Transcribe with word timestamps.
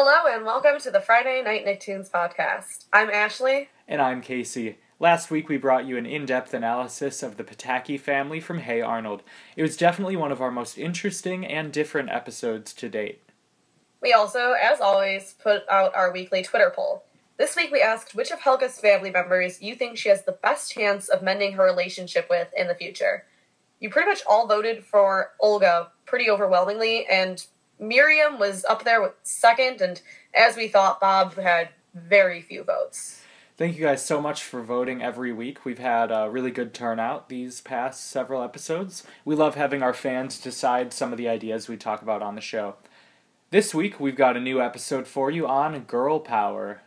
Hello 0.00 0.32
and 0.32 0.44
welcome 0.44 0.78
to 0.78 0.92
the 0.92 1.00
Friday 1.00 1.42
Night 1.42 1.66
Nicktoons 1.66 2.08
podcast. 2.08 2.84
I'm 2.92 3.10
Ashley. 3.10 3.68
And 3.88 4.00
I'm 4.00 4.20
Casey. 4.20 4.78
Last 5.00 5.28
week 5.28 5.48
we 5.48 5.56
brought 5.56 5.88
you 5.88 5.96
an 5.96 6.06
in 6.06 6.24
depth 6.24 6.54
analysis 6.54 7.20
of 7.20 7.36
the 7.36 7.42
Pataki 7.42 7.98
family 7.98 8.38
from 8.38 8.60
Hey 8.60 8.80
Arnold. 8.80 9.24
It 9.56 9.62
was 9.62 9.76
definitely 9.76 10.14
one 10.14 10.30
of 10.30 10.40
our 10.40 10.52
most 10.52 10.78
interesting 10.78 11.44
and 11.44 11.72
different 11.72 12.10
episodes 12.10 12.72
to 12.74 12.88
date. 12.88 13.24
We 14.00 14.12
also, 14.12 14.52
as 14.52 14.80
always, 14.80 15.34
put 15.42 15.68
out 15.68 15.96
our 15.96 16.12
weekly 16.12 16.44
Twitter 16.44 16.72
poll. 16.72 17.02
This 17.36 17.56
week 17.56 17.72
we 17.72 17.82
asked 17.82 18.14
which 18.14 18.30
of 18.30 18.38
Helga's 18.38 18.78
family 18.78 19.10
members 19.10 19.60
you 19.60 19.74
think 19.74 19.98
she 19.98 20.10
has 20.10 20.22
the 20.22 20.30
best 20.30 20.70
chance 20.70 21.08
of 21.08 21.24
mending 21.24 21.54
her 21.54 21.64
relationship 21.64 22.28
with 22.30 22.46
in 22.56 22.68
the 22.68 22.76
future. 22.76 23.24
You 23.80 23.90
pretty 23.90 24.10
much 24.10 24.22
all 24.28 24.46
voted 24.46 24.84
for 24.84 25.32
Olga 25.40 25.90
pretty 26.06 26.30
overwhelmingly, 26.30 27.04
and 27.06 27.44
Miriam 27.78 28.38
was 28.38 28.64
up 28.64 28.84
there 28.84 29.00
with 29.00 29.12
second, 29.22 29.80
and 29.80 30.00
as 30.34 30.56
we 30.56 30.68
thought, 30.68 31.00
Bob 31.00 31.34
had 31.36 31.70
very 31.94 32.40
few 32.40 32.64
votes. 32.64 33.22
Thank 33.56 33.76
you 33.76 33.84
guys 33.84 34.04
so 34.04 34.20
much 34.20 34.44
for 34.44 34.62
voting 34.62 35.02
every 35.02 35.32
week. 35.32 35.64
We've 35.64 35.80
had 35.80 36.12
a 36.12 36.30
really 36.30 36.52
good 36.52 36.72
turnout 36.72 37.28
these 37.28 37.60
past 37.60 38.08
several 38.08 38.42
episodes. 38.42 39.04
We 39.24 39.34
love 39.34 39.56
having 39.56 39.82
our 39.82 39.92
fans 39.92 40.38
decide 40.40 40.92
some 40.92 41.10
of 41.10 41.18
the 41.18 41.28
ideas 41.28 41.66
we 41.66 41.76
talk 41.76 42.00
about 42.00 42.22
on 42.22 42.36
the 42.36 42.40
show. 42.40 42.76
This 43.50 43.74
week, 43.74 43.98
we've 43.98 44.14
got 44.14 44.36
a 44.36 44.40
new 44.40 44.60
episode 44.60 45.08
for 45.08 45.30
you 45.30 45.48
on 45.48 45.80
girl 45.80 46.20
power. 46.20 46.82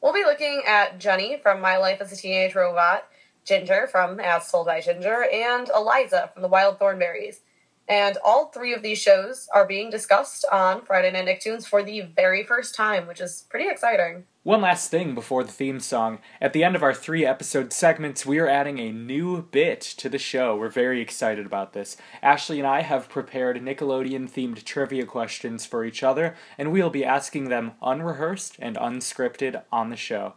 We'll 0.00 0.12
be 0.12 0.24
looking 0.24 0.62
at 0.66 1.00
Jenny 1.00 1.38
from 1.42 1.60
My 1.60 1.78
Life 1.78 2.00
as 2.00 2.12
a 2.12 2.16
Teenage 2.16 2.54
Robot, 2.54 3.08
Ginger 3.44 3.88
from 3.90 4.20
As 4.20 4.48
Told 4.48 4.66
by 4.66 4.80
Ginger, 4.80 5.24
and 5.24 5.68
Eliza 5.74 6.30
from 6.32 6.42
The 6.42 6.48
Wild 6.48 6.78
Thornberrys. 6.78 7.40
And 7.88 8.18
all 8.22 8.46
three 8.46 8.74
of 8.74 8.82
these 8.82 8.98
shows 8.98 9.48
are 9.54 9.66
being 9.66 9.88
discussed 9.88 10.44
on 10.52 10.84
Friday 10.84 11.10
Night 11.10 11.24
Nicktoons 11.24 11.66
for 11.66 11.82
the 11.82 12.02
very 12.02 12.44
first 12.44 12.74
time, 12.74 13.06
which 13.06 13.20
is 13.20 13.46
pretty 13.48 13.66
exciting. 13.68 14.24
One 14.42 14.60
last 14.60 14.90
thing 14.90 15.14
before 15.14 15.42
the 15.42 15.52
theme 15.52 15.80
song. 15.80 16.18
At 16.38 16.52
the 16.52 16.64
end 16.64 16.76
of 16.76 16.82
our 16.82 16.92
three 16.92 17.24
episode 17.24 17.72
segments, 17.72 18.26
we 18.26 18.38
are 18.38 18.48
adding 18.48 18.78
a 18.78 18.92
new 18.92 19.42
bit 19.42 19.80
to 19.80 20.10
the 20.10 20.18
show. 20.18 20.54
We're 20.54 20.68
very 20.68 21.00
excited 21.00 21.46
about 21.46 21.72
this. 21.72 21.96
Ashley 22.22 22.58
and 22.58 22.66
I 22.66 22.82
have 22.82 23.08
prepared 23.08 23.56
Nickelodeon 23.56 24.30
themed 24.30 24.64
trivia 24.64 25.06
questions 25.06 25.64
for 25.64 25.82
each 25.82 26.02
other, 26.02 26.36
and 26.58 26.72
we'll 26.72 26.90
be 26.90 27.06
asking 27.06 27.48
them 27.48 27.72
unrehearsed 27.82 28.56
and 28.58 28.76
unscripted 28.76 29.62
on 29.72 29.88
the 29.88 29.96
show. 29.96 30.34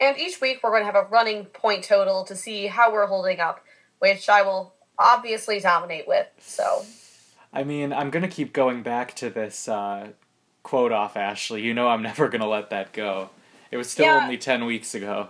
And 0.00 0.18
each 0.18 0.40
week 0.40 0.60
we're 0.62 0.70
going 0.70 0.82
to 0.82 0.86
have 0.92 0.94
a 0.94 1.08
running 1.08 1.46
point 1.46 1.84
total 1.84 2.24
to 2.24 2.36
see 2.36 2.66
how 2.66 2.92
we're 2.92 3.06
holding 3.06 3.40
up, 3.40 3.64
which 3.98 4.28
I 4.28 4.42
will 4.42 4.73
obviously 4.98 5.60
dominate 5.60 6.06
with. 6.08 6.26
So, 6.38 6.84
I 7.52 7.64
mean, 7.64 7.92
I'm 7.92 8.10
gonna 8.10 8.28
keep 8.28 8.52
going 8.52 8.82
back 8.82 9.14
to 9.16 9.30
this 9.30 9.68
uh, 9.68 10.08
quote 10.62 10.92
off 10.92 11.16
Ashley. 11.16 11.62
You 11.62 11.74
know, 11.74 11.88
I'm 11.88 12.02
never 12.02 12.28
gonna 12.28 12.48
let 12.48 12.70
that 12.70 12.92
go. 12.92 13.30
It 13.70 13.76
was 13.76 13.90
still 13.90 14.06
Yeah. 14.06 14.20
only 14.22 14.38
ten 14.38 14.64
weeks 14.66 14.94
ago. 14.94 15.28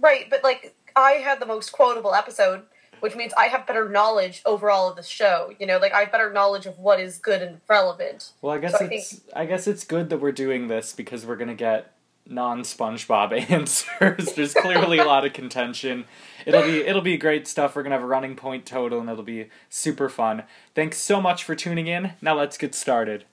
right, 0.00 0.28
but 0.30 0.44
like 0.44 0.74
I 0.94 1.12
had 1.12 1.40
the 1.40 1.46
most 1.46 1.70
quotable 1.72 2.14
episode, 2.14 2.62
which 3.00 3.14
means 3.16 3.32
I 3.38 3.46
have 3.46 3.66
better 3.66 3.88
knowledge 3.88 4.42
overall 4.44 4.88
of 4.90 4.96
the 4.96 5.02
show. 5.02 5.52
You 5.58 5.66
know, 5.66 5.78
like 5.78 5.92
I 5.92 6.00
have 6.00 6.12
better 6.12 6.32
knowledge 6.32 6.66
of 6.66 6.78
what 6.78 7.00
is 7.00 7.18
good 7.18 7.42
and 7.42 7.60
relevant. 7.68 8.30
Well, 8.42 8.52
I 8.54 8.58
guess 8.58 8.78
So 8.78 8.84
I 8.84 8.88
it's 8.92 9.20
I 9.34 9.46
guess 9.46 9.66
it's 9.66 9.84
good 9.84 10.10
that 10.10 10.18
we're 10.18 10.32
doing 10.32 10.68
this 10.68 10.92
because 10.92 11.24
we're 11.26 11.36
gonna 11.36 11.54
get 11.54 11.92
non 12.28 12.62
SpongeBob 12.62 13.32
answers. 13.50 14.32
There's 14.34 14.54
clearly 14.54 14.98
a 14.98 15.04
lot 15.04 15.24
of 15.24 15.32
contention. 15.32 16.04
It'll 16.46 16.62
be 16.62 16.80
it'll 16.80 17.02
be 17.02 17.16
great 17.16 17.48
stuff. 17.48 17.74
We're 17.74 17.82
gonna 17.82 17.96
have 17.96 18.04
a 18.04 18.06
running 18.06 18.36
point 18.36 18.66
total 18.66 19.00
and 19.00 19.08
it'll 19.08 19.24
be 19.24 19.48
super 19.68 20.08
fun. 20.08 20.44
Thanks 20.74 20.98
so 20.98 21.20
much 21.20 21.44
for 21.44 21.54
tuning 21.54 21.86
in. 21.86 22.12
Now 22.20 22.36
let's 22.36 22.58
get 22.58 22.74
started. 22.74 23.24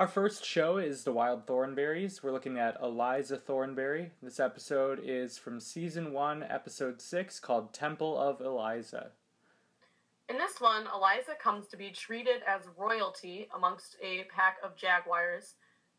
Our 0.00 0.08
first 0.08 0.46
show 0.46 0.78
is 0.78 1.04
The 1.04 1.12
Wild 1.12 1.46
Thornberrys. 1.46 2.22
We're 2.22 2.32
looking 2.32 2.56
at 2.56 2.80
Eliza 2.82 3.36
Thornberry. 3.36 4.12
This 4.22 4.40
episode 4.40 4.98
is 5.04 5.36
from 5.36 5.60
season 5.60 6.14
1, 6.14 6.42
episode 6.42 7.02
6, 7.02 7.38
called 7.40 7.74
Temple 7.74 8.18
of 8.18 8.40
Eliza. 8.40 9.10
In 10.30 10.38
this 10.38 10.58
one, 10.58 10.86
Eliza 10.94 11.32
comes 11.38 11.66
to 11.66 11.76
be 11.76 11.90
treated 11.90 12.40
as 12.48 12.62
royalty 12.78 13.50
amongst 13.54 13.98
a 14.02 14.24
pack 14.34 14.56
of 14.64 14.74
jaguars. 14.74 15.56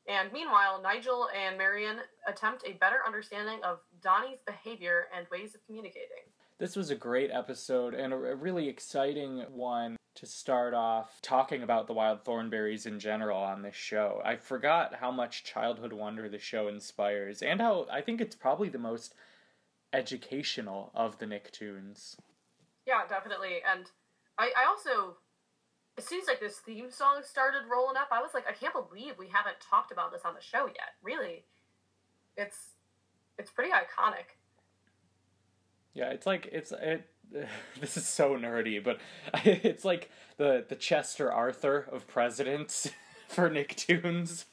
And 0.08 0.34
meanwhile, 0.34 0.82
Nigel 0.82 1.30
and 1.40 1.56
Marianne 1.56 2.00
attempt 2.28 2.64
a 2.66 2.74
better 2.74 3.02
understanding 3.06 3.60
of 3.64 3.82
Donnie's 4.02 4.40
behavior 4.48 5.10
and 5.16 5.28
ways 5.32 5.54
of 5.54 5.64
communicating. 5.68 6.26
This 6.62 6.76
was 6.76 6.92
a 6.92 6.96
great 6.96 7.32
episode 7.32 7.96
and 7.96 8.14
a, 8.14 8.16
really 8.16 8.70
exciting 8.70 9.40
one 9.50 9.98
to 10.14 10.28
start 10.28 10.76
off 10.76 11.20
talking 11.24 11.64
about 11.64 11.88
the 11.88 11.94
Wild 11.94 12.24
Thornberrys 12.24 12.86
in 12.86 13.00
general 13.00 13.40
on 13.40 13.64
this 13.64 13.74
show. 13.74 14.22
I 14.24 14.36
forgot 14.36 14.94
how 14.94 15.10
much 15.10 15.44
childhood 15.44 15.92
wonder 15.92 16.30
the 16.30 16.38
show 16.38 16.68
inspires 16.68 17.42
and 17.42 17.60
how 17.60 17.88
I 17.92 18.02
think 18.02 18.22
it's 18.22 18.36
probably 18.36 18.70
the 18.70 18.78
most 18.78 19.16
educational 19.92 20.92
of 20.94 21.18
the 21.18 21.26
Nicktoons. 21.26 22.18
Yeah, 22.86 23.08
definitely. 23.10 23.62
And 23.68 23.88
I, 24.38 24.52
I 24.56 24.66
also, 24.70 25.18
as 25.98 26.06
soon 26.06 26.22
as 26.22 26.28
like 26.28 26.40
this 26.40 26.58
theme 26.58 26.92
song 26.92 27.22
started 27.24 27.62
rolling 27.72 27.98
up, 27.98 28.10
I 28.12 28.22
was 28.22 28.36
like, 28.36 28.46
I 28.48 28.54
can't 28.54 28.76
believe 28.76 29.16
we 29.18 29.30
haven't 29.30 29.58
talked 29.68 29.92
about 29.92 30.12
this 30.12 30.22
on 30.26 30.36
the 30.36 30.42
show 30.42 30.68
yet. 30.68 30.94
Really, 31.02 31.44
it's 32.38 32.76
it's 33.40 33.50
pretty 33.50 33.72
iconic. 33.72 34.38
Yeah, 35.94 36.10
it's 36.12 36.26
like 36.26 36.50
it's 36.52 36.72
it. 36.72 37.08
This 37.80 37.96
is 37.96 38.06
so 38.06 38.36
nerdy, 38.36 38.84
but 38.84 39.00
it's 39.46 39.86
like 39.86 40.12
the 40.38 40.66
the 40.68 40.76
Chester 40.76 41.32
Arthur 41.32 41.88
of 41.92 42.06
presidents 42.08 42.90
for 43.30 43.50
Nicktoons. 43.50 44.46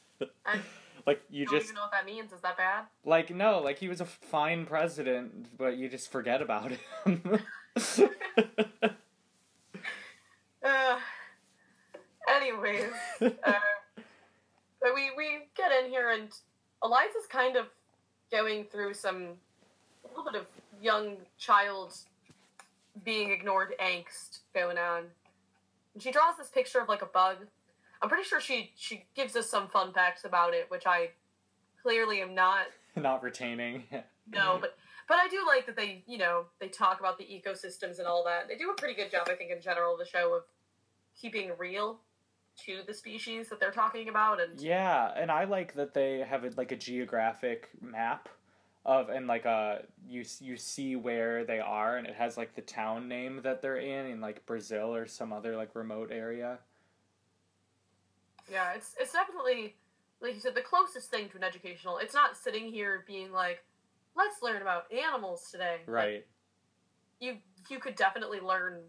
I 0.47 0.61
Like 1.07 1.23
you 1.29 1.45
just 1.45 1.51
don't 1.51 1.59
just 1.61 1.71
even 1.71 1.75
know 1.75 1.83
what 1.83 1.91
that 1.93 2.07
means. 2.07 2.33
Is 2.33 2.41
that 2.43 2.57
bad? 2.57 2.85
like 3.05 3.35
no, 3.35 3.59
like 3.61 3.79
he 3.79 3.89
was 3.89 4.01
a 4.01 4.05
fine 4.05 4.65
president, 4.65 5.57
but 5.59 5.77
you 5.77 5.89
just 5.89 6.11
forget 6.13 6.41
about 6.41 6.71
him. 7.05 7.41
Uh, 10.63 10.99
anyways, 12.29 12.91
uh, 13.23 13.53
we 14.95 15.11
we 15.17 15.47
get 15.57 15.73
in 15.73 15.91
here 15.91 16.11
and 16.11 16.29
Eliza's 16.83 17.27
kind 17.29 17.57
of 17.57 17.67
going 18.31 18.65
through 18.65 18.95
some 18.95 19.29
a 20.05 20.09
little 20.09 20.25
bit 20.31 20.41
of 20.41 20.47
young 20.81 21.17
child 21.39 21.95
being 23.05 23.31
ignored 23.31 23.75
angst 23.81 24.41
going 24.55 24.79
on. 24.79 25.05
And 25.95 26.03
she 26.03 26.11
draws 26.11 26.37
this 26.37 26.49
picture 26.49 26.81
of 26.81 26.89
like 26.89 27.03
a 27.03 27.07
bug. 27.07 27.37
I'm 28.01 28.09
pretty 28.09 28.25
sure 28.25 28.41
she 28.41 28.73
she 28.77 29.07
gives 29.15 29.35
us 29.37 29.51
some 29.51 29.69
fun 29.69 29.93
facts 29.93 30.25
about 30.25 30.55
it, 30.55 30.67
which 30.69 30.87
I 30.87 31.11
clearly 31.83 32.21
am 32.21 32.35
not 32.35 32.67
Not 32.97 33.23
retaining. 33.23 33.85
no, 34.33 34.59
but 34.61 34.77
but 35.09 35.17
I 35.17 35.29
do 35.29 35.45
like 35.47 35.67
that 35.67 35.77
they, 35.77 36.05
you 36.07 36.19
know, 36.19 36.45
they 36.61 36.69
talk 36.69 37.01
about 37.01 37.19
the 37.19 37.25
ecosystems 37.25 37.99
and 37.99 38.07
all 38.07 38.23
that. 38.25 38.47
They 38.47 38.57
do 38.57 38.71
a 38.71 38.75
pretty 38.75 38.95
good 38.95 39.11
job, 39.11 39.27
I 39.31 39.35
think, 39.35 39.51
in 39.51 39.61
general, 39.61 39.97
the 39.97 40.05
show 40.05 40.35
of 40.35 40.43
keeping 41.19 41.53
real 41.59 41.99
to 42.67 42.81
the 42.87 42.93
species 42.93 43.49
that 43.49 43.59
they're 43.59 43.71
talking 43.71 44.09
about. 44.09 44.41
And 44.41 44.61
Yeah, 44.61 45.13
and 45.17 45.31
I 45.31 45.45
like 45.45 45.75
that 45.75 45.95
they 45.95 46.25
have 46.29 46.45
it 46.45 46.59
like 46.59 46.73
a 46.73 46.77
geographic 46.77 47.71
map 47.81 48.29
of 48.89 49.11
and 49.11 49.27
like 49.27 49.45
a 49.45 49.83
you 50.09 50.25
you 50.41 50.57
see 50.57 50.97
where 50.97 51.45
they 51.45 51.61
are 51.61 51.99
and 51.99 52.07
it 52.07 52.15
has 52.15 52.39
like 52.39 52.55
the 52.55 52.63
town 52.63 53.07
name 53.07 53.41
that 53.43 53.61
they're 53.61 53.77
in 53.77 54.07
in 54.07 54.21
like 54.21 54.45
Brazil 54.47 54.95
or 54.95 55.07
some 55.07 55.31
other 55.31 55.55
like 55.57 55.75
remote 55.75 56.11
area. 56.11 56.59
yeah, 58.51 58.73
it's 58.75 58.95
it's 58.99 59.13
definitely 59.13 59.77
like 60.23 60.35
you 60.35 60.41
said, 60.41 60.55
the 60.55 60.63
closest 60.63 61.11
thing 61.11 61.29
to 61.29 61.37
an 61.37 61.45
educational. 61.45 61.99
It's 61.99 62.15
not 62.15 62.37
sitting 62.37 62.73
here 62.73 63.05
being 63.07 63.31
like, 63.31 63.63
let's 64.17 64.43
learn 64.43 64.63
about 64.63 64.91
animals 64.91 65.49
today. 65.53 65.81
Right. 65.87 66.27
you 67.21 67.37
you 67.69 67.79
could 67.79 67.95
definitely 67.95 68.41
learn 68.41 68.81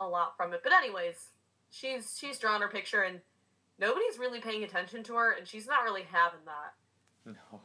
a 0.00 0.06
lot 0.06 0.36
from 0.36 0.52
it. 0.54 0.60
But 0.62 0.72
anyways, 0.72 1.30
she's 1.70 2.16
she's 2.18 2.38
drawn 2.38 2.60
her 2.60 2.68
picture 2.68 3.02
and 3.02 3.20
nobody's 3.80 4.16
really 4.16 4.40
paying 4.40 4.62
attention 4.62 5.02
to 5.04 5.14
her, 5.14 5.32
and 5.32 5.46
she's 5.46 5.66
not 5.66 5.82
really 5.82 6.04
having 6.10 6.40
that. 6.46 6.74
No. 7.52 7.60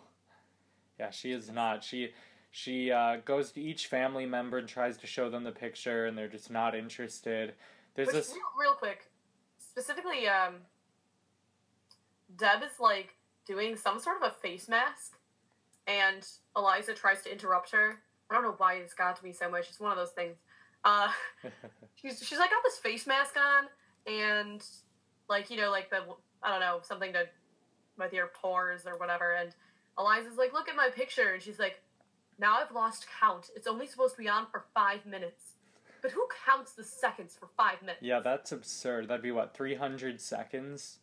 Yeah, 1.00 1.12
she 1.12 1.32
is 1.32 1.50
not. 1.50 1.84
She 1.84 2.10
she 2.52 2.92
uh, 2.92 3.18
goes 3.26 3.52
to 3.52 3.62
each 3.62 3.88
family 3.88 4.26
member 4.26 4.58
and 4.58 4.68
tries 4.68 4.98
to 4.98 5.08
show 5.08 5.30
them 5.30 5.44
the 5.44 5.52
picture, 5.52 6.06
and 6.06 6.18
they're 6.18 6.28
just 6.28 6.50
not 6.50 6.76
interested. 6.76 7.54
There's 7.96 8.08
Which, 8.08 8.16
this. 8.16 8.30
real, 8.32 8.70
real 8.70 8.74
quick, 8.74 9.10
specifically, 9.60 10.28
um, 10.28 10.56
Deb 12.38 12.64
is 12.64 12.80
like 12.80 13.16
doing 13.46 13.76
some 13.76 14.00
sort 14.00 14.18
of 14.22 14.32
a 14.32 14.36
face 14.42 14.68
mask, 14.68 15.18
and 15.88 16.28
Eliza 16.56 16.94
tries 16.94 17.22
to 17.24 17.32
interrupt 17.32 17.72
her, 17.72 18.00
I 18.30 18.36
don't 18.36 18.44
know 18.44 18.56
why 18.58 18.76
it's 18.76 18.94
got 18.94 19.16
to 19.18 19.24
me 19.24 19.34
so 19.34 19.50
much. 19.50 19.70
It's 19.70 19.80
one 19.80 19.92
of 19.92 19.98
those 19.98 20.12
things. 20.12 20.38
Uh, 20.84 21.10
she's 21.96 22.20
she's 22.24 22.40
like 22.40 22.52
got 22.52 22.64
this 22.64 22.78
face 22.78 23.08
mask 23.08 23.36
on 23.38 23.66
and 24.12 24.64
like 25.28 25.50
you 25.50 25.58
know 25.58 25.72
like 25.72 25.90
the 25.90 26.02
I 26.42 26.52
don't 26.52 26.62
know 26.62 26.80
something 26.84 27.12
to 27.14 27.28
with 27.98 28.14
your 28.14 28.28
pores 28.28 28.86
or 28.86 28.98
whatever. 28.98 29.34
And 29.34 29.54
Eliza's 30.00 30.38
like, 30.38 30.54
look 30.54 30.70
at 30.70 30.76
my 30.76 30.90
picture, 30.90 31.34
and 31.34 31.44
she's 31.44 31.60
like, 31.60 31.82
now 32.40 32.56
I've 32.56 32.72
lost 32.74 33.06
count. 33.20 33.50
It's 33.56 33.68
only 33.68 33.86
supposed 33.86 34.16
to 34.16 34.22
be 34.22 34.30
on 34.30 34.46
for 34.50 34.64
five 34.74 35.06
minutes. 35.06 35.54
But 36.02 36.12
who 36.12 36.26
counts 36.46 36.72
the 36.72 36.84
seconds 36.86 37.36
for 37.38 37.50
five 37.58 37.82
minutes? 37.82 38.02
yeah, 38.02 38.22
that's 38.22 38.54
absurd. 38.54 39.10
That'd 39.10 39.22
be 39.22 39.32
what 39.32 39.54
three 39.54 39.76
hundred 39.76 40.22
seconds. 40.22 41.00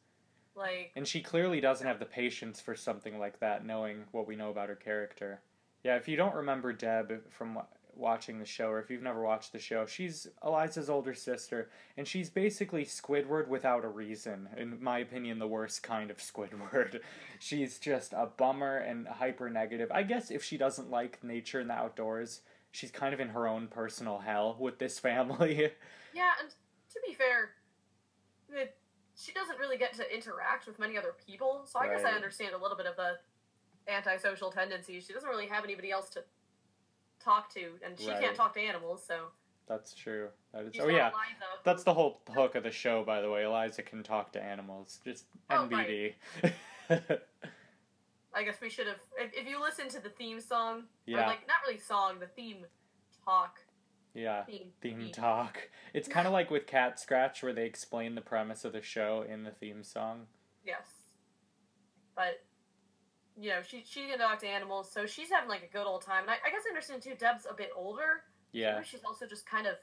Like, 0.54 0.92
And 0.96 1.06
she 1.06 1.20
clearly 1.20 1.60
doesn't 1.60 1.86
have 1.86 1.98
the 1.98 2.06
patience 2.06 2.62
for 2.62 2.74
something 2.74 3.18
like 3.18 3.38
that, 3.40 3.66
knowing 3.66 4.04
what 4.12 4.26
we 4.26 4.36
know 4.36 4.48
about 4.48 4.70
her 4.70 4.74
character. 4.74 5.42
Yeah, 5.84 5.96
if 5.96 6.08
you 6.08 6.16
don't 6.16 6.34
remember 6.34 6.72
Deb 6.72 7.30
from 7.30 7.58
watching 7.96 8.38
the 8.38 8.44
show, 8.44 8.68
or 8.68 8.80
if 8.80 8.90
you've 8.90 9.02
never 9.02 9.22
watched 9.22 9.52
the 9.52 9.58
show, 9.58 9.86
she's 9.86 10.26
Eliza's 10.44 10.90
older 10.90 11.14
sister, 11.14 11.70
and 11.96 12.06
she's 12.06 12.30
basically 12.30 12.84
Squidward 12.84 13.48
without 13.48 13.84
a 13.84 13.88
reason. 13.88 14.48
In 14.56 14.82
my 14.82 14.98
opinion, 14.98 15.38
the 15.38 15.46
worst 15.46 15.82
kind 15.82 16.10
of 16.10 16.18
Squidward. 16.18 17.00
she's 17.38 17.78
just 17.78 18.12
a 18.12 18.26
bummer 18.36 18.78
and 18.78 19.06
hyper 19.06 19.50
negative. 19.50 19.90
I 19.92 20.02
guess 20.02 20.30
if 20.30 20.42
she 20.42 20.56
doesn't 20.56 20.90
like 20.90 21.22
nature 21.24 21.60
and 21.60 21.70
the 21.70 21.74
outdoors, 21.74 22.42
she's 22.70 22.90
kind 22.90 23.14
of 23.14 23.20
in 23.20 23.28
her 23.28 23.46
own 23.46 23.68
personal 23.68 24.18
hell 24.18 24.56
with 24.58 24.78
this 24.78 24.98
family. 24.98 25.70
yeah, 26.14 26.32
and 26.40 26.50
to 26.50 27.00
be 27.06 27.14
fair, 27.14 27.50
she 29.16 29.32
doesn't 29.32 29.58
really 29.58 29.78
get 29.78 29.94
to 29.94 30.14
interact 30.14 30.66
with 30.66 30.78
many 30.78 30.98
other 30.98 31.14
people, 31.26 31.62
so 31.64 31.78
I 31.78 31.88
guess 31.88 32.04
I 32.04 32.10
understand 32.10 32.54
a 32.54 32.58
little 32.58 32.76
bit 32.76 32.86
of 32.86 32.96
the 32.96 33.18
antisocial 33.88 34.50
tendencies. 34.50 35.06
She 35.06 35.12
doesn't 35.12 35.28
really 35.28 35.46
have 35.46 35.64
anybody 35.64 35.90
else 35.90 36.10
to 36.10 36.24
talk 37.26 37.52
to, 37.54 37.72
and 37.84 37.98
she 37.98 38.08
Right. 38.08 38.20
can't 38.20 38.36
talk 38.36 38.54
to 38.54 38.60
animals, 38.60 39.04
so. 39.06 39.26
That's 39.68 39.92
true. 39.94 40.28
That 40.52 40.64
is, 40.66 40.74
she's 40.74 40.82
oh 40.82 40.88
yeah, 40.88 41.08
Eliza, 41.08 41.44
That's 41.64 41.82
the 41.82 41.92
whole 41.92 42.22
hook 42.32 42.54
of 42.54 42.62
the 42.62 42.70
show, 42.70 43.02
by 43.04 43.20
the 43.20 43.28
way. 43.28 43.42
Eliza 43.42 43.82
can 43.82 44.04
talk 44.04 44.32
to 44.32 44.42
animals. 44.42 45.00
Just 45.04 45.24
Oh, 45.50 45.68
NBD. 45.68 46.14
I 48.32 48.42
guess 48.44 48.60
we 48.60 48.70
should 48.70 48.86
have. 48.86 49.00
If, 49.18 49.32
if 49.34 49.48
you 49.48 49.60
listen 49.60 49.88
to 49.88 50.00
the 50.00 50.10
theme 50.10 50.40
song, 50.40 50.84
Yeah. 51.06 51.24
or 51.24 51.26
like 51.26 51.46
not 51.48 51.56
really 51.66 51.80
song, 51.80 52.20
the 52.20 52.26
theme 52.28 52.64
talk, 53.24 53.58
yeah. 54.14 54.44
theme, 54.44 54.72
Theme 54.80 55.10
talk. 55.12 55.68
It's 55.94 56.06
kind 56.06 56.26
of 56.28 56.32
like 56.32 56.48
with 56.50 56.66
Cat 56.66 57.00
Scratch, 57.00 57.42
where 57.42 57.52
they 57.52 57.64
explain 57.66 58.14
the 58.14 58.20
premise 58.20 58.64
of 58.64 58.72
the 58.72 58.82
show 58.82 59.24
in 59.28 59.42
the 59.42 59.50
theme 59.50 59.82
song. 59.82 60.26
Yes, 60.64 60.86
but 62.14 62.44
you 63.38 63.50
know 63.50 63.60
she 63.66 63.84
she 63.86 64.06
can 64.06 64.18
talk 64.18 64.38
to 64.40 64.46
animals, 64.46 64.90
so 64.90 65.06
she's 65.06 65.30
having 65.30 65.48
like 65.48 65.62
a 65.62 65.72
good 65.72 65.86
old 65.86 66.02
time. 66.02 66.22
And 66.22 66.30
I, 66.30 66.34
I 66.34 66.50
guess 66.50 66.62
I 66.66 66.70
understand 66.70 67.02
too. 67.02 67.14
Deb's 67.18 67.46
a 67.50 67.54
bit 67.54 67.70
older. 67.76 68.22
Yeah, 68.52 68.74
Maybe 68.74 68.86
she's 68.86 69.04
also 69.04 69.26
just 69.26 69.48
kind 69.48 69.66
of 69.66 69.74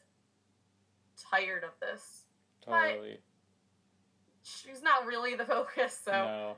tired 1.32 1.64
of 1.64 1.72
this. 1.80 2.24
totally. 2.66 3.20
She's 4.42 4.82
not 4.82 5.06
really 5.06 5.36
the 5.36 5.46
focus, 5.56 6.00
so 6.04 6.12
No. 6.12 6.56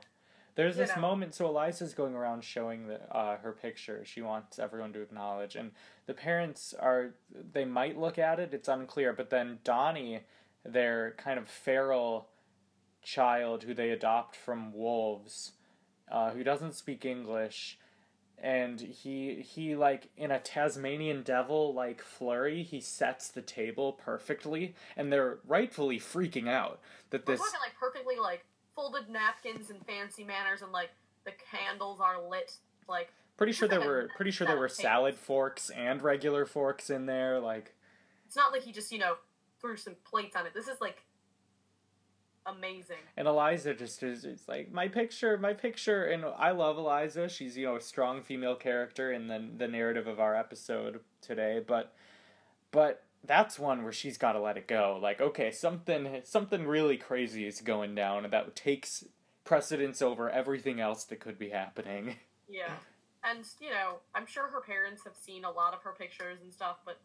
There's 0.54 0.76
this 0.76 0.96
know. 0.96 1.02
moment, 1.02 1.34
so 1.34 1.46
Eliza's 1.46 1.92
going 1.92 2.14
around 2.14 2.42
showing 2.42 2.86
the, 2.86 2.98
uh, 3.14 3.36
her 3.36 3.52
picture. 3.52 4.02
She 4.06 4.22
wants 4.22 4.58
everyone 4.58 4.94
to 4.94 5.02
acknowledge, 5.02 5.54
and 5.54 5.72
the 6.06 6.14
parents 6.14 6.72
are. 6.80 7.14
They 7.52 7.66
might 7.66 7.98
look 7.98 8.18
at 8.18 8.40
it. 8.40 8.54
It's 8.54 8.66
unclear, 8.66 9.12
but 9.12 9.28
then 9.28 9.58
Donnie, 9.64 10.22
their 10.64 11.14
kind 11.18 11.38
of 11.38 11.46
feral 11.46 12.30
child 13.02 13.64
who 13.64 13.74
they 13.74 13.90
adopt 13.90 14.34
from 14.34 14.72
wolves, 14.72 15.52
uh, 16.10 16.30
who 16.30 16.44
doesn't 16.44 16.74
speak 16.74 17.04
English, 17.04 17.78
and 18.38 18.80
he 18.80 19.42
he 19.42 19.74
like 19.74 20.10
in 20.16 20.30
a 20.30 20.38
Tasmanian 20.38 21.22
devil 21.22 21.74
like 21.74 22.02
flurry, 22.02 22.62
he 22.62 22.80
sets 22.80 23.28
the 23.28 23.42
table 23.42 23.92
perfectly, 23.92 24.74
and 24.96 25.12
they're 25.12 25.38
rightfully 25.46 25.98
freaking 25.98 26.48
out 26.48 26.80
that 27.10 27.26
we're 27.26 27.34
this. 27.34 27.40
talking 27.40 27.60
like 27.62 27.76
perfectly 27.78 28.16
like 28.16 28.44
folded 28.74 29.08
napkins 29.08 29.70
and 29.70 29.84
fancy 29.86 30.24
manners, 30.24 30.62
and 30.62 30.72
like 30.72 30.90
the 31.24 31.32
candles 31.50 32.00
are 32.00 32.22
lit 32.28 32.52
like 32.88 33.10
Pretty 33.36 33.52
sure 33.52 33.68
there 33.68 33.82
were 33.82 34.08
pretty 34.16 34.30
sure 34.30 34.46
there 34.46 34.56
were 34.56 34.68
salad 34.68 35.14
salad 35.14 35.14
forks 35.14 35.68
and 35.68 36.00
regular 36.00 36.46
forks 36.46 36.88
in 36.88 37.04
there. 37.04 37.38
Like 37.38 37.74
it's 38.26 38.34
not 38.34 38.50
like 38.50 38.62
he 38.62 38.72
just 38.72 38.90
you 38.90 38.98
know 38.98 39.16
threw 39.60 39.76
some 39.76 39.94
plates 40.04 40.34
on 40.34 40.46
it. 40.46 40.54
This 40.54 40.68
is 40.68 40.80
like 40.80 41.02
amazing. 42.46 42.96
and 43.16 43.26
Eliza 43.28 43.74
just 43.74 44.02
is 44.02 44.24
it's 44.24 44.48
like 44.48 44.72
my 44.72 44.88
picture, 44.88 45.36
my 45.38 45.52
picture, 45.52 46.04
and 46.04 46.24
I 46.24 46.50
love 46.52 46.78
Eliza. 46.78 47.28
She's 47.28 47.56
you 47.56 47.66
know 47.66 47.76
a 47.76 47.80
strong 47.80 48.22
female 48.22 48.56
character 48.56 49.12
in 49.12 49.28
the 49.28 49.44
the 49.56 49.68
narrative 49.68 50.06
of 50.06 50.20
our 50.20 50.34
episode 50.34 51.00
today, 51.20 51.62
but 51.66 51.94
but 52.70 53.02
that's 53.24 53.58
one 53.58 53.82
where 53.82 53.92
she's 53.92 54.18
got 54.18 54.32
to 54.32 54.40
let 54.40 54.56
it 54.56 54.68
go. 54.68 54.98
Like 55.00 55.20
okay, 55.20 55.50
something 55.50 56.20
something 56.24 56.66
really 56.66 56.96
crazy 56.96 57.46
is 57.46 57.60
going 57.60 57.94
down, 57.94 58.24
and 58.24 58.32
that 58.32 58.54
takes 58.54 59.04
precedence 59.44 60.02
over 60.02 60.28
everything 60.28 60.80
else 60.80 61.04
that 61.04 61.20
could 61.20 61.38
be 61.38 61.50
happening. 61.50 62.16
Yeah. 62.48 62.70
And, 63.24 63.44
you 63.60 63.70
know, 63.70 63.96
I'm 64.14 64.24
sure 64.24 64.46
her 64.46 64.60
parents 64.60 65.02
have 65.02 65.16
seen 65.16 65.44
a 65.44 65.50
lot 65.50 65.74
of 65.74 65.82
her 65.82 65.92
pictures 65.98 66.38
and 66.42 66.52
stuff, 66.52 66.76
but 66.84 67.00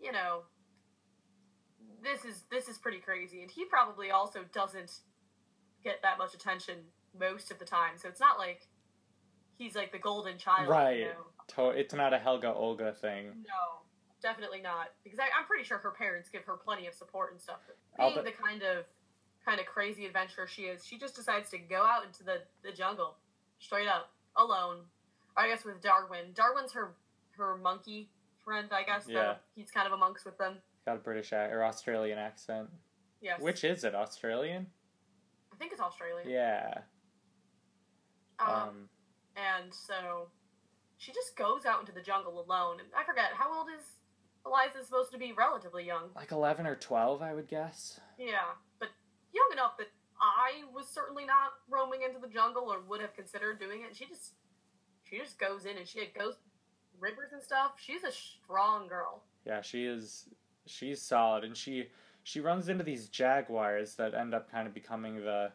you 0.00 0.10
know, 0.10 0.42
this 2.02 2.24
is 2.24 2.42
this 2.50 2.68
is 2.68 2.78
pretty 2.78 2.98
crazy. 2.98 3.42
And 3.42 3.50
he 3.50 3.64
probably 3.64 4.10
also 4.10 4.40
doesn't 4.52 5.00
get 5.84 6.02
that 6.02 6.18
much 6.18 6.34
attention 6.34 6.76
most 7.18 7.50
of 7.50 7.58
the 7.58 7.64
time. 7.64 7.92
So 7.96 8.08
it's 8.08 8.20
not 8.20 8.38
like 8.38 8.66
he's 9.58 9.74
like 9.74 9.92
the 9.92 9.98
golden 9.98 10.38
child, 10.38 10.68
Right. 10.68 10.98
you 10.98 11.04
know. 11.06 11.26
To- 11.48 11.70
it's 11.78 11.94
not 11.94 12.12
a 12.12 12.18
Helga 12.18 12.52
Olga 12.52 12.92
thing. 12.92 13.26
No, 13.46 13.80
definitely 14.22 14.60
not. 14.60 14.88
Because 15.04 15.18
I, 15.18 15.24
I'm 15.38 15.46
pretty 15.46 15.64
sure 15.64 15.78
her 15.78 15.92
parents 15.92 16.28
give 16.28 16.44
her 16.44 16.56
plenty 16.56 16.86
of 16.86 16.94
support 16.94 17.32
and 17.32 17.40
stuff. 17.40 17.60
Being 17.98 18.14
bet- 18.14 18.24
the 18.24 18.32
kind 18.32 18.62
of 18.62 18.84
kind 19.44 19.60
of 19.60 19.66
crazy 19.66 20.06
adventurer 20.06 20.46
she 20.48 20.62
is, 20.62 20.84
she 20.84 20.98
just 20.98 21.14
decides 21.14 21.50
to 21.50 21.58
go 21.58 21.82
out 21.82 22.04
into 22.04 22.24
the, 22.24 22.38
the 22.64 22.72
jungle, 22.72 23.14
straight 23.60 23.86
up, 23.86 24.10
alone. 24.36 24.78
I 25.36 25.46
guess 25.48 25.64
with 25.64 25.80
Darwin. 25.82 26.32
Darwin's 26.34 26.72
her 26.72 26.94
her 27.36 27.56
monkey 27.56 28.08
friend, 28.44 28.68
I 28.72 28.82
guess. 28.82 29.06
Yeah. 29.08 29.34
He's 29.54 29.70
kind 29.70 29.86
of 29.86 29.92
amongst 29.92 30.24
with 30.24 30.36
them. 30.38 30.56
Got 30.86 30.96
a 30.96 31.00
British 31.00 31.32
ac- 31.32 31.52
or 31.52 31.64
Australian 31.64 32.16
accent. 32.18 32.68
Yes. 33.20 33.40
Which 33.40 33.64
is 33.64 33.82
it? 33.82 33.94
Australian? 33.94 34.68
I 35.52 35.56
think 35.56 35.72
it's 35.72 35.80
Australian. 35.80 36.30
Yeah. 36.30 36.78
Um, 38.38 38.48
Um, 38.48 38.88
and 39.36 39.74
so 39.74 40.28
she 40.98 41.12
just 41.12 41.36
goes 41.36 41.66
out 41.66 41.80
into 41.80 41.92
the 41.92 42.00
jungle 42.02 42.40
alone. 42.40 42.78
And 42.78 42.88
I 42.96 43.04
forget 43.04 43.30
how 43.34 43.52
old 43.58 43.66
is 43.76 43.84
Eliza 44.46 44.84
supposed 44.84 45.10
to 45.12 45.18
be? 45.18 45.32
Relatively 45.32 45.84
young. 45.84 46.10
like 46.14 46.30
11 46.30 46.66
or 46.66 46.76
12, 46.76 47.20
I 47.20 47.34
would 47.34 47.48
guess. 47.48 47.98
Yeah, 48.16 48.54
but 48.78 48.88
young 49.34 49.48
enough 49.52 49.76
that 49.78 49.88
I 50.20 50.62
was 50.72 50.86
certainly 50.88 51.24
not 51.24 51.50
roaming 51.68 52.02
into 52.02 52.20
the 52.20 52.28
jungle 52.32 52.72
or 52.72 52.80
would 52.82 53.00
have 53.00 53.14
considered 53.14 53.58
doing 53.58 53.82
it. 53.82 53.96
She 53.96 54.06
just 54.06 54.34
she 55.02 55.18
just 55.18 55.38
goes 55.38 55.64
in 55.66 55.76
and 55.78 55.86
she 55.86 56.06
goes 56.18 56.34
rivers 57.00 57.32
and 57.32 57.42
stuff. 57.42 57.72
She's 57.76 58.02
a 58.04 58.10
strong 58.12 58.86
girl. 58.88 59.24
Yeah, 59.44 59.60
she 59.62 59.84
is. 59.84 60.28
She's 60.66 61.00
solid, 61.00 61.44
and 61.44 61.56
she 61.56 61.88
she 62.22 62.40
runs 62.40 62.68
into 62.68 62.82
these 62.82 63.08
jaguars 63.08 63.94
that 63.94 64.14
end 64.14 64.34
up 64.34 64.50
kind 64.50 64.66
of 64.66 64.74
becoming 64.74 65.16
the 65.16 65.52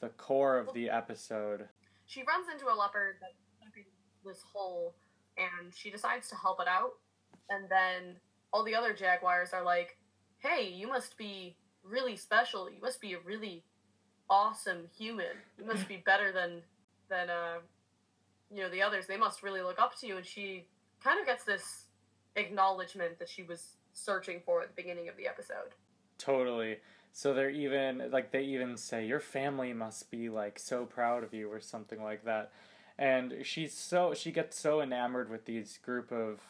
the 0.00 0.10
core 0.10 0.58
of 0.58 0.72
the 0.74 0.90
episode. 0.90 1.68
She 2.06 2.22
runs 2.24 2.46
into 2.52 2.66
a 2.66 2.76
leopard 2.76 3.16
that's 3.20 3.40
stuck 3.56 3.76
in 3.76 3.84
this 4.24 4.42
hole 4.52 4.94
and 5.36 5.74
she 5.74 5.90
decides 5.90 6.28
to 6.28 6.36
help 6.36 6.60
it 6.60 6.68
out. 6.68 6.92
And 7.48 7.68
then 7.70 8.16
all 8.52 8.64
the 8.64 8.74
other 8.74 8.92
jaguars 8.92 9.52
are 9.52 9.64
like, 9.64 9.96
"Hey, 10.38 10.68
you 10.68 10.86
must 10.88 11.16
be 11.16 11.56
really 11.82 12.16
special. 12.16 12.70
You 12.70 12.80
must 12.80 13.00
be 13.00 13.14
a 13.14 13.20
really 13.20 13.64
awesome 14.28 14.88
human. 14.96 15.36
You 15.58 15.64
must 15.64 15.88
be 15.88 15.96
better 15.96 16.32
than 16.32 16.62
than 17.08 17.30
uh 17.30 17.60
you 18.50 18.62
know 18.62 18.68
the 18.68 18.82
others. 18.82 19.06
They 19.06 19.16
must 19.16 19.42
really 19.42 19.62
look 19.62 19.78
up 19.78 19.98
to 20.00 20.06
you." 20.06 20.16
And 20.18 20.26
she 20.26 20.66
kind 21.02 21.18
of 21.18 21.26
gets 21.26 21.44
this 21.44 21.86
acknowledgement 22.36 23.18
that 23.18 23.28
she 23.28 23.42
was 23.42 23.76
searching 23.92 24.40
for 24.44 24.62
at 24.62 24.68
the 24.68 24.82
beginning 24.82 25.08
of 25.08 25.16
the 25.16 25.26
episode. 25.26 25.74
Totally. 26.18 26.78
So 27.12 27.34
they're 27.34 27.50
even 27.50 28.10
like 28.10 28.30
they 28.30 28.42
even 28.44 28.76
say 28.76 29.06
your 29.06 29.20
family 29.20 29.72
must 29.72 30.10
be 30.10 30.28
like 30.28 30.58
so 30.58 30.84
proud 30.86 31.22
of 31.24 31.34
you 31.34 31.50
or 31.50 31.60
something 31.60 32.02
like 32.02 32.24
that. 32.24 32.52
And 32.98 33.36
she's 33.42 33.74
so 33.74 34.14
she 34.14 34.32
gets 34.32 34.58
so 34.58 34.80
enamored 34.80 35.30
with 35.30 35.44
these 35.44 35.78
group 35.78 36.10
of 36.10 36.40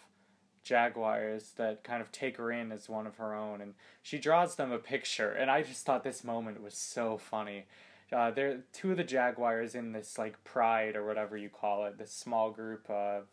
jaguars 0.62 1.52
that 1.56 1.82
kind 1.82 2.00
of 2.00 2.12
take 2.12 2.36
her 2.36 2.52
in 2.52 2.70
as 2.70 2.88
one 2.88 3.06
of 3.06 3.16
her 3.16 3.34
own 3.34 3.60
and 3.60 3.74
she 4.00 4.16
draws 4.16 4.54
them 4.54 4.70
a 4.70 4.78
picture 4.78 5.32
and 5.32 5.50
I 5.50 5.62
just 5.62 5.84
thought 5.84 6.04
this 6.04 6.22
moment 6.22 6.62
was 6.62 6.74
so 6.74 7.18
funny. 7.18 7.66
Uh, 8.12 8.30
they're 8.30 8.60
two 8.72 8.92
of 8.92 8.98
the 8.98 9.04
jaguars 9.04 9.74
in 9.74 9.90
this 9.90 10.18
like 10.18 10.44
pride 10.44 10.94
or 10.94 11.04
whatever 11.04 11.36
you 11.36 11.48
call 11.48 11.86
it, 11.86 11.98
this 11.98 12.12
small 12.12 12.52
group 12.52 12.88
of 12.88 13.24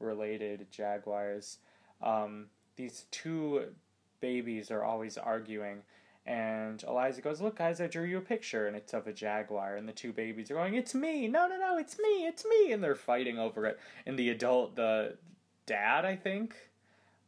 related 0.00 0.68
jaguars. 0.70 1.58
Um, 2.00 2.46
these 2.78 3.04
two 3.10 3.64
babies 4.20 4.70
are 4.70 4.82
always 4.82 5.18
arguing 5.18 5.82
and 6.28 6.84
Eliza 6.86 7.22
goes, 7.22 7.40
Look, 7.40 7.56
guys, 7.56 7.80
I 7.80 7.86
drew 7.86 8.04
you 8.04 8.18
a 8.18 8.20
picture, 8.20 8.66
and 8.66 8.76
it's 8.76 8.92
of 8.92 9.06
a 9.06 9.14
jaguar. 9.14 9.76
And 9.76 9.88
the 9.88 9.94
two 9.94 10.12
babies 10.12 10.50
are 10.50 10.54
going, 10.54 10.74
It's 10.74 10.94
me! 10.94 11.26
No, 11.26 11.46
no, 11.48 11.56
no, 11.56 11.78
it's 11.78 11.98
me! 11.98 12.26
It's 12.26 12.44
me! 12.44 12.70
And 12.70 12.84
they're 12.84 12.94
fighting 12.94 13.38
over 13.38 13.64
it. 13.64 13.80
And 14.04 14.18
the 14.18 14.28
adult, 14.28 14.76
the 14.76 15.16
dad, 15.64 16.04
I 16.04 16.16
think. 16.16 16.54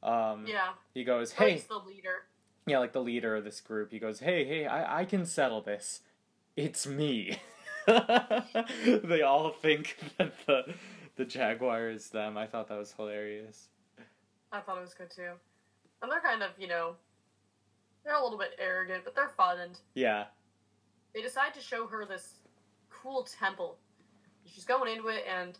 Um, 0.02 0.44
Yeah. 0.46 0.72
He 0.92 1.04
goes, 1.04 1.32
"Hey, 1.32 1.52
he's 1.52 1.64
the 1.64 1.78
leader. 1.78 2.26
yeah, 2.66 2.78
like 2.78 2.92
the 2.92 3.02
leader 3.02 3.36
of 3.36 3.44
this 3.44 3.60
group." 3.62 3.90
He 3.90 3.98
goes, 3.98 4.20
"Hey, 4.20 4.44
hey, 4.44 4.66
I 4.66 5.00
I 5.00 5.04
can 5.06 5.24
settle 5.24 5.62
this. 5.62 6.00
It's 6.56 6.86
me." 6.86 7.38
they 7.86 9.22
all 9.22 9.50
think 9.50 9.96
that 10.18 10.34
the 10.46 10.74
the 11.16 11.24
jaguar 11.24 11.88
is 11.88 12.10
them. 12.10 12.36
I 12.36 12.46
thought 12.46 12.68
that 12.68 12.78
was 12.78 12.92
hilarious. 12.92 13.68
I 14.52 14.60
thought 14.60 14.78
it 14.78 14.82
was 14.82 14.94
good 14.94 15.10
too. 15.10 15.32
And 16.02 16.10
they're 16.10 16.20
kind 16.20 16.42
of, 16.42 16.50
you 16.58 16.66
know, 16.66 16.96
they're 18.04 18.14
a 18.14 18.22
little 18.22 18.38
bit 18.38 18.52
arrogant, 18.58 19.04
but 19.04 19.14
they're 19.14 19.28
fun, 19.28 19.60
and 19.60 19.78
Yeah, 19.94 20.26
they 21.14 21.22
decide 21.22 21.54
to 21.54 21.60
show 21.60 21.86
her 21.86 22.04
this 22.04 22.34
cool 22.88 23.24
temple. 23.24 23.78
She's 24.46 24.64
going 24.64 24.92
into 24.92 25.08
it, 25.08 25.24
and 25.28 25.58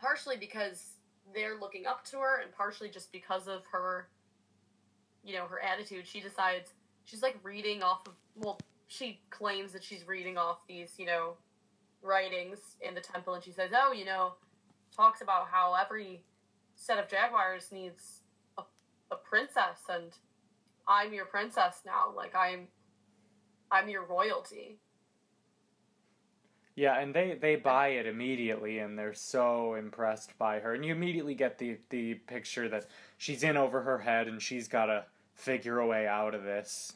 partially 0.00 0.36
because 0.36 0.94
they're 1.34 1.58
looking 1.58 1.86
up 1.86 2.04
to 2.06 2.18
her, 2.18 2.40
and 2.40 2.52
partially 2.52 2.88
just 2.88 3.12
because 3.12 3.46
of 3.48 3.62
her, 3.70 4.08
you 5.22 5.34
know, 5.34 5.46
her 5.46 5.60
attitude, 5.62 6.06
she 6.06 6.20
decides 6.20 6.72
she's 7.04 7.22
like 7.22 7.36
reading 7.42 7.82
off 7.82 8.06
of. 8.06 8.14
Well, 8.34 8.58
she 8.88 9.20
claims 9.30 9.72
that 9.72 9.84
she's 9.84 10.06
reading 10.06 10.36
off 10.36 10.66
these, 10.66 10.94
you 10.98 11.06
know, 11.06 11.34
writings 12.02 12.58
in 12.80 12.94
the 12.94 13.00
temple, 13.00 13.34
and 13.34 13.44
she 13.44 13.52
says, 13.52 13.70
"Oh, 13.74 13.92
you 13.92 14.04
know, 14.04 14.34
talks 14.94 15.20
about 15.22 15.48
how 15.48 15.74
every 15.74 16.22
set 16.76 16.98
of 16.98 17.08
jaguars 17.08 17.70
needs 17.72 18.20
a, 18.58 18.62
a 19.10 19.16
princess, 19.16 19.80
and 19.88 20.12
I'm 20.86 21.12
your 21.12 21.26
princess 21.26 21.80
now. 21.84 22.12
Like 22.14 22.34
I'm, 22.34 22.68
I'm 23.70 23.88
your 23.88 24.04
royalty." 24.04 24.78
yeah, 26.74 26.98
and 26.98 27.14
they 27.14 27.36
they 27.40 27.56
buy 27.56 27.88
it 27.88 28.06
immediately, 28.06 28.78
and 28.78 28.98
they're 28.98 29.14
so 29.14 29.74
impressed 29.74 30.36
by 30.38 30.58
her, 30.60 30.74
and 30.74 30.84
you 30.84 30.92
immediately 30.92 31.34
get 31.34 31.58
the 31.58 31.78
the 31.90 32.14
picture 32.14 32.68
that 32.68 32.86
she's 33.18 33.42
in 33.42 33.56
over 33.56 33.82
her 33.82 33.98
head, 33.98 34.26
and 34.26 34.40
she's 34.40 34.68
got 34.68 34.86
to 34.86 35.04
figure 35.34 35.80
a 35.80 35.86
way 35.86 36.06
out 36.06 36.34
of 36.34 36.44
this. 36.44 36.94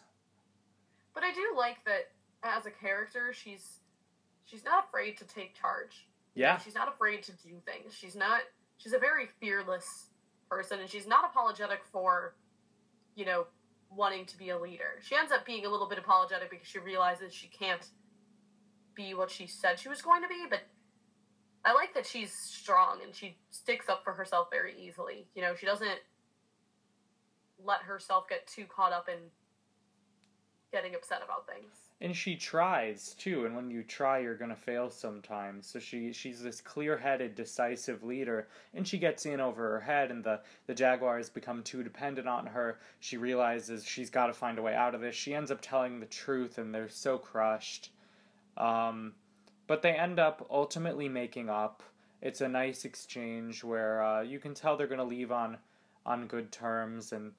But 1.14 1.24
I 1.24 1.32
do 1.32 1.54
like 1.56 1.84
that 1.84 2.10
as 2.42 2.64
a 2.66 2.70
character, 2.70 3.32
she's 3.34 3.80
she's 4.46 4.64
not 4.64 4.86
afraid 4.88 5.18
to 5.18 5.24
take 5.24 5.54
charge. 5.54 6.06
Yeah, 6.34 6.58
She's 6.58 6.74
not 6.74 6.88
afraid 6.88 7.22
to 7.24 7.32
do 7.32 7.54
things. 7.64 7.94
She's 7.94 8.16
not. 8.16 8.40
She's 8.78 8.92
a 8.92 8.98
very 8.98 9.28
fearless 9.40 10.10
person, 10.50 10.80
and 10.80 10.88
she's 10.88 11.06
not 11.06 11.24
apologetic 11.24 11.80
for, 11.90 12.34
you 13.14 13.24
know, 13.24 13.46
wanting 13.90 14.26
to 14.26 14.38
be 14.38 14.50
a 14.50 14.58
leader. 14.58 15.00
She 15.02 15.16
ends 15.16 15.32
up 15.32 15.46
being 15.46 15.64
a 15.64 15.68
little 15.68 15.88
bit 15.88 15.98
apologetic 15.98 16.50
because 16.50 16.66
she 16.66 16.78
realizes 16.78 17.32
she 17.32 17.48
can't 17.48 17.86
be 18.94 19.14
what 19.14 19.30
she 19.30 19.46
said 19.46 19.78
she 19.78 19.88
was 19.88 20.02
going 20.02 20.22
to 20.22 20.28
be. 20.28 20.46
But 20.48 20.60
I 21.64 21.72
like 21.72 21.94
that 21.94 22.06
she's 22.06 22.32
strong 22.32 23.00
and 23.02 23.14
she 23.14 23.36
sticks 23.50 23.88
up 23.88 24.04
for 24.04 24.12
herself 24.12 24.48
very 24.50 24.74
easily. 24.78 25.26
You 25.34 25.42
know, 25.42 25.54
she 25.54 25.66
doesn't 25.66 26.00
let 27.62 27.82
herself 27.82 28.28
get 28.28 28.46
too 28.46 28.64
caught 28.64 28.92
up 28.92 29.08
in 29.08 29.18
getting 30.76 30.94
upset 30.94 31.22
about 31.24 31.46
things. 31.46 31.74
and 32.02 32.14
she 32.14 32.36
tries 32.36 33.14
too 33.14 33.46
and 33.46 33.56
when 33.56 33.70
you 33.70 33.82
try 33.82 34.18
you're 34.18 34.34
to 34.50 34.54
fail 34.70 34.90
sometimes. 34.90 35.66
So 35.66 35.78
she 35.78 36.12
she's 36.12 36.42
this 36.42 36.60
clear-headed 36.60 37.34
decisive 37.34 38.02
leader 38.02 38.48
and 38.74 38.86
she 38.86 38.98
gets 38.98 39.24
in 39.24 39.40
over 39.40 39.62
her 39.70 39.80
head 39.80 40.10
and 40.10 40.22
the 40.22 40.40
the 40.66 40.74
jaguars 40.74 41.30
become 41.30 41.62
too 41.62 41.82
dependent 41.82 42.28
on 42.28 42.44
her. 42.46 42.78
She 43.00 43.16
realizes 43.16 43.86
she's 43.86 44.10
got 44.10 44.26
to 44.26 44.34
find 44.34 44.58
a 44.58 44.62
way 44.62 44.74
out 44.74 44.94
of 44.94 45.00
this. 45.00 45.14
She 45.16 45.34
ends 45.34 45.50
up 45.50 45.62
telling 45.62 45.98
the 45.98 46.06
truth 46.24 46.58
and 46.58 46.74
they're 46.74 46.90
so 46.90 47.16
crushed. 47.16 47.90
Um, 48.58 49.14
but 49.66 49.80
they 49.80 49.92
end 49.92 50.18
up 50.18 50.46
ultimately 50.50 51.08
making 51.08 51.48
up. 51.48 51.82
It's 52.20 52.42
a 52.42 52.48
nice 52.48 52.84
exchange 52.84 53.64
where 53.64 54.02
uh, 54.02 54.22
you 54.22 54.38
can 54.38 54.52
tell 54.52 54.76
they're 54.76 54.86
to 54.98 55.04
leave 55.16 55.32
on 55.32 55.56
on 56.04 56.26
good 56.26 56.52
terms 56.52 57.12
and 57.12 57.32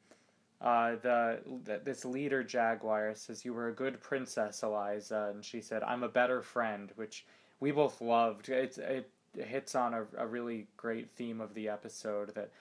uh, 0.62 0.96
the, 1.04 1.40
the 1.66 1.82
this 1.84 2.04
leader 2.04 2.44
jaguar 2.44 3.14
says 3.16 3.46
you 3.46 3.54
were 3.54 3.68
a 3.68 3.74
good 3.74 4.00
princess 4.02 4.64
eliza 4.64 5.32
and 5.34 5.44
she 5.46 5.62
said 5.62 5.84
i'm 5.84 6.04
a 6.04 6.10
better 6.10 6.42
friend 6.42 6.92
which 6.96 7.26
we 7.60 7.72
both 7.72 8.02
loved 8.02 8.50
it's 8.50 8.78
it 8.78 9.10
hits 9.36 9.76
on 9.76 9.94
a, 9.94 10.06
a 10.18 10.26
really 10.26 10.68
great 10.76 11.12
theme 11.12 11.42
of 11.42 11.54
the 11.54 11.70
episode 11.70 12.34
that 12.34 12.52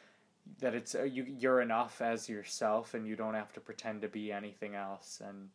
that 0.59 0.75
it's 0.75 0.95
uh, 0.95 1.03
you 1.03 1.25
you're 1.39 1.61
enough 1.61 2.01
as 2.03 2.29
yourself 2.29 2.95
and 2.95 3.07
you 3.07 3.17
don't 3.17 3.35
have 3.35 3.53
to 3.53 3.61
pretend 3.61 4.03
to 4.03 4.09
be 4.09 4.31
anything 4.31 4.75
else 4.75 5.21
and 5.27 5.49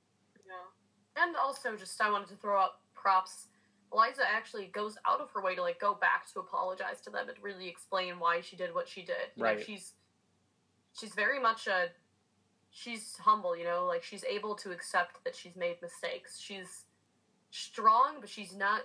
Yeah. 0.45 1.23
And 1.23 1.35
also, 1.35 1.75
just 1.75 2.01
I 2.01 2.09
wanted 2.09 2.29
to 2.29 2.35
throw 2.35 2.59
out 2.59 2.71
props. 2.93 3.47
Eliza 3.93 4.23
actually 4.33 4.67
goes 4.67 4.97
out 5.05 5.19
of 5.19 5.29
her 5.31 5.41
way 5.41 5.53
to 5.55 5.61
like 5.61 5.79
go 5.79 5.93
back 5.93 6.31
to 6.33 6.39
apologize 6.39 7.01
to 7.01 7.09
them 7.09 7.27
and 7.29 7.37
really 7.41 7.67
explain 7.67 8.19
why 8.19 8.41
she 8.41 8.55
did 8.55 8.73
what 8.73 8.87
she 8.87 9.01
did. 9.01 9.31
You 9.35 9.43
know, 9.43 9.49
Right. 9.49 9.65
she's 9.65 9.93
she's 10.97 11.13
very 11.13 11.39
much 11.39 11.67
a 11.67 11.89
she's 12.71 13.15
humble. 13.17 13.55
You 13.55 13.65
know, 13.65 13.85
like 13.85 14.03
she's 14.03 14.23
able 14.25 14.55
to 14.55 14.71
accept 14.71 15.23
that 15.23 15.35
she's 15.35 15.55
made 15.55 15.77
mistakes. 15.81 16.39
She's 16.39 16.85
strong, 17.51 18.17
but 18.19 18.29
she's 18.29 18.55
not 18.55 18.81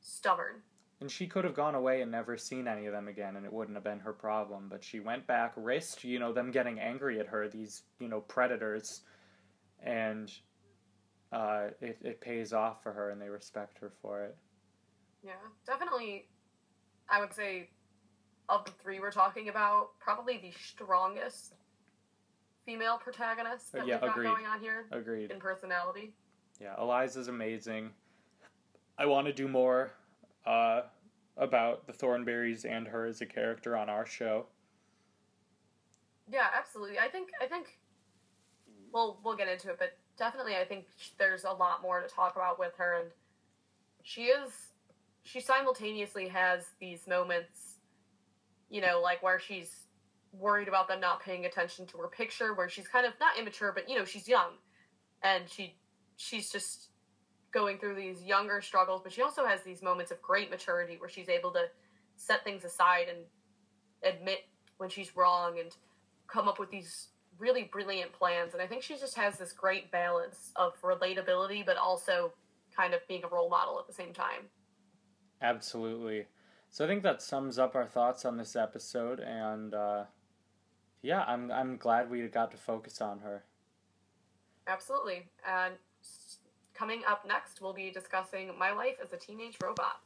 stubborn. 0.00 0.62
and 1.00 1.10
she 1.10 1.26
could 1.26 1.44
have 1.44 1.54
gone 1.54 1.74
away 1.74 2.00
and 2.02 2.10
never 2.10 2.36
seen 2.36 2.66
any 2.68 2.86
of 2.86 2.92
them 2.92 3.08
again 3.08 3.36
and 3.36 3.44
it 3.44 3.52
wouldn't 3.52 3.76
have 3.76 3.84
been 3.84 3.98
her 4.00 4.12
problem 4.14 4.66
but 4.70 4.82
she 4.82 4.98
went 5.00 5.26
back 5.26 5.52
risked 5.56 6.04
you 6.04 6.18
know 6.18 6.32
them 6.32 6.50
getting 6.50 6.78
angry 6.80 7.20
at 7.20 7.26
her 7.26 7.48
these 7.48 7.82
you 7.98 8.08
know 8.08 8.20
predators 8.20 9.02
and 9.82 10.32
uh, 11.32 11.68
it, 11.80 11.98
it 12.02 12.20
pays 12.20 12.52
off 12.52 12.82
for 12.82 12.92
her 12.92 13.10
and 13.10 13.20
they 13.20 13.28
respect 13.28 13.78
her 13.78 13.92
for 14.00 14.22
it 14.24 14.36
Yeah, 15.22 15.32
definitely. 15.66 16.28
I 17.10 17.20
would 17.20 17.34
say 17.34 17.68
of 18.48 18.64
the 18.64 18.72
three 18.82 19.00
we're 19.00 19.10
talking 19.12 19.48
about, 19.48 19.90
probably 19.98 20.38
the 20.38 20.52
strongest 20.58 21.54
female 22.64 22.98
protagonist 22.98 23.72
that 23.72 23.82
Uh, 23.82 23.84
yeah, 23.86 23.94
we've 23.94 24.00
got 24.02 24.10
agreed. 24.10 24.26
going 24.28 24.46
on 24.46 24.60
here 24.60 24.86
agreed 24.92 25.30
in 25.30 25.38
personality. 25.40 26.12
yeah 26.60 26.74
eliza's 26.78 27.28
amazing 27.28 27.90
i 28.98 29.06
want 29.06 29.26
to 29.26 29.32
do 29.32 29.48
more 29.48 29.92
uh, 30.46 30.82
about 31.36 31.86
the 31.86 31.92
thornberrys 31.92 32.64
and 32.64 32.86
her 32.88 33.06
as 33.06 33.20
a 33.20 33.26
character 33.26 33.76
on 33.76 33.88
our 33.88 34.06
show 34.06 34.46
Yeah, 36.30 36.46
absolutely. 36.56 36.98
I 36.98 37.08
think 37.08 37.30
I 37.42 37.46
think 37.46 37.78
we'll 38.92 39.18
we'll 39.24 39.36
get 39.36 39.48
into 39.48 39.68
it, 39.70 39.78
but 39.78 39.98
definitely 40.16 40.54
I 40.56 40.64
think 40.64 40.86
there's 41.18 41.44
a 41.44 41.50
lot 41.52 41.82
more 41.82 42.00
to 42.00 42.06
talk 42.08 42.36
about 42.36 42.58
with 42.58 42.72
her, 42.78 43.00
and 43.00 43.10
she 44.04 44.24
is 44.26 44.50
she 45.24 45.40
simultaneously 45.40 46.28
has 46.28 46.66
these 46.80 47.06
moments, 47.08 47.78
you 48.70 48.80
know, 48.80 49.00
like 49.02 49.22
where 49.24 49.38
she's 49.40 49.86
worried 50.32 50.68
about 50.68 50.88
them 50.88 51.00
not 51.00 51.22
paying 51.22 51.44
attention 51.44 51.86
to 51.86 51.98
her 51.98 52.08
picture, 52.08 52.54
where 52.54 52.68
she's 52.68 52.88
kind 52.88 53.06
of 53.06 53.12
not 53.20 53.38
immature, 53.38 53.72
but 53.74 53.88
you 53.88 53.98
know 53.98 54.04
she's 54.04 54.28
young, 54.28 54.52
and 55.22 55.48
she 55.48 55.76
she's 56.16 56.50
just 56.50 56.90
going 57.52 57.78
through 57.78 57.94
these 57.94 58.22
younger 58.22 58.60
struggles, 58.60 59.00
but 59.02 59.12
she 59.12 59.22
also 59.22 59.44
has 59.44 59.62
these 59.62 59.82
moments 59.82 60.12
of 60.12 60.22
great 60.22 60.50
maturity 60.50 60.96
where 60.98 61.08
she's 61.08 61.28
able 61.28 61.50
to 61.50 61.64
set 62.16 62.44
things 62.44 62.64
aside 62.64 63.06
and 63.08 63.18
admit 64.14 64.40
when 64.78 64.88
she's 64.88 65.16
wrong 65.16 65.58
and 65.58 65.74
come 66.28 66.46
up 66.46 66.58
with 66.60 66.70
these 66.70 67.08
really 67.38 67.64
brilliant 67.72 68.12
plans. 68.12 68.52
And 68.52 68.62
i 68.62 68.66
think 68.66 68.82
she 68.82 68.96
just 68.96 69.16
has 69.16 69.38
this 69.38 69.52
great 69.52 69.90
balance 69.90 70.52
of 70.56 70.80
relatability 70.82 71.64
but 71.64 71.76
also 71.76 72.32
kind 72.76 72.94
of 72.94 73.00
being 73.08 73.24
a 73.24 73.28
role 73.28 73.50
model 73.50 73.78
at 73.78 73.86
the 73.86 73.92
same 73.92 74.12
time. 74.12 74.48
Absolutely. 75.42 76.26
So 76.70 76.84
I 76.84 76.88
think 76.88 77.02
that 77.02 77.20
sums 77.20 77.58
up 77.58 77.74
our 77.74 77.86
thoughts 77.86 78.24
on 78.24 78.36
this 78.36 78.54
episode, 78.54 79.18
and 79.18 79.74
uh, 79.74 80.04
yeah, 81.02 81.24
I'm 81.26 81.50
I'm 81.50 81.76
glad 81.76 82.10
we 82.10 82.26
got 82.28 82.50
to 82.52 82.56
focus 82.56 83.00
on 83.00 83.20
her. 83.20 83.44
absolutely 84.66 85.28
and 85.48 85.74
coming 86.74 87.02
up 87.08 87.26
next 87.26 87.60
we'll 87.60 87.74
be 87.74 87.90
discussing 87.90 88.50
my 88.58 88.72
life 88.72 88.96
as 89.04 89.12
a 89.12 89.16
teenage 89.16 89.56
robot 89.62 90.00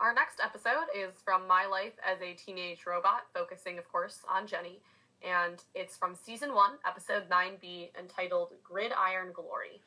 Our 0.00 0.14
next 0.14 0.40
episode 0.42 0.86
is 0.96 1.14
from 1.22 1.46
My 1.46 1.66
Life 1.66 1.92
as 2.06 2.22
a 2.22 2.32
Teenage 2.32 2.86
Robot, 2.86 3.26
focusing, 3.34 3.78
of 3.78 3.86
course, 3.92 4.20
on 4.26 4.46
Jenny. 4.46 4.80
And 5.22 5.62
it's 5.74 5.96
from 5.96 6.14
season 6.14 6.54
one, 6.54 6.72
episode 6.86 7.28
9B, 7.28 7.90
entitled 7.98 8.52
Gridiron 8.62 9.32
Glory. 9.34 9.82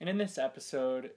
And 0.00 0.10
in 0.10 0.18
this 0.18 0.36
episode, 0.36 1.12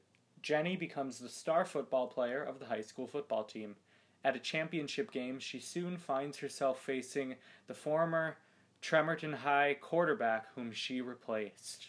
Jenny 0.46 0.76
becomes 0.76 1.18
the 1.18 1.28
star 1.28 1.66
football 1.66 2.06
player 2.06 2.44
of 2.44 2.60
the 2.60 2.68
high 2.68 2.82
school 2.82 3.08
football 3.08 3.44
team. 3.44 3.76
At 4.24 4.36
a 4.36 4.40
championship 4.40 5.12
game, 5.12 5.40
she 5.40 5.60
soon 5.60 5.98
finds 5.98 6.38
herself 6.38 6.80
facing 6.80 7.38
the 7.66 7.74
former 7.74 8.38
Tremorton 8.80 9.34
High 9.34 9.76
quarterback 9.82 10.46
whom 10.54 10.72
she 10.72 11.02
replaced. 11.02 11.88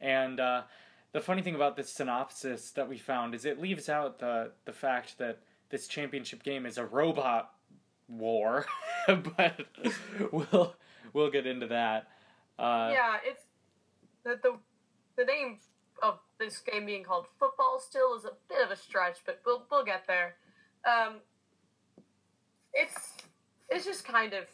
And 0.00 0.40
uh, 0.40 0.62
the 1.12 1.20
funny 1.20 1.42
thing 1.42 1.54
about 1.54 1.76
this 1.76 1.90
synopsis 1.90 2.70
that 2.70 2.88
we 2.88 2.96
found 2.96 3.34
is 3.34 3.44
it 3.44 3.60
leaves 3.60 3.90
out 3.90 4.18
the 4.18 4.52
the 4.64 4.72
fact 4.72 5.18
that 5.18 5.40
this 5.68 5.86
championship 5.86 6.42
game 6.42 6.64
is 6.64 6.78
a 6.78 6.86
robot 6.86 7.52
war, 8.08 8.64
but 9.06 9.66
we'll 10.32 10.74
we'll 11.12 11.30
get 11.30 11.46
into 11.46 11.66
that. 11.66 12.08
Uh, 12.58 12.88
yeah, 12.94 13.16
it's 13.22 13.42
the, 14.24 14.38
the 14.42 14.56
the 15.18 15.24
name 15.26 15.58
of 16.02 16.18
this 16.38 16.58
game 16.58 16.84
being 16.84 17.04
called 17.04 17.26
football 17.38 17.78
still 17.80 18.14
is 18.16 18.24
a 18.24 18.32
bit 18.48 18.62
of 18.64 18.70
a 18.70 18.76
stretch, 18.76 19.18
but 19.24 19.40
we'll 19.46 19.64
we'll 19.70 19.84
get 19.84 20.06
there. 20.06 20.34
Um, 20.84 21.16
it's 22.74 23.12
it's 23.70 23.84
just 23.84 24.04
kind 24.04 24.32
of 24.34 24.44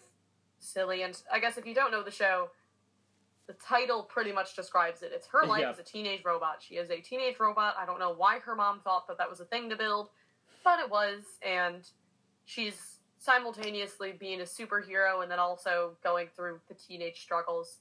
silly, 0.59 1.03
and 1.03 1.21
I 1.33 1.41
guess 1.41 1.57
if 1.57 1.67
you 1.67 1.75
don't 1.75 1.91
know 1.91 2.03
the 2.03 2.11
show, 2.11 2.51
the 3.47 3.55
title 3.55 4.03
pretty 4.03 4.33
much 4.33 4.55
describes 4.55 5.03
it. 5.03 5.11
It's 5.15 5.27
her 5.29 5.47
life 5.47 5.63
Yeah. 5.63 5.71
as 5.71 5.79
a 5.79 5.83
teenage 5.83 6.25
robot. 6.25 6.59
She 6.61 6.75
is 6.77 6.91
a 6.91 7.01
teenage 7.01 7.41
robot. 7.41 7.75
I 7.79 7.87
don't 7.87 7.99
know 7.99 8.13
why 8.13 8.39
her 8.41 8.55
mom 8.55 8.81
thought 8.81 9.07
that 9.09 9.19
that 9.19 9.31
was 9.31 9.41
a 9.41 9.45
thing 9.45 9.71
to 9.71 9.77
build, 9.77 10.11
but 10.65 10.79
it 10.81 10.91
was, 10.91 11.23
and 11.43 11.89
she's 12.45 12.99
simultaneously 13.19 14.13
being 14.13 14.41
a 14.41 14.45
superhero 14.45 15.23
and 15.23 15.31
then 15.31 15.39
also 15.41 15.97
going 16.05 16.29
through 16.37 16.61
the 16.69 16.75
teenage 16.75 17.21
struggles. 17.21 17.79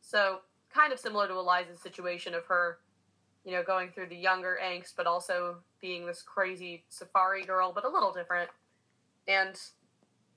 So, 0.00 0.40
kind 0.72 0.92
of 0.92 0.98
similar 0.98 1.28
to 1.28 1.34
Eliza's 1.34 1.78
situation 1.80 2.34
of 2.34 2.46
her, 2.46 2.78
you 3.44 3.52
know, 3.52 3.62
going 3.62 3.90
through 3.90 4.06
the 4.06 4.16
younger 4.16 4.58
angst, 4.62 4.94
but 4.96 5.06
also 5.06 5.56
being 5.80 6.06
this 6.06 6.22
crazy 6.22 6.84
safari 6.88 7.44
girl, 7.44 7.72
but 7.72 7.84
a 7.84 7.88
little 7.88 8.12
different. 8.12 8.50
And 9.26 9.58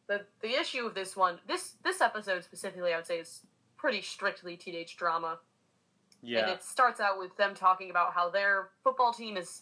the 0.07 0.21
the 0.41 0.59
issue 0.59 0.85
of 0.85 0.93
this 0.93 1.15
one, 1.15 1.39
this 1.47 1.73
this 1.83 2.01
episode 2.01 2.43
specifically, 2.43 2.93
I 2.93 2.97
would 2.97 3.07
say, 3.07 3.19
is 3.19 3.41
pretty 3.77 4.01
strictly 4.01 4.57
teenage 4.57 4.97
drama. 4.97 5.39
Yeah. 6.21 6.39
And 6.39 6.51
it 6.51 6.63
starts 6.63 6.99
out 6.99 7.19
with 7.19 7.35
them 7.37 7.53
talking 7.53 7.91
about 7.91 8.13
how 8.13 8.29
their 8.29 8.69
football 8.83 9.13
team 9.13 9.37
is 9.37 9.61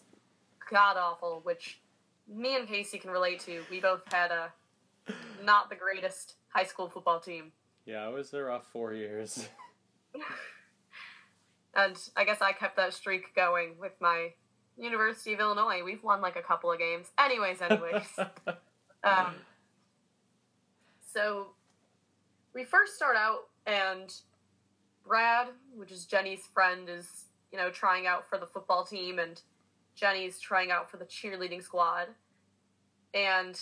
god 0.70 0.96
awful, 0.98 1.42
which 1.44 1.82
me 2.28 2.56
and 2.56 2.68
Casey 2.68 2.98
can 2.98 3.12
relate 3.12 3.40
to. 3.42 3.62
We 3.70 3.82
both 3.82 4.02
had 4.12 4.32
a 4.32 4.54
not 5.44 5.70
the 5.70 5.76
greatest 5.76 6.36
high 6.50 6.64
school 6.64 6.90
football 6.90 7.20
team. 7.20 7.52
Yeah, 7.86 8.08
it 8.08 8.14
was 8.14 8.34
a 8.34 8.42
rough 8.42 8.66
four 8.72 8.94
years. 8.94 9.48
And 11.76 11.98
I 12.16 12.24
guess 12.24 12.42
I 12.42 12.52
kept 12.52 12.76
that 12.78 12.94
streak 12.94 13.36
going 13.36 13.76
with 13.80 13.94
my 14.00 14.34
University 14.78 15.34
of 15.34 15.40
Illinois. 15.40 15.82
We've 15.84 16.04
won 16.04 16.22
like 16.22 16.36
a 16.36 16.42
couple 16.42 16.72
of 16.72 16.80
games. 16.80 17.08
Anyways, 17.18 17.62
anyways. 17.62 18.08
um, 19.04 19.36
so 21.14 21.48
we 22.54 22.64
first 22.64 22.96
start 22.96 23.16
out, 23.16 23.48
and 23.66 24.14
Brad, 25.06 25.48
which 25.76 25.92
is 25.92 26.06
Jenny's 26.06 26.48
friend, 26.54 26.90
is 26.90 27.26
you 27.52 27.58
know 27.58 27.70
trying 27.70 28.08
out 28.08 28.28
for 28.28 28.38
the 28.38 28.48
football 28.48 28.86
team, 28.86 29.20
and 29.20 29.42
Jenny's 29.96 30.40
trying 30.40 30.72
out 30.72 30.90
for 30.90 30.98
the 30.98 31.06
cheerleading 31.06 31.64
squad, 31.64 32.08
and 33.14 33.60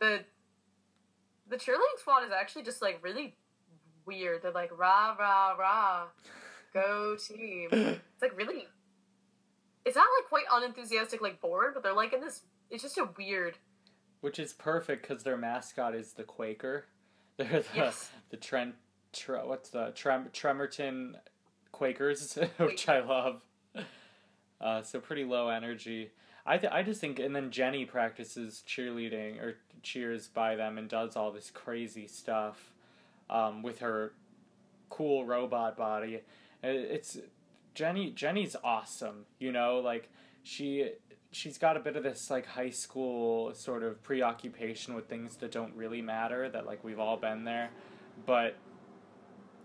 the 0.00 0.20
the 1.48 1.56
cheerleading 1.56 1.98
squad 1.98 2.24
is 2.24 2.32
actually 2.32 2.62
just 2.62 2.82
like 2.82 2.98
really 3.02 3.36
weird. 4.04 4.42
They're 4.42 4.52
like 4.52 4.76
rah 4.76 5.14
rah 5.18 5.52
rah, 5.52 6.04
go 6.72 7.16
team. 7.16 7.68
It's 7.72 8.22
like 8.22 8.36
really. 8.36 8.66
It's 9.84 9.96
not 9.96 10.06
like 10.20 10.28
quite 10.28 10.44
unenthusiastic 10.52 11.20
like 11.20 11.40
bored, 11.40 11.74
but 11.74 11.82
they're 11.82 11.92
like 11.94 12.12
in 12.12 12.20
this. 12.20 12.42
It's 12.70 12.82
just 12.82 12.98
a 12.98 13.08
weird. 13.18 13.58
Which 14.20 14.38
is 14.38 14.52
perfect 14.52 15.06
because 15.06 15.24
their 15.24 15.36
mascot 15.36 15.94
is 15.94 16.12
the 16.12 16.22
Quaker. 16.22 16.84
They're 17.36 17.60
the 17.60 17.64
Yes. 17.74 18.10
the 18.30 18.36
Trent. 18.36 18.74
Tre, 19.12 19.40
what's 19.44 19.70
the 19.70 19.90
Trem, 19.94 20.28
Tremorton 20.32 21.16
Quakers, 21.72 22.38
which 22.58 22.88
I 22.88 23.00
love. 23.00 23.42
Uh, 24.60 24.82
so 24.82 25.00
pretty 25.00 25.24
low 25.24 25.48
energy. 25.48 26.12
I 26.46 26.56
th- 26.58 26.72
I 26.72 26.82
just 26.82 27.00
think, 27.00 27.18
and 27.18 27.34
then 27.34 27.50
Jenny 27.50 27.84
practices 27.84 28.62
cheerleading 28.66 29.40
or 29.42 29.56
cheers 29.82 30.28
by 30.28 30.54
them 30.56 30.78
and 30.78 30.88
does 30.88 31.16
all 31.16 31.30
this 31.32 31.50
crazy 31.50 32.06
stuff 32.06 32.72
um, 33.28 33.62
with 33.62 33.80
her 33.80 34.12
cool 34.88 35.24
robot 35.26 35.76
body. 35.76 36.20
It's 36.62 37.18
Jenny. 37.74 38.10
Jenny's 38.10 38.56
awesome. 38.62 39.26
You 39.38 39.52
know, 39.52 39.78
like 39.78 40.10
she 40.42 40.92
she's 41.30 41.58
got 41.58 41.76
a 41.76 41.80
bit 41.80 41.96
of 41.96 42.02
this 42.02 42.30
like 42.30 42.46
high 42.46 42.70
school 42.70 43.54
sort 43.54 43.82
of 43.82 44.02
preoccupation 44.02 44.94
with 44.94 45.08
things 45.08 45.36
that 45.36 45.50
don't 45.50 45.74
really 45.74 46.02
matter. 46.02 46.48
That 46.48 46.66
like 46.66 46.84
we've 46.84 47.00
all 47.00 47.16
been 47.16 47.44
there, 47.44 47.70
but 48.26 48.56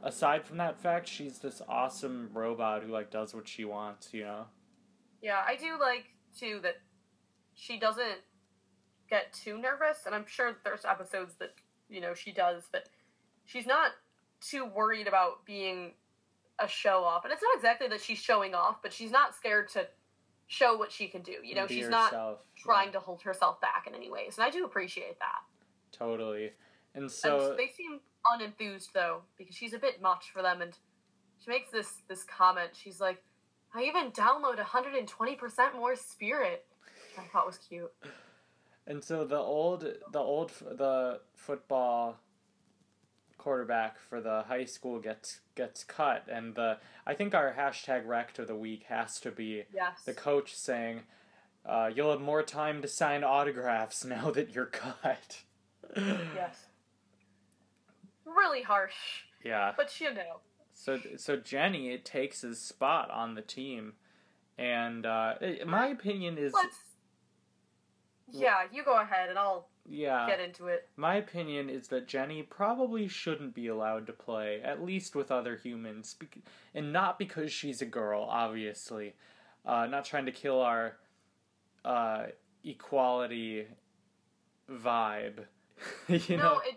aside 0.02 0.46
from 0.46 0.58
that 0.58 0.80
fact, 0.80 1.08
she's 1.08 1.40
this 1.40 1.62
awesome 1.68 2.30
robot 2.34 2.84
who 2.84 2.92
like 2.92 3.12
does 3.12 3.36
what 3.36 3.48
she 3.48 3.66
wants. 3.66 4.14
You 4.14 4.24
know. 4.24 4.46
Yeah, 5.22 5.42
I 5.46 5.56
do 5.56 5.78
like 5.80 6.06
too 6.38 6.60
that 6.64 6.76
she 7.54 7.80
doesn't 7.80 8.22
get 9.10 9.34
too 9.34 9.58
nervous, 9.58 10.00
and 10.06 10.16
I'm 10.16 10.26
sure 10.28 10.58
there's 10.64 10.86
episodes 10.86 11.36
that 11.36 11.54
you 11.90 12.02
know 12.02 12.14
she 12.14 12.32
does, 12.32 12.64
but 12.72 12.90
she's 13.46 13.68
not 13.68 13.92
too 14.42 14.66
worried 14.66 15.08
about 15.08 15.46
being 15.46 15.94
a 16.60 16.68
show 16.68 17.04
off. 17.04 17.24
And 17.24 17.34
it's 17.34 17.42
not 17.42 17.56
exactly 17.56 17.88
that 17.90 18.02
she's 18.02 18.18
showing 18.18 18.56
off, 18.56 18.82
but 18.82 18.92
she's 18.92 19.12
not 19.12 19.36
scared 19.36 19.70
to 19.70 19.88
show 20.48 20.76
what 20.78 20.92
she 20.92 21.08
can 21.08 21.22
do. 21.22 21.36
You 21.44 21.56
know, 21.56 21.68
she's 21.68 21.90
not 21.90 22.12
herself. 22.12 22.40
trying 22.56 22.92
to 22.94 23.00
hold 23.00 23.22
herself 23.22 23.62
back 23.62 23.86
in 23.88 23.94
any 23.94 24.10
ways, 24.10 24.38
and 24.38 24.46
I 24.46 24.50
do 24.50 24.66
appreciate 24.66 25.20
that. 25.20 25.42
Totally. 25.92 26.52
And 26.96 27.12
so 27.12 27.52
and 27.52 27.60
they 27.60 27.68
seem 27.68 28.00
unenthused 28.26 28.92
though, 28.94 29.22
because 29.38 29.56
she's 29.56 29.74
a 29.74 29.80
bit 29.80 30.02
much 30.02 30.32
for 30.34 30.42
them, 30.42 30.62
and 30.62 30.78
she 31.44 31.50
makes 31.50 31.72
this 31.72 32.02
this 32.08 32.24
comment. 32.24 32.72
She's 32.74 33.00
like, 33.00 33.24
"I 33.76 33.84
even 33.84 34.12
download 34.12 34.58
120 34.58 35.36
percent 35.36 35.76
more 35.76 35.96
Spirit," 35.96 36.66
I 37.18 37.24
thought 37.32 37.46
was 37.46 37.58
cute. 37.58 37.92
and 38.88 39.04
so 39.04 39.26
the 39.26 39.38
old 39.38 39.82
the 40.12 40.20
old 40.20 40.52
the 40.72 41.20
football 41.36 42.18
quarterback 43.38 43.98
for 44.00 44.20
the 44.22 44.44
high 44.48 44.66
school 44.66 45.00
gets 45.00 45.40
gets 45.56 45.84
cut 45.84 46.24
and 46.28 46.56
the 46.56 46.78
I 47.06 47.14
think 47.14 47.34
our 47.36 47.54
hashtag 47.58 48.06
rect 48.06 48.40
of 48.40 48.48
the 48.48 48.56
week 48.56 48.84
has 48.90 49.20
to 49.22 49.32
be 49.32 49.64
Yes. 49.74 50.04
the 50.06 50.14
coach 50.14 50.56
saying 50.56 51.02
uh, 51.66 51.90
you'll 51.94 52.12
have 52.12 52.22
more 52.22 52.44
time 52.44 52.82
to 52.82 52.88
sign 52.88 53.24
autographs 53.24 54.04
now 54.16 54.32
that 54.32 54.54
you're 54.56 54.66
cut. 54.66 55.42
Yes. 55.96 56.66
Really 58.26 58.62
harsh, 58.62 59.24
Yeah. 59.44 59.74
but 59.78 60.00
you 60.02 60.14
know. 60.14 60.42
So 60.74 61.00
so 61.18 61.38
Jenny 61.38 61.90
it 61.90 62.06
takes 62.06 62.42
his 62.42 62.60
spot 62.62 63.10
on 63.10 63.36
the 63.36 63.42
team, 63.42 63.94
and 64.58 65.06
uh, 65.06 65.36
my 65.66 65.88
opinion 65.88 66.38
is 66.38 66.54
Let's. 66.54 66.78
Yeah, 68.30 68.64
you 68.72 68.84
go 68.84 69.00
ahead, 69.02 69.30
and 69.30 69.40
I'll 69.40 69.70
yeah. 69.88 70.28
get 70.28 70.40
into 70.40 70.68
it. 70.68 70.88
My 70.98 71.16
opinion 71.16 71.70
is 71.70 71.88
that 71.90 72.08
Jenny 72.08 72.44
probably 72.44 73.08
shouldn't 73.08 73.54
be 73.54 73.68
allowed 73.68 74.08
to 74.08 74.14
play, 74.14 74.62
at 74.64 74.84
least 74.84 75.16
with 75.16 75.32
other 75.32 75.56
humans, 75.56 76.16
and 76.76 76.92
not 76.92 77.18
because 77.18 77.52
she's 77.52 77.82
a 77.82 77.86
girl, 77.86 78.28
obviously. 78.30 79.16
Uh, 79.66 79.86
not 79.86 80.06
trying 80.06 80.26
to 80.26 80.32
kill 80.32 80.62
our 80.62 80.98
uh, 81.84 82.26
equality 82.64 83.66
vibe. 84.70 85.46
you 86.08 86.38
no, 86.38 86.44
know, 86.44 86.60
it. 86.66 86.76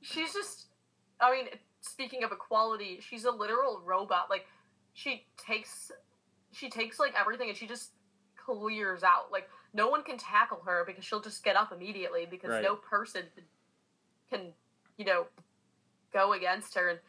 She's 0.00 0.32
just. 0.32 0.66
I 1.20 1.30
mean, 1.32 1.46
speaking 1.80 2.24
of 2.24 2.32
equality, 2.32 3.00
she's 3.00 3.24
a 3.24 3.30
literal 3.30 3.80
robot. 3.84 4.26
Like, 4.28 4.46
she 4.92 5.26
takes, 5.36 5.92
she 6.52 6.68
takes 6.68 6.98
like 6.98 7.14
everything, 7.18 7.48
and 7.48 7.56
she 7.56 7.66
just 7.66 7.90
clears 8.36 9.02
out. 9.02 9.30
Like, 9.30 9.48
no 9.74 9.88
one 9.88 10.02
can 10.04 10.16
tackle 10.16 10.62
her 10.64 10.84
because 10.86 11.04
she'll 11.04 11.20
just 11.20 11.44
get 11.44 11.56
up 11.56 11.72
immediately 11.72 12.26
because 12.30 12.50
Right. 12.50 12.62
no 12.62 12.76
person 12.76 13.24
can, 14.30 14.52
you 14.96 15.04
know, 15.04 15.26
go 16.12 16.32
against 16.32 16.74
her. 16.76 16.88
And 16.88 17.00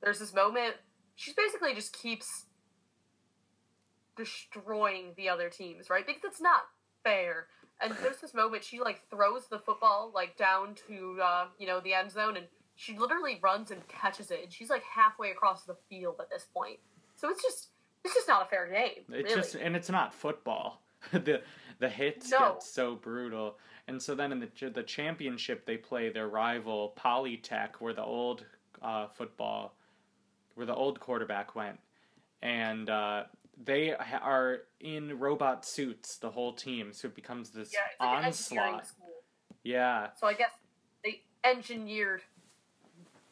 there's 0.00 0.20
this 0.20 0.32
moment. 0.32 0.76
She 1.16 1.32
basically 1.36 1.74
just 1.74 1.92
keeps 1.92 2.46
destroying 4.16 5.12
the 5.16 5.28
other 5.28 5.48
teams, 5.50 5.90
right? 5.90 6.06
Because 6.06 6.22
it's 6.24 6.40
not 6.40 6.62
fair. 7.02 7.48
And 7.80 7.94
there's 8.02 8.18
this 8.18 8.32
moment 8.32 8.62
she 8.62 8.78
like 8.78 9.02
throws 9.10 9.48
the 9.48 9.58
football 9.58 10.12
like 10.14 10.36
down 10.36 10.76
to 10.86 11.18
uh, 11.20 11.46
you 11.58 11.66
know 11.66 11.80
the 11.80 11.94
end 11.94 12.12
zone, 12.12 12.36
and 12.36 12.46
she 12.76 12.96
literally 12.96 13.40
runs 13.42 13.72
and 13.72 13.86
catches 13.88 14.30
it, 14.30 14.40
and 14.44 14.52
she's 14.52 14.70
like 14.70 14.84
halfway 14.84 15.32
across 15.32 15.64
the 15.64 15.74
field 15.90 16.16
at 16.20 16.30
this 16.30 16.46
point. 16.54 16.78
So 17.16 17.28
it's 17.28 17.42
just 17.42 17.70
it's 18.04 18.14
just 18.14 18.28
not 18.28 18.42
a 18.42 18.48
fair 18.48 18.68
game. 18.68 19.04
it's 19.08 19.30
really. 19.30 19.34
just 19.34 19.54
and 19.56 19.74
it's 19.74 19.90
not 19.90 20.14
football. 20.14 20.80
the 21.12 21.42
the 21.78 21.88
hits 21.88 22.30
No. 22.30 22.38
get 22.38 22.62
so 22.62 22.94
brutal, 22.94 23.58
and 23.88 24.00
so 24.00 24.14
then 24.14 24.32
in 24.32 24.40
the 24.40 24.70
the 24.70 24.82
championship 24.82 25.66
they 25.66 25.76
play 25.76 26.10
their 26.10 26.28
rival 26.28 26.94
Polytech, 26.96 27.76
where 27.80 27.92
the 27.92 28.04
old 28.04 28.44
uh, 28.80 29.08
football, 29.08 29.74
where 30.54 30.66
the 30.66 30.74
old 30.74 31.00
quarterback 31.00 31.54
went, 31.54 31.78
and 32.40 32.88
uh, 32.88 33.24
they 33.62 33.90
ha- 33.90 34.20
are 34.22 34.62
in 34.80 35.18
robot 35.18 35.64
suits 35.64 36.16
the 36.16 36.30
whole 36.30 36.52
team, 36.52 36.92
so 36.92 37.08
it 37.08 37.14
becomes 37.14 37.50
this 37.50 37.72
yeah, 37.72 38.06
like 38.06 38.24
onslaught. 38.24 38.86
Yeah, 39.64 40.08
So 40.18 40.26
I 40.26 40.34
guess 40.34 40.50
they 41.04 41.22
engineered 41.44 42.22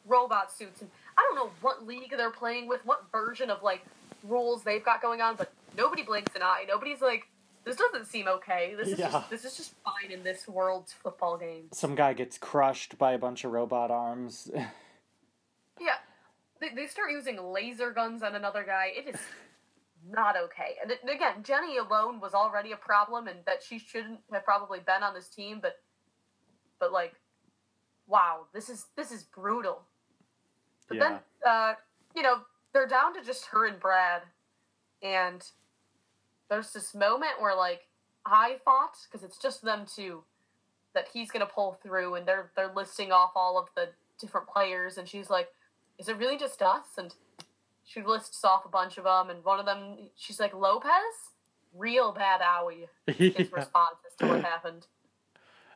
robot 0.05 0.51
suits, 0.51 0.81
and 0.81 0.89
I 1.17 1.21
don't 1.27 1.35
know 1.35 1.51
what 1.61 1.85
league 1.85 2.13
they're 2.15 2.31
playing 2.31 2.67
with, 2.67 2.85
what 2.85 3.03
version 3.11 3.49
of 3.49 3.63
like 3.63 3.81
rules 4.23 4.63
they've 4.63 4.83
got 4.83 5.01
going 5.01 5.21
on, 5.21 5.35
but 5.35 5.51
nobody 5.77 6.03
blinks 6.03 6.35
an 6.35 6.41
eye. 6.43 6.65
Nobody's 6.67 7.01
like, 7.01 7.23
this 7.63 7.75
doesn't 7.75 8.05
seem 8.05 8.27
okay. 8.27 8.73
This 8.75 8.89
is 8.89 8.99
Yeah. 8.99 9.11
just 9.11 9.29
this 9.29 9.45
is 9.45 9.57
just 9.57 9.73
fine 9.83 10.11
in 10.11 10.23
this 10.23 10.47
world's 10.47 10.93
football 10.93 11.37
game. 11.37 11.69
some 11.71 11.95
guy 11.95 12.13
gets 12.13 12.37
crushed 12.37 12.97
by 12.97 13.13
a 13.13 13.17
bunch 13.17 13.43
of 13.43 13.51
robot 13.51 13.91
arms. 13.91 14.49
Yeah, 15.79 15.95
they, 16.59 16.69
they 16.75 16.85
start 16.85 17.09
using 17.11 17.41
laser 17.41 17.89
guns 17.91 18.21
on 18.21 18.35
another 18.35 18.63
guy. 18.63 18.91
It 18.95 19.15
is 19.15 19.19
not 20.07 20.35
okay. 20.37 20.75
And 20.81 20.91
it- 20.91 20.99
again, 21.03 21.41
Jenny 21.41 21.77
alone 21.77 22.19
was 22.19 22.35
already 22.35 22.71
a 22.71 22.77
problem, 22.77 23.27
and 23.27 23.39
that 23.47 23.63
she 23.63 23.79
shouldn't 23.79 24.19
have 24.31 24.43
probably 24.45 24.79
been 24.79 25.01
on 25.01 25.15
this 25.15 25.27
team. 25.27 25.57
But, 25.59 25.81
but 26.79 26.91
like, 26.91 27.13
wow, 28.05 28.45
this 28.53 28.69
is 28.69 28.85
this 28.95 29.11
is 29.11 29.23
brutal. 29.23 29.81
But 30.87 30.97
Yeah. 30.97 31.09
then, 31.09 31.19
uh, 31.51 31.73
you 32.15 32.21
know, 32.21 32.41
they're 32.73 32.85
down 32.87 33.15
to 33.15 33.23
just 33.23 33.47
her 33.47 33.65
and 33.65 33.79
Brad, 33.79 34.21
and 35.01 35.43
there's 36.51 36.73
this 36.73 36.93
moment 36.93 37.39
where 37.39 37.55
like 37.55 37.87
I 38.25 38.57
thought 38.65 38.97
because 39.09 39.23
it's 39.23 39.39
just 39.39 39.63
them 39.63 39.85
two 39.91 40.23
that 40.93 41.07
he's 41.11 41.31
gonna 41.31 41.47
pull 41.47 41.79
through, 41.81 42.15
and 42.15 42.27
they're 42.27 42.51
they're 42.55 42.71
listing 42.75 43.11
off 43.11 43.31
all 43.35 43.57
of 43.57 43.69
the 43.75 43.89
different 44.19 44.47
players, 44.47 44.97
and 44.97 45.07
she's 45.07 45.29
like, 45.31 45.47
"Is 45.97 46.09
it 46.09 46.17
really 46.17 46.37
just 46.37 46.61
us?" 46.61 46.97
And 46.97 47.15
she 47.85 48.03
lists 48.03 48.43
off 48.43 48.65
a 48.65 48.69
bunch 48.69 48.97
of 48.97 49.05
them, 49.05 49.29
and 49.29 49.43
one 49.43 49.59
of 49.59 49.65
them, 49.65 50.09
she's 50.15 50.39
like, 50.39 50.53
"Lopez, 50.53 51.31
real 51.73 52.11
bad 52.11 52.41
owie." 52.41 52.87
His 53.07 53.49
Yeah. 53.49 53.55
response 53.55 53.97
as 54.05 54.15
to 54.17 54.27
what 54.27 54.43
happened. 54.43 54.87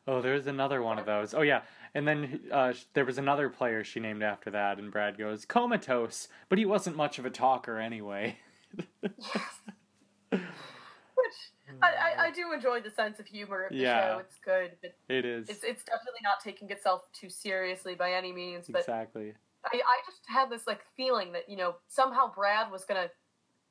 Oh, 0.08 0.22
there's 0.22 0.46
another 0.46 0.84
one 0.84 1.00
of 1.00 1.06
those. 1.06 1.34
Oh 1.34 1.42
yeah, 1.42 1.62
and 1.96 2.06
then 2.06 2.42
uh, 2.52 2.74
there 2.94 3.06
was 3.06 3.18
another 3.18 3.50
player 3.50 3.84
she 3.84 4.02
named 4.02 4.22
after 4.22 4.52
that, 4.52 4.78
and 4.78 4.92
Brad 4.92 5.18
goes 5.18 5.46
comatose, 5.46 6.28
but 6.50 6.60
he 6.60 6.66
wasn't 6.66 6.98
much 6.98 7.18
of 7.18 7.26
a 7.26 7.30
talker 7.30 7.80
anyway. 7.80 8.38
Which 10.32 11.82
I, 11.82 11.88
I, 11.88 12.24
I 12.26 12.32
do 12.32 12.52
enjoy 12.54 12.82
the 12.82 12.92
sense 12.92 13.20
of 13.20 13.26
humor 13.26 13.64
of 13.64 13.72
the 13.72 13.78
Yeah. 13.78 14.14
show. 14.16 14.18
It's 14.20 14.38
good, 14.44 14.72
but 14.82 14.96
It 15.10 15.26
is 15.26 15.50
it's 15.50 15.64
it's 15.64 15.84
definitely 15.84 16.22
not 16.24 16.40
taking 16.44 16.70
itself 16.70 17.04
too 17.14 17.30
seriously 17.30 17.96
by 17.96 18.14
any 18.14 18.32
means. 18.32 18.68
But 18.70 18.82
exactly. 18.82 19.34
I, 19.66 19.78
I 19.78 20.02
just 20.06 20.22
had 20.28 20.50
this 20.50 20.68
like 20.68 20.82
feeling 20.96 21.32
that 21.34 21.50
you 21.50 21.58
know 21.58 21.76
somehow 21.88 22.32
Brad 22.34 22.72
was 22.72 22.86
gonna 22.86 23.10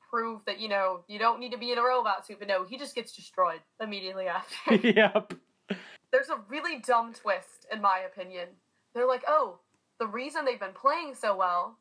prove 0.09 0.41
that 0.45 0.59
you 0.59 0.67
know 0.67 1.03
you 1.07 1.19
don't 1.19 1.39
need 1.39 1.51
to 1.51 1.57
be 1.57 1.71
in 1.71 1.77
a 1.77 1.83
robot 1.83 2.25
suit, 2.25 2.39
but 2.39 2.47
no, 2.47 2.63
he 2.63 2.77
just 2.77 2.95
gets 2.95 3.15
destroyed 3.15 3.61
immediately 3.81 4.27
after. 4.27 4.75
yep. 4.87 5.33
There's 6.11 6.29
a 6.29 6.39
really 6.47 6.79
dumb 6.79 7.13
twist, 7.13 7.65
in 7.71 7.81
my 7.81 7.99
opinion. 7.99 8.47
They're 8.93 9.07
like, 9.07 9.23
oh, 9.27 9.59
the 9.99 10.07
reason 10.07 10.45
they've 10.45 10.59
been 10.59 10.73
playing 10.73 11.15
so 11.15 11.35
well 11.35 11.77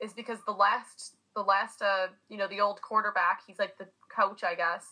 is 0.00 0.12
because 0.12 0.38
the 0.46 0.52
last 0.52 1.16
the 1.34 1.42
last 1.42 1.82
uh 1.82 2.08
you 2.28 2.36
know 2.36 2.46
the 2.48 2.60
old 2.60 2.80
quarterback, 2.82 3.40
he's 3.46 3.58
like 3.58 3.78
the 3.78 3.86
coach, 4.14 4.42
I 4.44 4.54
guess. 4.54 4.86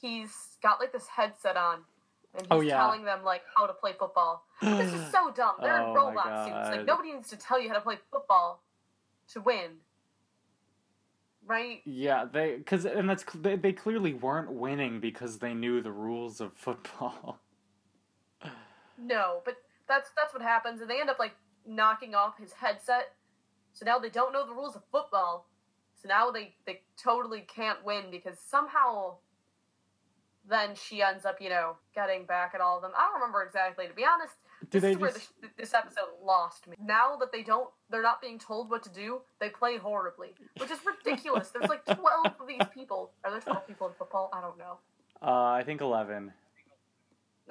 He's 0.00 0.56
got 0.62 0.80
like 0.80 0.92
this 0.92 1.06
headset 1.06 1.56
on. 1.56 1.80
And 2.34 2.42
he's 2.46 2.48
Oh, 2.50 2.60
yeah. 2.60 2.76
telling 2.76 3.04
them 3.04 3.22
like 3.24 3.42
how 3.56 3.66
to 3.66 3.72
play 3.72 3.92
football. 3.98 4.44
This 4.60 4.92
is 4.92 5.00
so 5.12 5.30
dumb. 5.30 5.56
They're 5.62 5.80
Oh 5.80 5.88
in 5.88 6.14
my 6.14 6.24
robot 6.24 6.46
suits. 6.46 6.76
Like 6.76 6.86
nobody 6.86 7.12
needs 7.12 7.28
to 7.30 7.36
tell 7.36 7.60
you 7.60 7.68
how 7.68 7.74
to 7.74 7.80
play 7.80 7.98
football 8.10 8.62
to 9.32 9.40
win. 9.40 9.72
Right? 11.44 11.80
Yeah, 11.84 12.24
they 12.24 12.56
because 12.56 12.84
and 12.84 13.08
that's 13.10 13.24
they, 13.34 13.56
they 13.56 13.72
clearly 13.72 14.14
weren't 14.14 14.50
winning 14.52 15.00
because 15.00 15.38
they 15.38 15.54
knew 15.54 15.80
the 15.82 15.90
rules 15.92 16.40
of 16.40 16.52
football. 16.54 17.38
No, 18.98 19.40
but 19.44 19.56
that's 19.88 20.10
that's 20.16 20.32
what 20.32 20.42
happens, 20.42 20.80
and 20.80 20.88
they 20.88 21.00
end 21.00 21.10
up 21.10 21.18
like 21.18 21.34
knocking 21.66 22.14
off 22.14 22.38
his 22.38 22.52
headset. 22.52 23.14
So 23.72 23.84
now 23.84 23.98
they 23.98 24.10
don't 24.10 24.32
know 24.32 24.46
the 24.46 24.52
rules 24.52 24.76
of 24.76 24.82
football. 24.92 25.46
So 26.02 26.08
now 26.08 26.30
they 26.30 26.54
they 26.66 26.80
totally 26.96 27.40
can't 27.42 27.84
win 27.84 28.10
because 28.10 28.38
somehow. 28.38 29.14
Then 30.48 30.74
she 30.74 31.00
ends 31.02 31.24
up, 31.24 31.40
you 31.40 31.48
know, 31.48 31.76
getting 31.94 32.24
back 32.26 32.50
at 32.52 32.60
all 32.60 32.74
of 32.74 32.82
them. 32.82 32.90
I 32.98 33.02
don't 33.04 33.14
remember 33.14 33.44
exactly. 33.44 33.86
To 33.86 33.94
be 33.94 34.04
honest, 34.04 34.34
Do 34.70 34.80
this 34.80 34.82
they 34.82 34.90
is 34.90 34.96
where 34.98 35.12
just 35.12 35.30
this, 35.40 35.50
this 35.56 35.72
episode 35.74 36.08
lost 36.20 36.66
me. 36.66 36.74
Now 36.84 37.14
that 37.20 37.30
they 37.30 37.44
don't, 37.44 37.70
they're 37.90 38.02
not 38.02 38.20
being 38.20 38.40
told 38.40 38.68
what 38.68 38.82
to 38.82 38.90
do. 38.90 39.20
They 39.38 39.50
play 39.50 39.76
horribly, 39.78 40.34
which 40.58 40.72
is 40.72 40.80
ridiculous. 40.84 41.50
There's 41.50 41.70
like 41.70 41.84
twelve 41.84 42.34
of 42.40 42.48
these 42.48 42.66
people. 42.74 43.12
Are 43.22 43.30
there 43.30 43.40
twelve 43.40 43.68
people 43.68 43.86
in 43.86 43.92
football? 43.94 44.30
I 44.32 44.40
don't 44.40 44.58
know. 44.58 44.78
uh 45.22 45.52
I 45.52 45.62
think 45.64 45.80
11. 45.80 46.32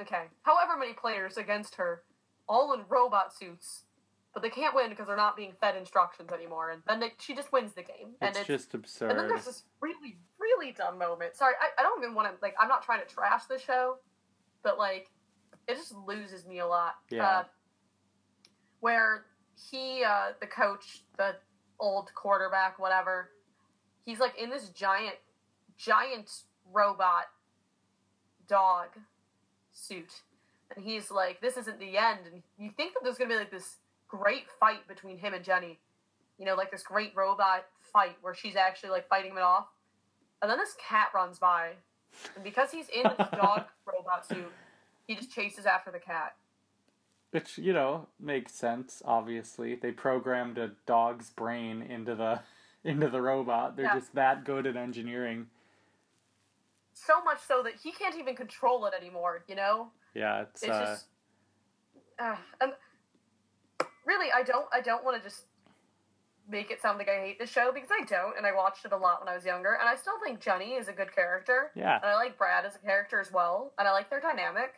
Okay. 0.02 0.24
However 0.42 0.78
many 0.78 0.92
players 0.92 1.38
against 1.38 1.76
her, 1.76 2.04
all 2.50 2.74
in 2.74 2.82
robot 2.90 3.34
suits, 3.34 3.84
but 4.34 4.42
they 4.42 4.50
can't 4.50 4.74
win 4.74 4.90
because 4.90 5.08
they're 5.08 5.18
not 5.18 5.36
being 5.36 5.54
fed 5.60 5.76
instructions 5.76 6.32
anymore, 6.32 6.72
and 6.72 6.82
then 6.88 7.00
they, 7.00 7.14
she 7.20 7.36
just 7.36 7.52
wins 7.52 7.74
the 7.74 7.84
game. 7.84 8.16
And 8.22 8.30
It's 8.30 8.40
it's, 8.40 8.48
just 8.48 8.74
absurd. 8.74 9.10
and 9.12 9.20
then 9.20 9.28
there's 9.28 9.46
this 9.46 9.64
really, 9.82 10.18
really 10.40 10.72
dumb 10.72 10.98
moment. 10.98 11.36
Sorry, 11.36 11.54
I, 11.62 11.82
I 11.82 11.84
don't 11.84 12.02
even 12.02 12.16
want 12.16 12.30
to 12.30 12.38
like. 12.42 12.56
I'm 12.60 12.70
not 12.70 12.84
trying 12.84 13.02
to 13.06 13.14
trash 13.14 13.46
the 13.46 13.60
show, 13.60 13.98
but 14.64 14.78
like, 14.78 15.10
it 15.68 15.76
just 15.76 15.94
loses 16.08 16.46
me 16.46 16.60
a 16.60 16.68
lot. 16.68 16.96
Yeah. 17.10 17.28
Uh, 17.28 17.44
where 18.80 19.26
he, 19.70 20.04
uh, 20.04 20.32
the 20.40 20.48
coach, 20.48 21.04
the 21.18 21.36
old 21.80 22.14
quarterback, 22.16 22.80
whatever, 22.80 23.30
he's 24.04 24.20
like 24.20 24.38
in 24.40 24.50
this 24.50 24.70
giant, 24.70 25.16
giant 25.78 26.32
robot 26.72 27.26
dog 28.48 28.88
suit. 29.72 30.22
And 30.76 30.86
he's 30.86 31.12
like, 31.12 31.42
this 31.42 31.58
isn't 31.58 31.80
the 31.80 31.98
end. 31.98 32.20
And 32.32 32.44
you 32.58 32.72
think 32.76 32.94
that 32.94 33.02
there's 33.04 33.18
going 33.18 33.30
to 33.30 33.36
be 33.36 33.40
like 33.40 33.52
this 33.52 33.78
great 34.12 34.46
fight 34.60 34.88
between 34.88 35.18
him 35.18 35.34
and 35.34 35.44
Jenny. 35.44 35.80
You 36.38 36.46
know, 36.46 36.56
like 36.56 36.72
this 36.72 36.84
great 36.84 37.14
robot 37.16 37.66
fight 37.94 38.18
where 38.22 38.34
she's 38.34 38.56
actually 38.56 38.90
like 38.90 39.08
fighting 39.08 39.32
him 39.32 39.38
off. 39.38 39.68
And 40.42 40.50
then 40.50 40.58
this 40.58 40.76
cat 40.88 41.10
runs 41.14 41.40
by. 41.40 41.72
And 42.36 42.44
because 42.44 42.72
he's 42.72 42.88
in 42.90 43.04
this 43.04 43.28
dog 43.36 43.64
robot 43.86 44.26
suit, 44.28 44.52
he 45.08 45.16
just 45.16 45.32
chases 45.32 45.66
after 45.66 45.92
the 45.92 46.00
cat. 46.00 46.36
Which, 47.32 47.58
you 47.58 47.72
know, 47.72 48.08
makes 48.20 48.54
sense, 48.54 49.02
obviously. 49.06 49.76
They 49.76 49.92
programmed 49.92 50.58
a 50.58 50.72
dog's 50.86 51.30
brain 51.30 51.82
into 51.82 52.16
the 52.16 52.42
into 52.84 53.10
the 53.10 53.22
robot. 53.22 53.76
They're 53.76 53.86
Yeah. 53.86 53.94
just 53.96 54.16
that 54.16 54.44
good 54.44 54.66
at 54.66 54.76
engineering. 54.76 55.48
So 56.94 57.24
much 57.24 57.40
so 57.48 57.64
that 57.64 57.76
he 57.82 57.92
can't 57.92 58.16
even 58.18 58.36
control 58.36 58.86
it 58.86 58.94
anymore, 59.00 59.44
you 59.48 59.56
know? 59.56 59.92
Yeah, 60.14 60.42
it's, 60.42 60.64
It's 60.64 60.72
uh 60.72 60.80
just 60.82 61.06
uh, 62.20 62.36
and 62.60 62.74
really 64.06 64.28
I 64.34 64.44
don't 64.44 64.66
I 64.74 64.82
don't 64.82 65.04
want 65.04 65.18
to 65.18 65.24
just 65.24 65.44
make 66.50 66.72
it 66.72 66.82
sound 66.82 66.98
like 66.98 67.08
I 67.10 67.20
hate 67.22 67.40
the 67.40 67.46
show 67.46 67.72
because 67.74 67.90
I 67.92 68.04
don't 68.06 68.36
and 68.38 68.46
I 68.46 68.54
watched 68.54 68.84
it 68.86 68.92
a 68.92 68.98
lot 68.98 69.20
when 69.22 69.30
I 69.30 69.36
was 69.36 69.46
younger 69.46 69.78
and 69.80 69.88
I 69.88 69.96
still 69.96 70.20
think 70.24 70.40
Jenny 70.42 70.74
is 70.74 70.88
a 70.88 70.94
good 70.94 71.14
character 71.16 71.72
yeah. 71.76 71.96
and 71.96 72.06
I 72.06 72.16
like 72.16 72.38
Brad 72.38 72.66
as 72.66 72.76
a 72.76 72.80
character 72.80 73.20
as 73.22 73.32
well 73.32 73.72
and 73.78 73.88
I 73.88 73.92
like 73.92 74.10
their 74.10 74.20
dynamic. 74.20 74.74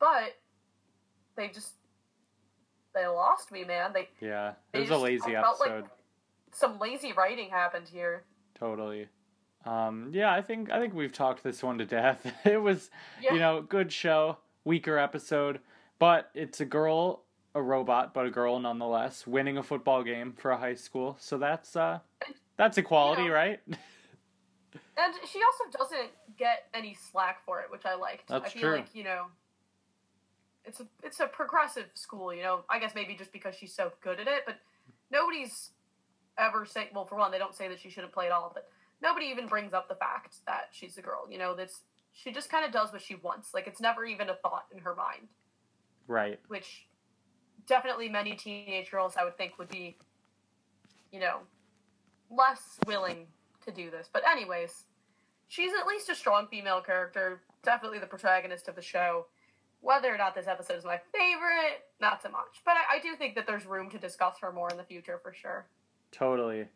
But 0.00 0.36
they 1.36 1.48
just 1.48 1.74
they 2.94 3.06
lost 3.06 3.50
me, 3.52 3.64
man. 3.64 3.92
They 3.92 4.08
Yeah. 4.20 4.54
It 4.72 4.80
was 4.80 4.90
a 4.90 4.96
lazy 4.98 5.32
felt 5.32 5.60
like- 5.60 5.70
episode. 5.70 5.90
some 6.52 6.78
lazy 6.78 7.12
writing 7.12 7.50
happened 7.50 7.88
here. 7.88 8.24
Totally. 8.58 9.08
Um, 9.66 10.10
yeah, 10.12 10.32
I 10.32 10.42
think 10.42 10.70
I 10.70 10.78
think 10.78 10.94
we've 10.94 11.12
talked 11.12 11.42
this 11.42 11.62
one 11.62 11.78
to 11.78 11.86
death. 11.86 12.26
It 12.44 12.60
was, 12.60 12.90
Yeah. 13.20 13.32
you 13.34 13.38
know, 13.40 13.62
good 13.62 13.90
show, 13.92 14.36
weaker 14.64 14.98
episode, 14.98 15.60
but 15.98 16.30
it's 16.34 16.60
a 16.60 16.64
girl, 16.66 17.23
a 17.54 17.62
robot, 17.62 18.14
but 18.14 18.26
a 18.26 18.30
girl 18.30 18.58
nonetheless, 18.58 19.26
winning 19.26 19.58
a 19.58 19.62
football 19.62 20.02
game 20.02 20.32
for 20.32 20.50
a 20.50 20.56
high 20.56 20.74
school. 20.74 21.16
So 21.20 21.38
that's 21.38 21.76
uh, 21.76 22.00
that's 22.56 22.78
equality, 22.78 23.22
You 23.22 23.28
know, 23.28 23.34
right? 23.34 23.60
And 24.96 25.14
she 25.28 25.40
also 25.40 25.78
doesn't 25.78 26.10
get 26.36 26.66
any 26.72 26.94
slack 26.94 27.44
for 27.44 27.60
it, 27.60 27.70
which 27.70 27.84
I 27.84 27.94
liked. 27.94 28.28
That's 28.28 28.46
I 28.46 28.48
feel 28.48 28.62
true. 28.62 28.76
like, 28.76 28.94
you 28.94 29.04
know, 29.04 29.26
it's 30.64 30.80
a 30.80 30.86
it's 31.02 31.20
a 31.20 31.26
progressive 31.26 31.86
school, 31.94 32.32
you 32.32 32.42
know. 32.42 32.64
I 32.70 32.78
guess 32.78 32.94
maybe 32.94 33.14
just 33.14 33.32
because 33.32 33.54
she's 33.54 33.74
so 33.74 33.92
good 34.02 34.20
at 34.20 34.28
it, 34.28 34.42
but 34.46 34.56
nobody's 35.10 35.70
ever 36.38 36.64
say 36.64 36.90
well, 36.94 37.06
for 37.06 37.16
one, 37.16 37.32
they 37.32 37.38
don't 37.38 37.54
say 37.54 37.68
that 37.68 37.80
she 37.80 37.90
shouldn't 37.90 38.12
play 38.12 38.26
at 38.26 38.32
all, 38.32 38.52
but 38.54 38.68
nobody 39.02 39.26
even 39.26 39.46
brings 39.46 39.72
up 39.72 39.88
the 39.88 39.94
fact 39.94 40.36
that 40.46 40.68
she's 40.72 40.96
a 40.96 41.02
girl, 41.02 41.26
you 41.30 41.38
know, 41.38 41.54
that's 41.54 41.80
she 42.12 42.32
just 42.32 42.48
kind 42.48 42.64
of 42.64 42.72
does 42.72 42.92
what 42.92 43.02
she 43.02 43.16
wants. 43.16 43.52
Like 43.52 43.66
it's 43.66 43.80
never 43.80 44.04
even 44.04 44.28
a 44.28 44.34
thought 44.34 44.66
in 44.72 44.78
her 44.78 44.94
mind, 44.94 45.28
right. 46.06 46.38
which 46.48 46.86
definitely 47.66 48.08
many 48.08 48.34
teenage 48.34 48.90
girls 48.90 49.14
I 49.16 49.24
would 49.24 49.36
think 49.36 49.58
would 49.58 49.68
be, 49.68 49.96
you 51.12 51.20
know, 51.20 51.38
less 52.30 52.78
willing 52.86 53.26
to 53.64 53.72
do 53.72 53.90
this. 53.90 54.08
But 54.12 54.22
anyways, 54.28 54.84
she's 55.48 55.72
at 55.78 55.86
least 55.86 56.08
a 56.08 56.14
strong 56.14 56.46
female 56.48 56.80
character, 56.80 57.42
definitely 57.62 57.98
the 57.98 58.06
protagonist 58.06 58.68
of 58.68 58.76
the 58.76 58.82
show. 58.82 59.26
Whether 59.80 60.14
or 60.14 60.16
not 60.16 60.34
this 60.34 60.46
episode 60.46 60.78
is 60.78 60.84
my 60.84 61.00
favorite, 61.12 61.84
not 62.00 62.22
so 62.22 62.30
much. 62.30 62.62
But 62.64 62.72
I, 62.72 62.96
I 62.96 62.98
do 63.00 63.16
think 63.16 63.34
that 63.34 63.46
there's 63.46 63.66
room 63.66 63.90
to 63.90 63.98
discuss 63.98 64.36
her 64.40 64.50
more 64.50 64.70
in 64.70 64.78
the 64.78 64.84
future 64.84 65.20
for 65.22 65.34
sure. 65.34 65.66
Totally. 66.10 66.68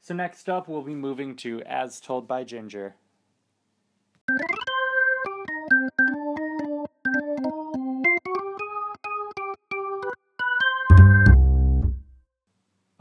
So 0.00 0.14
next 0.14 0.48
up, 0.48 0.68
we'll 0.68 0.82
be 0.82 0.94
moving 0.94 1.36
to 1.36 1.62
As 1.62 2.00
Told 2.00 2.26
by 2.26 2.44
Ginger. 2.44 2.96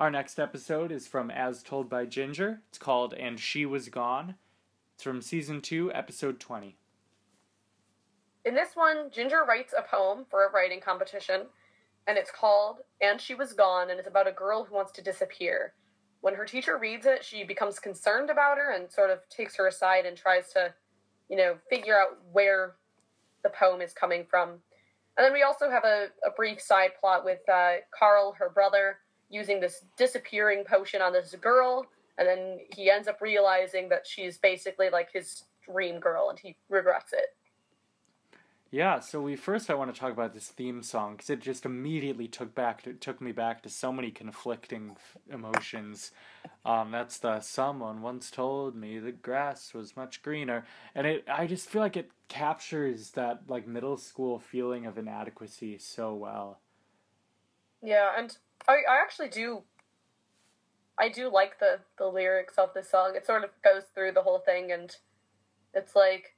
Our 0.07 0.11
next 0.11 0.39
episode 0.39 0.89
is 0.89 1.05
from 1.05 1.29
As 1.29 1.61
Told 1.61 1.89
by 1.89 2.05
Ginger. 2.05 2.61
It's 2.69 2.77
called 2.77 3.13
And 3.13 3.37
She 3.37 3.65
Was 3.65 3.89
Gone. 3.89 4.35
It's 4.95 5.03
from 5.03 5.21
season 5.21 5.59
2, 5.59 5.91
episode 5.93 6.39
20. 6.39 6.77
In 8.45 8.55
this 8.55 8.69
one, 8.73 9.11
Ginger 9.11 9.43
writes 9.45 9.73
a 9.77 9.81
poem 9.81 10.25
for 10.29 10.45
a 10.45 10.51
writing 10.53 10.79
competition, 10.79 11.47
and 12.07 12.17
it's 12.17 12.31
called 12.31 12.77
And 13.01 13.19
She 13.19 13.33
Was 13.35 13.51
Gone, 13.51 13.89
and 13.89 13.99
it's 13.99 14.07
about 14.07 14.29
a 14.29 14.31
girl 14.31 14.63
who 14.63 14.75
wants 14.75 14.93
to 14.93 15.01
disappear. 15.01 15.73
when 16.21 16.35
her 16.35 16.45
teacher 16.45 16.77
reads 16.77 17.05
it, 17.05 17.21
she 17.21 17.43
becomes 17.43 17.77
concerned 17.77 18.29
about 18.29 18.57
her 18.57 18.71
and 18.71 18.89
sort 18.89 19.09
of 19.09 19.27
takes 19.27 19.57
her 19.57 19.67
aside 19.67 20.05
and 20.05 20.15
tries 20.15 20.53
to, 20.53 20.73
you 21.29 21.35
know, 21.35 21.57
figure 21.69 21.99
out 21.99 22.17
where 22.31 22.75
the 23.43 23.49
poem 23.49 23.81
is 23.81 23.91
coming 23.91 24.25
from. 24.29 24.51
And 25.17 25.25
then 25.25 25.33
we 25.33 25.43
also 25.43 25.69
have 25.69 25.83
a, 25.83 26.07
a 26.25 26.31
brief 26.31 26.61
side 26.61 26.91
plot 26.97 27.25
with 27.25 27.39
uh, 27.49 27.79
Carl, 27.99 28.37
her 28.39 28.49
brother, 28.49 28.99
using 29.29 29.59
this 29.59 29.85
disappearing 29.97 30.63
potion 30.63 31.01
on 31.01 31.13
this 31.13 31.35
girl, 31.41 31.85
and 32.17 32.27
then 32.27 32.59
he 32.75 32.89
ends 32.89 33.07
up 33.07 33.21
realizing 33.21 33.89
that 33.89 34.05
she's 34.05 34.37
basically 34.37 34.89
like 34.89 35.11
his 35.11 35.43
dream 35.65 35.99
girl, 35.99 36.29
and 36.29 36.39
he 36.39 36.55
regrets 36.69 37.13
it. 37.13 37.35
Yeah, 38.69 38.99
so 38.99 39.21
we 39.21 39.37
first 39.37 39.69
I 39.69 39.75
want 39.75 39.93
to 39.93 39.99
talk 39.99 40.11
about 40.11 40.33
this 40.33 40.49
theme 40.49 40.83
song 40.83 41.13
because 41.13 41.29
it 41.29 41.39
just 41.39 41.65
immediately 41.65 42.27
took 42.27 42.53
back 42.53 42.81
to, 42.83 42.93
took 42.93 43.21
me 43.21 43.31
back 43.31 43.63
to 43.63 43.69
so 43.69 43.93
many 43.93 44.11
conflicting 44.11 44.91
f- 44.91 45.17
emotions. 45.33 46.11
Um, 46.65 46.91
that's 46.91 47.17
the 47.17 47.39
someone 47.39 48.01
once 48.01 48.29
told 48.29 48.75
me 48.75 48.99
the 48.99 49.13
grass 49.13 49.73
was 49.73 49.95
much 49.95 50.21
greener, 50.21 50.65
and 50.95 51.07
it 51.07 51.25
I 51.31 51.47
just 51.47 51.69
feel 51.69 51.81
like 51.81 51.95
it 51.95 52.11
captures 52.27 53.11
that 53.11 53.43
like 53.47 53.67
middle 53.67 53.95
school 53.95 54.37
feeling 54.37 54.85
of 54.85 54.97
inadequacy 54.97 55.77
so 55.77 56.13
well. 56.13 56.59
Yeah, 57.81 58.11
and 58.17 58.37
I, 58.67 58.73
I 58.89 59.01
actually 59.01 59.30
do. 59.30 59.63
I 60.99 61.10
do 61.10 61.32
like 61.32 61.60
the 61.60 61.80
the 61.97 62.08
lyrics 62.08 62.56
of 62.58 62.69
the 62.73 62.84
song. 62.84 63.13
It 63.15 63.25
sort 63.25 63.43
of 63.43 63.51
goes 63.63 63.84
through 63.93 64.13
the 64.13 64.23
whole 64.23 64.39
thing, 64.39 64.71
and 64.71 64.95
it's 65.73 65.95
like, 65.95 66.36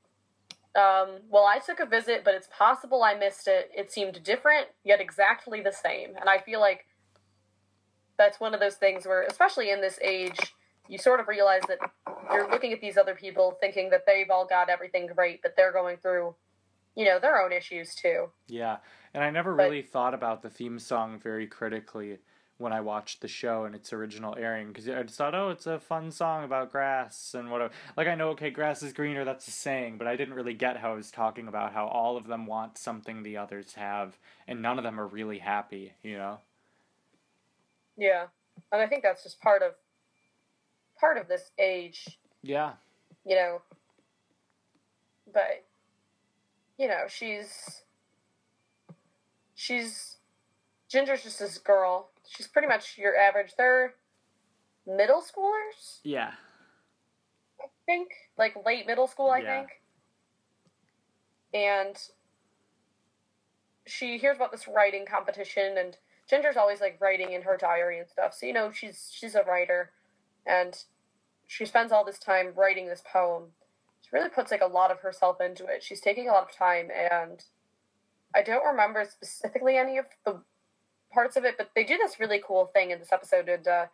um, 0.75 1.19
well, 1.29 1.45
I 1.45 1.59
took 1.65 1.79
a 1.79 1.85
visit, 1.85 2.23
but 2.23 2.33
it's 2.33 2.49
possible 2.55 3.03
I 3.03 3.15
missed 3.15 3.47
it. 3.47 3.71
It 3.75 3.91
seemed 3.91 4.21
different, 4.23 4.67
yet 4.83 5.01
exactly 5.01 5.61
the 5.61 5.71
same. 5.71 6.09
And 6.19 6.29
I 6.29 6.39
feel 6.39 6.59
like 6.59 6.85
that's 8.17 8.39
one 8.39 8.53
of 8.53 8.59
those 8.59 8.75
things 8.75 9.05
where, 9.05 9.23
especially 9.23 9.71
in 9.71 9.81
this 9.81 9.97
age, 10.03 10.53
you 10.87 10.97
sort 10.97 11.19
of 11.19 11.27
realize 11.27 11.61
that 11.67 11.79
you're 12.31 12.49
looking 12.51 12.73
at 12.73 12.81
these 12.81 12.97
other 12.97 13.15
people 13.15 13.57
thinking 13.61 13.89
that 13.91 14.05
they've 14.05 14.29
all 14.29 14.45
got 14.45 14.69
everything 14.69 15.07
great, 15.15 15.41
but 15.41 15.55
they're 15.55 15.71
going 15.71 15.97
through, 15.97 16.35
you 16.95 17.05
know, 17.05 17.19
their 17.19 17.41
own 17.41 17.51
issues 17.51 17.93
too. 17.95 18.31
Yeah, 18.47 18.77
and 19.13 19.23
I 19.23 19.29
never 19.29 19.55
But- 19.55 19.63
really 19.63 19.81
thought 19.81 20.13
about 20.13 20.41
the 20.41 20.49
theme 20.49 20.79
song 20.79 21.19
very 21.19 21.47
critically 21.47 22.19
when 22.57 22.73
I 22.73 22.81
watched 22.81 23.21
the 23.21 23.27
show 23.29 23.63
and 23.63 23.73
its 23.73 23.93
original 23.93 24.35
airing 24.37 24.67
because 24.67 24.89
I 24.89 25.01
just 25.03 25.17
thought, 25.17 25.33
oh, 25.33 25.49
it's 25.49 25.65
a 25.65 25.79
fun 25.79 26.11
song 26.11 26.43
about 26.43 26.71
grass 26.73 27.33
and 27.33 27.49
whatever. 27.49 27.73
Like 27.95 28.09
I 28.09 28.15
know, 28.15 28.31
okay, 28.31 28.49
grass 28.49 28.83
is 28.83 28.91
greener, 28.91 29.23
that's 29.23 29.47
a 29.47 29.51
saying, 29.51 29.97
but 29.97 30.07
I 30.07 30.17
didn't 30.17 30.33
really 30.33 30.53
get 30.53 30.75
how 30.75 30.91
it 30.91 30.97
was 30.97 31.09
talking 31.09 31.47
about 31.47 31.71
how 31.71 31.87
all 31.87 32.17
of 32.17 32.27
them 32.27 32.45
want 32.45 32.77
something 32.77 33.23
the 33.23 33.37
others 33.37 33.75
have, 33.75 34.17
and 34.45 34.61
none 34.61 34.77
of 34.77 34.83
them 34.83 34.99
are 34.99 35.07
really 35.07 35.37
happy. 35.39 35.93
You 36.03 36.17
know? 36.17 36.39
Yeah, 37.95 38.27
and 38.73 38.81
I 38.81 38.87
think 38.87 39.03
that's 39.03 39.23
just 39.23 39.39
part 39.39 39.61
of 39.61 39.75
part 40.99 41.17
of 41.17 41.29
this 41.29 41.51
age, 41.57 42.19
Yeah. 42.41 42.73
you 43.23 43.37
know. 43.37 43.61
But 45.31 45.63
you 46.79 46.87
know, 46.87 47.03
she's 47.07 47.83
she's 49.53 50.15
Ginger's 50.89 51.23
just 51.23 51.37
this 51.37 51.57
girl. 51.59 52.09
She's 52.27 52.47
pretty 52.47 52.67
much 52.67 52.97
your 52.97 53.15
average. 53.15 53.51
They're 53.57 53.93
middle 54.87 55.21
schoolers, 55.21 55.99
Yeah. 56.03 56.31
I 57.61 57.65
think, 57.85 58.09
like 58.37 58.55
late 58.65 58.87
middle 58.87 59.07
school, 59.07 59.29
I 59.29 59.41
Yeah. 59.41 59.59
think. 59.59 59.81
And 61.53 61.97
she 63.85 64.17
hears 64.17 64.37
about 64.37 64.51
this 64.51 64.67
writing 64.67 65.05
competition, 65.05 65.77
and 65.77 65.97
Ginger's 66.29 66.57
always 66.57 66.79
like 66.79 67.01
writing 67.01 67.33
in 67.33 67.41
her 67.41 67.57
diary 67.57 67.99
and 67.99 68.07
stuff. 68.09 68.33
So 68.33 68.45
you 68.45 68.53
know 68.53 68.71
she's 68.71 69.11
she's 69.13 69.35
a 69.35 69.43
writer, 69.43 69.91
and 70.45 70.75
she 71.47 71.65
spends 71.65 71.91
all 71.91 72.05
this 72.05 72.19
time 72.19 72.53
writing 72.55 72.87
this 72.87 73.03
poem. 73.11 73.53
She 74.09 74.15
really 74.17 74.29
puts 74.29 74.51
like 74.51 74.61
a 74.61 74.65
lot 74.67 74.91
of 74.91 74.99
herself 75.01 75.39
into 75.41 75.65
it. 75.65 75.83
She's 75.83 76.01
taking 76.01 76.27
a 76.29 76.31
lot 76.31 76.43
of 76.43 76.51
time, 76.55 76.89
and 76.91 77.43
I 78.35 78.41
don't 78.41 78.65
remember 78.65 79.05
specifically 79.09 79.77
any 79.77 79.97
of 79.97 80.05
the 80.25 80.41
parts 81.11 81.35
of 81.35 81.45
it, 81.45 81.55
but 81.57 81.69
they 81.75 81.83
do 81.83 81.97
this 81.97 82.19
really 82.19 82.41
cool 82.45 82.67
thing 82.67 82.91
in 82.91 82.99
this 82.99 83.11
episode. 83.11 83.49
And 83.49 83.67
uh, 83.67 83.85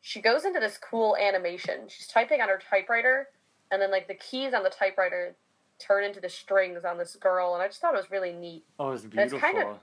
she 0.00 0.20
goes 0.20 0.44
into 0.44 0.60
this 0.60 0.78
cool 0.78 1.16
animation. 1.16 1.82
She's 1.88 2.06
typing 2.06 2.40
on 2.40 2.48
her 2.48 2.58
typewriter, 2.70 3.28
and 3.70 3.80
then 3.80 3.90
like 3.90 4.08
the 4.08 4.14
keys 4.14 4.52
on 4.54 4.62
the 4.64 4.70
typewriter 4.70 5.34
turn 5.78 6.04
into 6.04 6.20
the 6.20 6.28
strings 6.28 6.84
on 6.84 6.98
this 6.98 7.16
girl, 7.16 7.54
and 7.54 7.62
I 7.62 7.68
just 7.68 7.80
thought 7.80 7.94
it 7.94 7.98
was 7.98 8.10
really 8.10 8.32
neat. 8.32 8.64
Oh, 8.78 8.90
it's 8.90 9.04
it's 9.04 9.14
beautiful. 9.14 9.38
kind 9.40 9.58
of- 9.58 9.78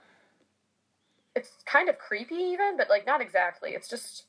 It's 1.36 1.50
kind 1.66 1.90
of 1.90 1.98
creepy, 1.98 2.36
even, 2.36 2.78
but 2.78 2.90
like 2.90 3.06
not 3.06 3.22
exactly. 3.22 3.72
It's 3.72 3.88
just 3.90 4.26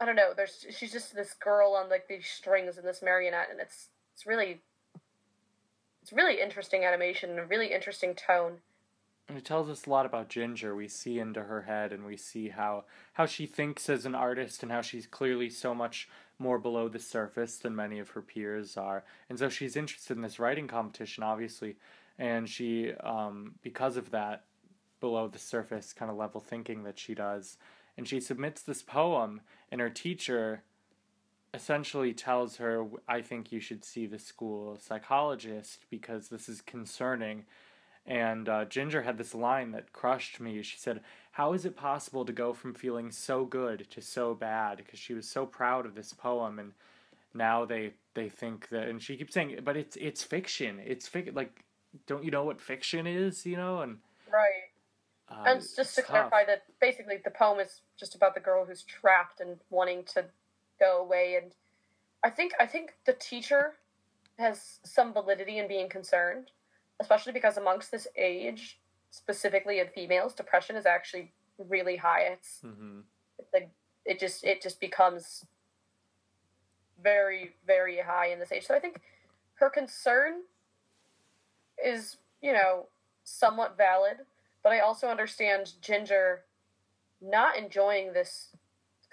I 0.00 0.06
don't 0.06 0.16
know. 0.16 0.32
There's 0.34 0.66
she's 0.70 0.92
just 0.92 1.14
this 1.14 1.34
girl 1.34 1.74
on 1.74 1.90
like 1.90 2.08
these 2.08 2.26
strings 2.26 2.78
and 2.78 2.86
this 2.86 3.02
marionette, 3.02 3.48
and 3.50 3.60
it's 3.60 3.88
it's 4.14 4.26
really 4.26 4.60
it's 6.02 6.12
really 6.12 6.40
interesting 6.40 6.84
animation 6.84 7.30
and 7.30 7.38
a 7.38 7.44
really 7.44 7.72
interesting 7.72 8.14
tone. 8.14 8.58
And 9.28 9.38
it 9.38 9.44
tells 9.44 9.68
us 9.68 9.86
a 9.86 9.90
lot 9.90 10.06
about 10.06 10.28
Ginger. 10.28 10.74
We 10.74 10.88
see 10.88 11.20
into 11.20 11.44
her 11.44 11.62
head 11.62 11.92
and 11.92 12.04
we 12.04 12.16
see 12.16 12.48
how 12.48 12.84
how 13.12 13.26
she 13.26 13.46
thinks 13.46 13.88
as 13.88 14.06
an 14.06 14.14
artist 14.14 14.62
and 14.62 14.72
how 14.72 14.80
she's 14.80 15.06
clearly 15.06 15.50
so 15.50 15.74
much 15.74 16.08
more 16.38 16.58
below 16.58 16.88
the 16.88 16.98
surface 16.98 17.56
than 17.56 17.76
many 17.76 17.98
of 17.98 18.10
her 18.10 18.22
peers 18.22 18.76
are. 18.76 19.04
And 19.28 19.38
so 19.38 19.48
she's 19.48 19.76
interested 19.76 20.16
in 20.16 20.22
this 20.22 20.40
writing 20.40 20.66
competition 20.66 21.22
obviously 21.22 21.76
and 22.18 22.48
she 22.48 22.92
um 22.92 23.54
because 23.62 23.96
of 23.96 24.10
that 24.10 24.44
below 25.00 25.26
the 25.26 25.38
surface 25.38 25.92
kind 25.92 26.10
of 26.10 26.16
level 26.16 26.40
thinking 26.40 26.84
that 26.84 26.98
she 26.98 27.14
does 27.14 27.56
and 28.00 28.08
she 28.08 28.18
submits 28.18 28.62
this 28.62 28.80
poem 28.80 29.42
and 29.70 29.78
her 29.78 29.90
teacher 29.90 30.62
essentially 31.52 32.14
tells 32.14 32.56
her 32.56 32.86
I 33.06 33.20
think 33.20 33.52
you 33.52 33.60
should 33.60 33.84
see 33.84 34.06
the 34.06 34.18
school 34.18 34.78
psychologist 34.80 35.84
because 35.90 36.30
this 36.30 36.48
is 36.48 36.62
concerning 36.62 37.44
and 38.06 38.48
uh, 38.48 38.64
Ginger 38.64 39.02
had 39.02 39.18
this 39.18 39.34
line 39.34 39.72
that 39.72 39.92
crushed 39.92 40.40
me. 40.40 40.62
She 40.62 40.78
said, 40.78 41.02
How 41.32 41.52
is 41.52 41.66
it 41.66 41.76
possible 41.76 42.24
to 42.24 42.32
go 42.32 42.54
from 42.54 42.72
feeling 42.72 43.10
so 43.10 43.44
good 43.44 43.86
to 43.90 44.00
so 44.00 44.32
bad? 44.34 44.78
Because 44.78 44.98
she 44.98 45.12
was 45.12 45.28
so 45.28 45.44
proud 45.44 45.84
of 45.84 45.94
this 45.94 46.14
poem, 46.14 46.58
and 46.58 46.72
now 47.34 47.66
they 47.66 47.92
they 48.14 48.30
think 48.30 48.70
that, 48.70 48.88
and 48.88 49.02
she 49.02 49.18
keeps 49.18 49.34
saying, 49.34 49.58
But 49.62 49.76
it's 49.76 49.96
it's 49.96 50.24
fiction. 50.24 50.80
It's 50.82 51.06
fic 51.06 51.36
like, 51.36 51.62
don't 52.06 52.24
you 52.24 52.30
know 52.30 52.44
what 52.44 52.58
fiction 52.58 53.06
is? 53.06 53.44
You 53.44 53.58
know, 53.58 53.82
and 53.82 53.98
Right. 54.32 54.59
Uh, 55.30 55.44
And 55.46 55.60
just 55.60 55.94
to 55.96 56.02
tough. 56.02 56.10
clarify 56.10 56.44
that 56.46 56.62
basically 56.80 57.18
the 57.24 57.30
poem 57.30 57.60
is 57.60 57.82
just 57.98 58.14
about 58.14 58.34
the 58.34 58.40
girl 58.40 58.64
who's 58.64 58.82
trapped 58.82 59.40
and 59.40 59.58
wanting 59.70 60.04
to 60.14 60.24
go 60.78 61.00
away 61.00 61.38
and 61.40 61.52
I 62.22 62.30
think 62.30 62.52
I 62.60 62.66
think 62.66 62.94
the 63.06 63.14
teacher 63.14 63.74
has 64.38 64.78
some 64.84 65.12
validity 65.12 65.58
in 65.58 65.68
being 65.68 65.88
concerned, 65.88 66.50
especially 67.00 67.32
because 67.32 67.56
amongst 67.56 67.90
this 67.90 68.06
age, 68.16 68.78
specifically 69.10 69.80
in 69.80 69.88
females, 69.88 70.34
depression 70.34 70.76
is 70.76 70.86
actually 70.86 71.32
really 71.58 71.96
high. 71.96 72.22
It's 72.22 72.60
Mhm. 72.62 73.04
it's 73.38 73.52
like 73.54 73.70
it 74.04 74.18
just 74.18 74.44
it 74.44 74.62
just 74.62 74.80
becomes 74.80 75.46
very 77.02 77.56
very 77.66 77.98
high 78.00 78.26
in 78.28 78.38
this 78.38 78.52
age. 78.52 78.66
So 78.66 78.74
I 78.74 78.80
think 78.80 79.00
her 79.54 79.70
concern 79.70 80.42
is 81.82 82.18
you 82.42 82.52
know 82.52 82.88
somewhat 83.24 83.76
valid, 83.78 84.26
but 84.62 84.72
I 84.72 84.80
also 84.80 85.08
understand 85.08 85.72
Ginger 85.80 86.42
not 87.20 87.56
enjoying 87.56 88.12
this 88.12 88.48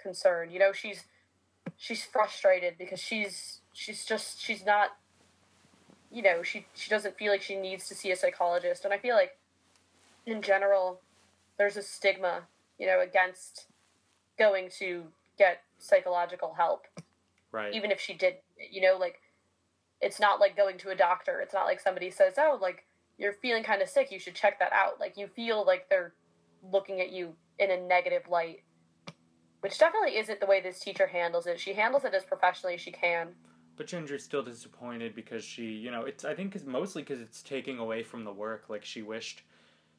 concern. 0.00 0.50
You 0.50 0.58
know, 0.58 0.72
she's 0.72 1.04
she's 1.76 2.04
frustrated 2.04 2.74
because 2.78 3.00
she's 3.00 3.60
she's 3.72 4.04
just 4.04 4.40
she's 4.40 4.64
not 4.64 4.90
you 6.10 6.22
know, 6.22 6.42
she 6.42 6.66
she 6.74 6.88
doesn't 6.88 7.18
feel 7.18 7.32
like 7.32 7.42
she 7.42 7.56
needs 7.56 7.88
to 7.88 7.94
see 7.94 8.10
a 8.10 8.16
psychologist 8.16 8.84
and 8.84 8.94
I 8.94 8.98
feel 8.98 9.14
like 9.14 9.36
in 10.26 10.42
general 10.42 11.00
there's 11.58 11.76
a 11.76 11.82
stigma, 11.82 12.42
you 12.78 12.86
know, 12.86 13.00
against 13.00 13.66
going 14.38 14.70
to 14.78 15.04
get 15.36 15.62
psychological 15.78 16.54
help 16.56 16.86
right. 17.52 17.74
even 17.74 17.90
if 17.90 18.00
she 18.00 18.14
did 18.14 18.34
you 18.70 18.80
know 18.80 18.96
like 18.98 19.20
it's 20.00 20.20
not 20.20 20.40
like 20.40 20.56
going 20.56 20.78
to 20.78 20.90
a 20.90 20.94
doctor 20.94 21.40
it's 21.40 21.54
not 21.54 21.66
like 21.66 21.80
somebody 21.80 22.10
says 22.10 22.34
oh 22.38 22.58
like 22.60 22.84
you're 23.18 23.32
feeling 23.32 23.62
kind 23.62 23.82
of 23.82 23.88
sick 23.88 24.10
you 24.10 24.18
should 24.18 24.34
check 24.34 24.58
that 24.60 24.72
out. 24.72 25.00
Like 25.00 25.16
you 25.16 25.26
feel 25.26 25.64
like 25.66 25.88
they're 25.90 26.14
looking 26.72 27.00
at 27.00 27.12
you 27.12 27.34
in 27.58 27.70
a 27.70 27.80
negative 27.80 28.22
light 28.28 28.62
which 29.60 29.78
definitely 29.78 30.16
isn't 30.16 30.40
the 30.40 30.46
way 30.46 30.60
this 30.60 30.78
teacher 30.78 31.06
handles 31.06 31.46
it. 31.46 31.58
She 31.58 31.72
handles 31.72 32.04
it 32.04 32.14
as 32.14 32.24
professionally 32.24 32.74
as 32.74 32.80
she 32.80 32.92
can. 32.92 33.28
But 33.76 33.86
Ginger's 33.86 34.24
still 34.24 34.42
disappointed 34.42 35.14
because 35.14 35.44
she, 35.44 35.66
you 35.66 35.90
know, 35.90 36.02
it's 36.02 36.24
I 36.24 36.34
think 36.34 36.54
it's 36.54 36.64
mostly 36.64 37.02
because 37.02 37.20
it's 37.20 37.42
taking 37.42 37.78
away 37.78 38.02
from 38.02 38.24
the 38.24 38.32
work. 38.32 38.64
Like 38.68 38.84
she 38.84 39.02
wished 39.02 39.42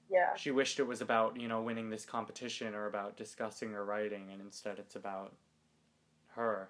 yeah. 0.09 0.35
she 0.35 0.51
wished 0.51 0.79
it 0.79 0.87
was 0.87 1.01
about 1.01 1.39
you 1.39 1.47
know 1.47 1.61
winning 1.61 1.89
this 1.89 2.05
competition 2.05 2.73
or 2.73 2.87
about 2.87 3.15
discussing 3.15 3.71
her 3.71 3.85
writing 3.85 4.29
and 4.31 4.41
instead 4.41 4.79
it's 4.79 4.95
about 4.95 5.33
her 6.35 6.69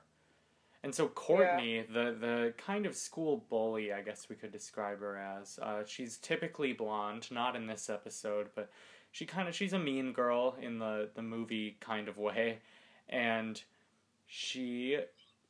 and 0.83 0.95
so 0.95 1.07
courtney 1.07 1.83
the 1.93 2.15
the 2.19 2.53
kind 2.57 2.85
of 2.85 2.95
school 2.95 3.45
bully 3.49 3.91
i 3.91 4.01
guess 4.01 4.27
we 4.29 4.35
could 4.35 4.51
describe 4.51 4.99
her 4.99 5.17
as 5.17 5.59
uh, 5.61 5.83
she's 5.85 6.17
typically 6.17 6.73
blonde 6.73 7.27
not 7.31 7.55
in 7.55 7.67
this 7.67 7.89
episode 7.89 8.47
but 8.55 8.69
she 9.11 9.25
kind 9.25 9.47
of 9.47 9.55
she's 9.55 9.73
a 9.73 9.79
mean 9.79 10.13
girl 10.13 10.55
in 10.61 10.79
the 10.79 11.09
the 11.15 11.21
movie 11.21 11.77
kind 11.79 12.07
of 12.07 12.17
way. 12.17 12.59
And 13.07 13.61
she 14.27 14.99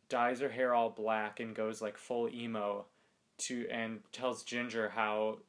dyes 0.08 0.40
her 0.40 0.50
hair 0.50 0.74
all 0.74 0.90
black 0.90 1.40
and 1.40 1.56
goes 1.56 1.82
like 1.82 1.98
full 1.98 2.30
emo 2.30 2.86
to 3.40 3.68
and 3.70 4.00
tells 4.12 4.44
Ginger 4.44 4.90
how 4.90 5.40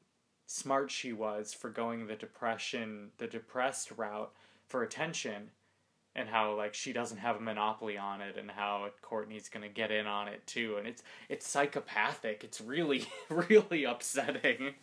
smart 0.47 0.91
she 0.91 1.13
was 1.13 1.55
for 1.55 1.71
going 1.71 2.07
the 2.07 2.17
depression 2.17 3.11
the 3.19 3.27
depressed 3.29 3.93
route 3.93 4.33
for 4.67 4.83
attention 4.83 5.51
and 6.17 6.29
how 6.29 6.57
like 6.57 6.75
she 6.75 6.93
doesn't 6.93 7.19
have 7.19 7.37
a 7.37 7.41
monopoly 7.41 7.97
on 7.97 8.21
it 8.21 8.37
and 8.37 8.51
how 8.51 8.89
Courtney's 9.03 9.49
going 9.49 9.63
to 9.63 9.73
get 9.73 9.91
in 9.91 10.07
on 10.07 10.29
it 10.29 10.47
too 10.47 10.77
and 10.79 10.87
it's 10.87 11.03
it's 11.29 11.47
psychopathic 11.47 12.43
it's 12.45 12.61
really 12.61 13.07
really 13.31 13.85
upsetting 13.85 14.75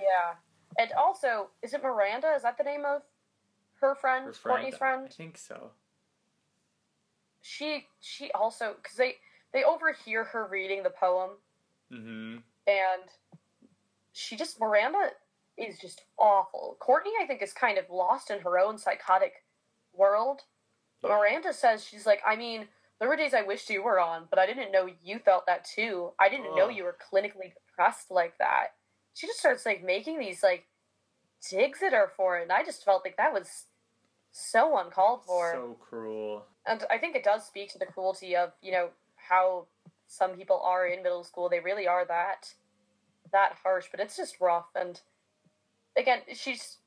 Yeah. 0.00 0.34
And 0.78 0.90
also, 0.92 1.48
is 1.62 1.74
it 1.74 1.82
Miranda? 1.82 2.32
Is 2.34 2.42
that 2.42 2.56
the 2.56 2.64
name 2.64 2.84
of 2.86 3.02
her 3.80 3.94
friend? 3.94 4.26
her 4.26 4.32
friend 4.32 4.56
Courtney's 4.56 4.76
friend? 4.76 5.06
I 5.06 5.12
think 5.12 5.36
so 5.36 5.70
She 7.40 7.86
she 8.00 8.30
also 8.32 8.74
because 8.80 8.96
they 8.96 9.16
they 9.52 9.64
overhear 9.64 10.24
her 10.24 10.46
reading 10.46 10.82
the 10.82 10.90
poem 10.90 11.30
mhm 11.92 12.42
and 12.66 13.02
she 14.12 14.36
just 14.36 14.60
Miranda 14.60 15.10
is 15.58 15.78
just 15.78 16.02
awful. 16.18 16.76
Courtney 16.80 17.12
I 17.22 17.26
think 17.26 17.42
is 17.42 17.52
kind 17.52 17.78
of 17.78 17.84
lost 17.90 18.30
in 18.30 18.40
her 18.40 18.58
own 18.58 18.78
psychotic 18.78 19.44
world. 19.94 20.42
Miranda 21.02 21.52
says 21.52 21.84
she's 21.84 22.06
like, 22.06 22.20
I 22.26 22.36
mean, 22.36 22.68
there 22.98 23.08
were 23.08 23.16
days 23.16 23.34
I 23.34 23.42
wished 23.42 23.68
you 23.70 23.82
were 23.82 23.98
on, 23.98 24.24
but 24.30 24.38
I 24.38 24.46
didn't 24.46 24.70
know 24.70 24.88
you 25.02 25.18
felt 25.18 25.46
that 25.46 25.64
too. 25.64 26.10
I 26.20 26.28
didn't 26.28 26.54
know 26.54 26.68
you 26.68 26.84
were 26.84 26.96
clinically 27.12 27.52
depressed 27.54 28.10
like 28.10 28.38
that. 28.38 28.74
She 29.14 29.26
just 29.26 29.40
starts 29.40 29.66
like 29.66 29.84
making 29.84 30.18
these 30.18 30.42
like 30.42 30.66
digs 31.50 31.82
at 31.82 31.92
her 31.92 32.10
for 32.16 32.38
it, 32.38 32.42
and 32.42 32.52
I 32.52 32.64
just 32.64 32.84
felt 32.84 33.04
like 33.04 33.16
that 33.16 33.32
was 33.32 33.64
so 34.30 34.78
uncalled 34.78 35.24
for. 35.26 35.52
so 35.52 35.76
cruel 35.80 36.44
And 36.66 36.84
I 36.90 36.98
think 36.98 37.16
it 37.16 37.24
does 37.24 37.44
speak 37.44 37.72
to 37.72 37.78
the 37.78 37.86
cruelty 37.86 38.36
of, 38.36 38.52
you 38.62 38.72
know, 38.72 38.88
how 39.16 39.66
some 40.06 40.32
people 40.32 40.60
are 40.64 40.86
in 40.86 41.02
middle 41.02 41.24
school. 41.24 41.48
They 41.48 41.60
really 41.60 41.86
are 41.86 42.04
that 42.06 42.54
that 43.32 43.56
harsh, 43.62 43.86
but 43.90 44.00
it's 44.00 44.16
just 44.16 44.40
rough. 44.40 44.66
And 44.74 45.00
again, 45.96 46.20
she's 46.34 46.78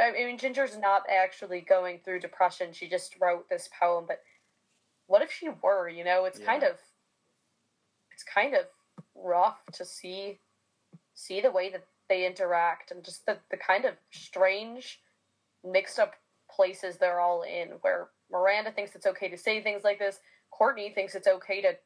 I 0.00 0.12
mean, 0.12 0.38
Ginger's 0.38 0.76
not 0.78 1.04
actually 1.10 1.60
going 1.60 2.00
through 2.04 2.20
depression. 2.20 2.72
She 2.72 2.88
just 2.88 3.16
wrote 3.20 3.48
this 3.48 3.68
poem, 3.78 4.04
but 4.06 4.22
what 5.06 5.22
if 5.22 5.32
she 5.32 5.48
were, 5.62 5.88
you 5.88 6.04
know? 6.04 6.24
It's 6.24 6.38
Yeah. 6.38 6.46
kind 6.46 6.62
of 6.62 6.78
it's 8.10 8.22
kind 8.22 8.54
of 8.54 8.66
rough 9.14 9.64
to 9.72 9.84
see 9.84 10.38
see 11.14 11.40
the 11.40 11.50
way 11.50 11.70
that 11.70 11.86
they 12.08 12.26
interact 12.26 12.90
and 12.90 13.04
just 13.04 13.24
the, 13.26 13.38
the 13.50 13.56
kind 13.56 13.84
of 13.84 13.94
strange 14.10 15.00
mixed 15.64 15.98
up 15.98 16.14
places 16.50 16.96
they're 16.98 17.20
all 17.20 17.42
in 17.42 17.68
where 17.80 18.08
Miranda 18.30 18.72
thinks 18.72 18.94
it's 18.94 19.06
okay 19.06 19.28
to 19.28 19.38
say 19.38 19.62
things 19.62 19.84
like 19.84 19.98
this, 19.98 20.20
Courtney 20.50 20.90
thinks 20.90 21.14
it's 21.14 21.28
okay 21.28 21.62
to 21.62 21.76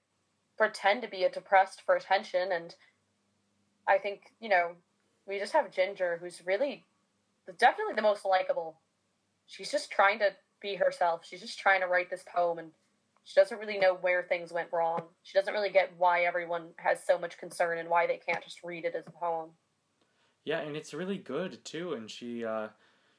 pretend 0.57 1.03
to 1.03 1.09
be 1.09 1.25
a 1.25 1.31
depressed 1.31 1.83
for 1.83 1.95
attention 1.97 2.51
and 2.53 2.75
I 3.89 3.99
think, 3.99 4.33
you 4.41 4.49
know, 4.49 4.73
we 5.27 5.39
just 5.39 5.53
have 5.53 5.71
Ginger 5.71 6.19
who's 6.21 6.45
really 6.45 6.85
definitely 7.59 7.95
the 7.95 8.03
most 8.03 8.25
likable. 8.25 8.81
She's 9.47 9.71
just 9.71 9.91
trying 9.91 10.19
to 10.21 10.31
be 10.61 10.75
herself. 10.75 11.25
She's 11.25 11.41
just 11.41 11.59
trying 11.59 11.81
to 11.81 11.87
write 11.87 12.11
this 12.11 12.25
poem 12.35 12.59
and 12.59 12.71
she 13.25 13.41
doesn't 13.41 13.59
really 13.59 13.79
know 13.79 13.99
where 14.01 14.23
things 14.23 14.53
went 14.53 14.69
wrong. 14.73 15.03
She 15.25 15.37
doesn't 15.37 15.53
really 15.53 15.71
get 15.71 15.93
why 15.99 16.23
everyone 16.23 16.69
has 16.77 17.05
so 17.05 17.19
much 17.19 17.39
concern 17.39 17.79
and 17.79 17.89
why 17.89 18.07
they 18.07 18.19
can't 18.19 18.43
just 18.43 18.63
read 18.63 18.85
it 18.85 18.95
as 18.95 19.07
a 19.09 19.11
poem. 19.11 19.51
Yeah, 20.45 20.61
and 20.61 20.77
it's 20.77 20.95
really 20.95 21.19
good 21.19 21.65
too. 21.65 21.95
And 21.95 22.09
she 22.09 22.45
uh, 22.45 22.69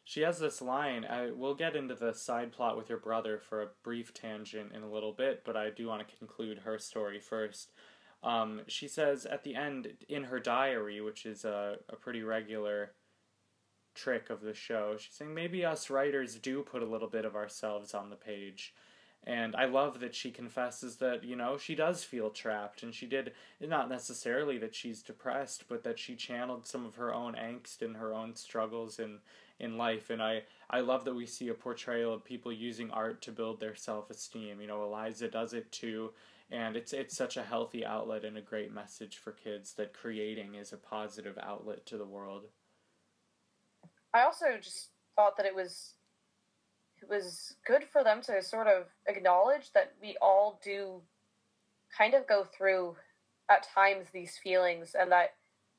she 0.05 0.21
has 0.21 0.39
this 0.39 0.61
line. 0.61 1.03
I 1.03 1.31
we'll 1.31 1.55
get 1.55 1.75
into 1.75 1.93
the 1.93 2.13
side 2.13 2.53
plot 2.53 2.77
with 2.77 2.87
your 2.87 2.99
brother 2.99 3.41
for 3.49 3.61
a 3.61 3.67
brief 3.83 4.13
tangent 4.13 4.71
in 4.73 4.81
a 4.81 4.89
little 4.89 5.11
bit, 5.11 5.43
but 5.45 5.57
I 5.57 5.71
do 5.71 5.87
want 5.87 6.07
to 6.07 6.15
conclude 6.15 6.59
her 6.59 6.79
story 6.79 7.19
first. 7.19 7.73
Um, 8.23 8.61
she 8.67 8.87
says 8.87 9.25
at 9.25 9.43
the 9.43 9.55
end 9.55 9.89
in 10.07 10.23
her 10.23 10.39
diary, 10.39 11.01
which 11.01 11.25
is 11.25 11.43
a, 11.43 11.75
a 11.89 11.97
pretty 11.97 12.23
regular 12.23 12.93
trick 13.97 14.29
of 14.29 14.41
the 14.41 14.53
show, 14.53 14.95
she's 14.97 15.13
saying 15.13 15.33
maybe 15.33 15.65
us 15.65 15.89
writers 15.89 16.35
do 16.35 16.61
put 16.61 16.83
a 16.83 16.85
little 16.85 17.09
bit 17.09 17.25
of 17.25 17.35
ourselves 17.35 17.93
on 17.93 18.09
the 18.09 18.15
page. 18.15 18.73
And 19.25 19.57
I 19.57 19.65
love 19.65 19.99
that 19.99 20.15
she 20.15 20.31
confesses 20.31 20.97
that, 20.97 21.25
you 21.25 21.35
know, 21.35 21.57
she 21.57 21.75
does 21.75 22.03
feel 22.03 22.29
trapped. 22.29 22.81
And 22.83 22.93
she 22.95 23.05
did, 23.05 23.33
not 23.59 23.89
necessarily 23.89 24.57
that 24.59 24.73
she's 24.73 25.01
depressed, 25.01 25.65
but 25.67 25.83
that 25.83 25.99
she 25.99 26.15
channeled 26.15 26.65
some 26.65 26.85
of 26.85 26.95
her 26.95 27.13
own 27.13 27.33
angst 27.33 27.81
and 27.81 27.97
her 27.97 28.13
own 28.13 28.35
struggles 28.35 28.99
in, 28.99 29.17
in 29.59 29.77
life. 29.77 30.11
And 30.11 30.21
I, 30.21 30.43
I 30.69 30.79
love 30.79 31.03
that 31.03 31.15
we 31.15 31.25
see 31.25 31.49
a 31.49 31.53
portrayal 31.53 32.13
of 32.13 32.23
people 32.23 32.53
using 32.53 32.89
art 32.91 33.21
to 33.23 33.33
build 33.33 33.59
their 33.59 33.75
self 33.75 34.09
esteem. 34.09 34.61
You 34.61 34.67
know, 34.67 34.83
Eliza 34.83 35.27
does 35.27 35.53
it 35.53 35.69
too. 35.73 36.11
And 36.49 36.77
it's, 36.77 36.93
it's 36.93 37.17
such 37.17 37.35
a 37.35 37.43
healthy 37.43 37.85
outlet 37.85 38.23
and 38.23 38.37
a 38.37 38.41
great 38.41 38.73
message 38.73 39.17
for 39.17 39.33
kids 39.33 39.73
that 39.73 39.91
creating 39.93 40.55
is 40.55 40.71
a 40.71 40.77
positive 40.77 41.37
outlet 41.41 41.85
to 41.87 41.97
the 41.97 42.05
world. 42.05 42.45
I 44.17 44.23
also 44.23 44.45
just 44.59 44.89
thought 45.15 45.37
that 45.37 45.45
it 45.45 45.55
was 45.55 45.93
it 47.01 47.07
was 47.07 47.55
good 47.65 47.83
for 47.83 48.03
them 48.03 48.21
to 48.23 48.41
sort 48.41 48.67
of 48.67 48.85
acknowledge 49.07 49.71
that 49.73 49.93
we 50.01 50.17
all 50.19 50.59
do 50.63 51.01
kind 51.95 52.15
of 52.15 52.27
go 52.27 52.43
through 52.43 52.95
at 53.49 53.67
times 53.75 54.07
these 54.11 54.37
feelings 54.43 54.95
and 54.99 55.11
that 55.11 55.35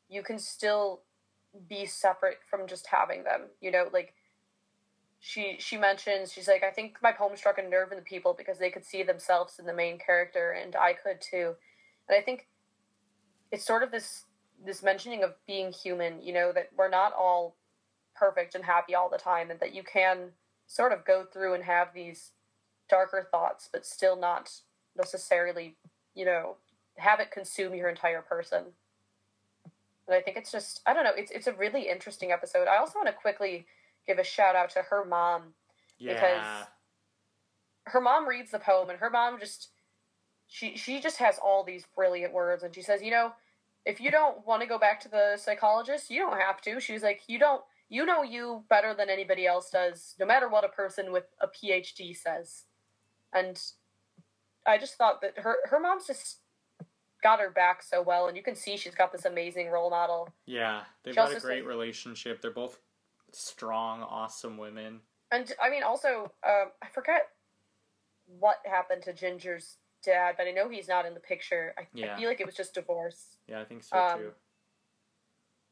you 0.09 0.23
can 0.23 0.39
still 0.39 1.03
be 1.69 1.85
separate 1.85 2.39
from 2.49 2.69
just 2.69 2.87
having 2.87 3.25
them 3.25 3.43
you 3.61 3.71
know 3.71 3.89
like 3.93 4.15
she 5.19 5.57
she 5.59 5.77
mentions 5.77 6.33
she's 6.33 6.47
like 6.47 6.63
i 6.63 6.71
think 6.71 6.97
my 7.03 7.11
poem 7.11 7.37
struck 7.37 7.59
a 7.59 7.69
nerve 7.69 7.91
in 7.91 7.99
the 7.99 8.05
people 8.05 8.35
because 8.37 8.59
they 8.59 8.71
could 8.71 8.85
see 8.85 9.03
themselves 9.03 9.59
in 9.59 9.67
the 9.67 9.75
main 9.75 9.99
character 9.99 10.53
and 10.53 10.77
i 10.77 10.93
could 10.93 11.21
too. 11.21 11.55
And 12.09 12.17
i 12.17 12.21
think 12.21 12.47
it's 13.51 13.67
sort 13.67 13.83
of 13.83 13.91
this 13.91 14.25
this 14.65 14.83
mentioning 14.83 15.25
of 15.25 15.35
being 15.47 15.73
human 15.73 16.23
you 16.23 16.33
know 16.33 16.53
that 16.53 16.69
we're 16.77 16.89
not 16.89 17.13
all 17.13 17.57
perfect 18.19 18.55
and 18.55 18.65
happy 18.65 18.95
all 18.95 19.09
the 19.09 19.19
time 19.19 19.51
and 19.51 19.61
that 19.61 19.75
you 19.75 19.83
can 19.83 20.33
sort 20.67 20.93
of 20.93 21.05
go 21.05 21.25
through 21.25 21.55
and 21.55 21.65
have 21.65 21.89
these 21.95 22.33
darker 22.89 23.27
thoughts 23.31 23.69
but 23.73 23.87
still 23.87 24.17
not 24.17 24.51
necessarily 24.97 25.77
you 26.15 26.25
know 26.25 26.57
have 26.97 27.21
it 27.21 27.31
consume 27.31 27.75
your 27.75 27.89
entire 27.89 28.23
person. 28.23 28.65
And 30.07 30.17
i 30.17 30.21
think 30.21 30.37
it's 30.37 30.51
just 30.51 30.81
i 30.87 30.93
don't 30.95 31.05
know 31.05 31.13
it's, 31.17 31.31
it's 31.31 31.47
a 31.47 31.53
really 31.53 31.89
interesting 31.89 32.33
episode. 32.33 32.67
I 32.69 32.79
also 32.79 32.99
want 32.99 33.09
to 33.09 33.15
quickly 33.15 33.67
give 34.07 34.19
a 34.19 34.25
shout 34.25 34.57
out 34.57 34.71
to 34.71 34.83
her 34.83 35.05
mom 35.05 35.55
Yeah. 35.99 36.65
her 37.85 38.01
mom 38.01 38.29
reads 38.29 38.51
the 38.51 38.59
poem 38.59 38.91
and 38.91 38.99
her 38.99 39.11
mom 39.11 39.39
just 39.39 39.69
she 40.47 40.77
she 40.77 41.01
just 41.01 41.19
has 41.19 41.39
all 41.39 41.63
these 41.63 41.85
brilliant 41.95 42.33
words 42.33 42.63
and 42.63 42.75
she 42.75 42.83
says 42.83 43.03
you 43.03 43.11
know 43.11 43.33
if 43.85 44.01
you 44.01 44.11
don't 44.11 44.47
want 44.47 44.61
to 44.61 44.69
go 44.69 44.79
back 44.79 45.01
to 45.01 45.09
the 45.09 45.37
psychologist 45.37 46.11
you 46.11 46.21
don't 46.21 46.41
have 46.41 46.61
to. 46.63 46.81
She's 46.81 47.03
like 47.03 47.23
you 47.27 47.39
don't 47.39 47.63
you 47.89 48.05
know 48.07 48.23
you 48.23 48.65
better 48.69 48.95
than 48.95 49.09
anybody 49.11 49.47
else 49.47 49.71
does 49.71 50.15
no 50.21 50.27
matter 50.27 50.49
what 50.49 50.65
a 50.65 50.69
person 50.69 51.11
with 51.13 51.25
a 51.41 51.47
phd 51.49 52.17
says 52.17 52.65
and 53.33 53.63
i 54.67 54.77
just 54.79 54.95
thought 54.97 55.21
that 55.21 55.39
her 55.39 55.57
her 55.71 55.81
mom's 55.81 56.07
just 56.07 56.39
got 57.23 57.41
her 57.41 57.51
back 57.51 57.83
so 57.83 58.01
well 58.03 58.29
and 58.29 58.37
you 58.37 58.43
can 58.43 58.55
see 58.55 58.77
she's 58.77 58.95
got 58.95 59.11
this 59.11 59.25
amazing 59.25 59.69
role 59.71 59.91
model 59.91 60.29
Yeah, 60.47 60.83
they've 61.03 61.13
She 61.15 61.17
got 61.17 61.35
a 61.37 61.41
great 61.41 61.63
said- 61.63 61.67
relationship. 61.67 62.41
They're 62.41 62.53
both 62.53 62.79
strong, 63.33 64.03
awesome 64.03 64.57
women. 64.57 65.01
And 65.33 65.53
I 65.61 65.69
mean, 65.69 65.83
also, 65.83 66.31
um, 66.47 66.71
I 66.81 66.87
forget 66.95 67.29
what 68.39 68.59
happened 68.65 69.03
to 69.03 69.13
Ginger's 69.13 69.79
dad, 70.05 70.37
but 70.39 70.47
I 70.47 70.53
know 70.53 70.69
he's 70.69 70.87
not 70.89 71.07
in 71.07 71.15
the 71.15 71.21
picture. 71.21 71.75
I, 71.77 71.89
Yeah. 71.93 72.15
I 72.15 72.19
feel 72.21 72.29
like 72.29 72.41
it 72.41 72.47
was 72.47 72.55
just 72.55 72.73
divorce. 72.75 73.37
Yeah, 73.49 73.61
I 73.61 73.65
think 73.65 73.83
so 73.83 73.97
Um, 73.99 74.19
too. 74.21 74.33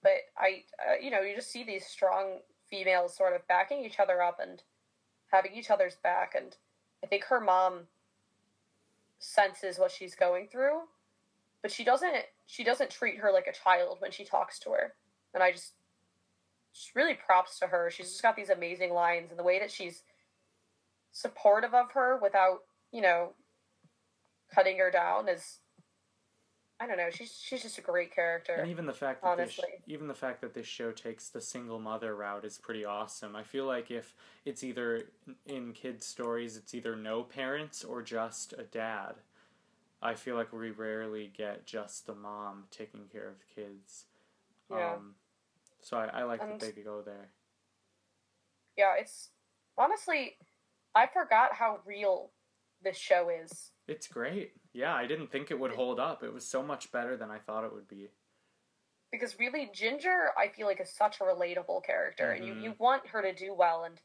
But 0.02 0.12
I, 0.38 0.62
uh, 0.78 0.94
you 1.02 1.10
know, 1.10 1.20
you 1.20 1.34
just 1.34 1.50
see 1.50 1.64
these 1.64 1.84
strong 1.84 2.38
females 2.68 3.16
sort 3.16 3.34
of 3.34 3.46
backing 3.48 3.84
each 3.84 3.98
other 3.98 4.22
up 4.22 4.38
and 4.40 4.62
having 5.32 5.54
each 5.54 5.70
other's 5.70 5.96
back. 5.96 6.34
And 6.36 6.56
I 7.02 7.06
think 7.06 7.24
her 7.24 7.40
mom 7.40 7.88
senses 9.18 9.78
what 9.78 9.90
she's 9.90 10.14
going 10.14 10.48
through, 10.48 10.80
but 11.62 11.72
she 11.72 11.84
doesn't. 11.84 12.14
She 12.46 12.62
doesn't 12.62 12.90
treat 12.90 13.18
her 13.18 13.32
like 13.32 13.48
a 13.48 13.52
child 13.52 13.96
when 14.00 14.12
she 14.12 14.24
talks 14.24 14.58
to 14.60 14.70
her. 14.70 14.94
And 15.34 15.42
I 15.42 15.50
just, 15.50 15.72
just 16.72 16.94
really 16.94 17.14
props 17.14 17.58
to 17.58 17.66
her. 17.66 17.90
She's 17.90 18.10
just 18.10 18.22
got 18.22 18.36
these 18.36 18.50
amazing 18.50 18.92
lines, 18.92 19.30
and 19.30 19.38
the 19.38 19.44
way 19.44 19.58
that 19.58 19.72
she's 19.72 20.02
supportive 21.10 21.74
of 21.74 21.90
her 21.92 22.18
without, 22.22 22.60
you 22.92 23.00
know, 23.00 23.32
cutting 24.54 24.78
her 24.78 24.90
down 24.90 25.28
is. 25.28 25.58
I 26.78 26.86
don't 26.86 26.98
know. 26.98 27.08
She's 27.10 27.32
she's 27.42 27.62
just 27.62 27.78
a 27.78 27.80
great 27.80 28.14
character. 28.14 28.52
And 28.54 28.70
even 28.70 28.84
the 28.84 28.92
fact 28.92 29.22
that 29.22 29.36
this, 29.38 29.58
honestly. 29.58 29.82
even 29.86 30.08
the 30.08 30.14
fact 30.14 30.42
that 30.42 30.52
this 30.52 30.66
show 30.66 30.92
takes 30.92 31.28
the 31.30 31.40
single 31.40 31.78
mother 31.78 32.14
route 32.14 32.44
is 32.44 32.58
pretty 32.58 32.84
awesome. 32.84 33.34
I 33.34 33.44
feel 33.44 33.64
like 33.64 33.90
if 33.90 34.14
it's 34.44 34.62
either 34.62 35.04
in 35.46 35.72
kids 35.72 36.04
stories, 36.04 36.56
it's 36.56 36.74
either 36.74 36.94
no 36.94 37.22
parents 37.22 37.82
or 37.82 38.02
just 38.02 38.52
a 38.52 38.62
dad. 38.64 39.14
I 40.02 40.14
feel 40.14 40.36
like 40.36 40.52
we 40.52 40.70
rarely 40.70 41.32
get 41.34 41.64
just 41.64 42.06
the 42.06 42.14
mom 42.14 42.64
taking 42.70 43.06
care 43.10 43.28
of 43.28 43.36
kids. 43.54 44.04
Yeah. 44.70 44.92
Um, 44.96 45.14
so 45.80 45.96
I, 45.96 46.20
I 46.20 46.22
like 46.24 46.42
And- 46.42 46.60
that 46.60 46.74
they 46.76 46.82
go 46.82 47.00
there. 47.00 47.30
yeah, 48.76 48.94
it's 48.98 49.30
honestly, 49.78 50.36
I 50.94 51.06
forgot 51.06 51.54
how 51.54 51.78
real 51.86 52.30
this 52.82 52.98
show 52.98 53.30
is. 53.30 53.70
It's 53.88 54.06
great. 54.06 54.52
Yeah, 54.76 54.94
I 54.94 55.06
didn't 55.06 55.32
think 55.32 55.50
it 55.50 55.58
would 55.58 55.72
hold 55.72 55.98
up. 55.98 56.22
It 56.22 56.34
was 56.34 56.46
so 56.46 56.62
much 56.62 56.92
better 56.92 57.16
than 57.16 57.30
I 57.30 57.38
thought 57.38 57.64
it 57.64 57.72
would 57.72 57.88
be. 57.88 58.10
Because 59.10 59.38
really, 59.38 59.70
Ginger, 59.72 60.32
I 60.36 60.48
feel 60.48 60.66
like 60.66 60.80
is 60.82 60.92
such 60.94 61.18
a 61.18 61.24
relatable 61.24 61.82
character, 61.82 62.32
and 62.32 62.44
Mhm. 62.44 62.46
you, 62.46 62.54
you 62.62 62.74
want 62.78 63.06
her 63.06 63.22
to 63.22 63.32
do 63.32 63.54
well, 63.54 63.84
and 63.84 63.98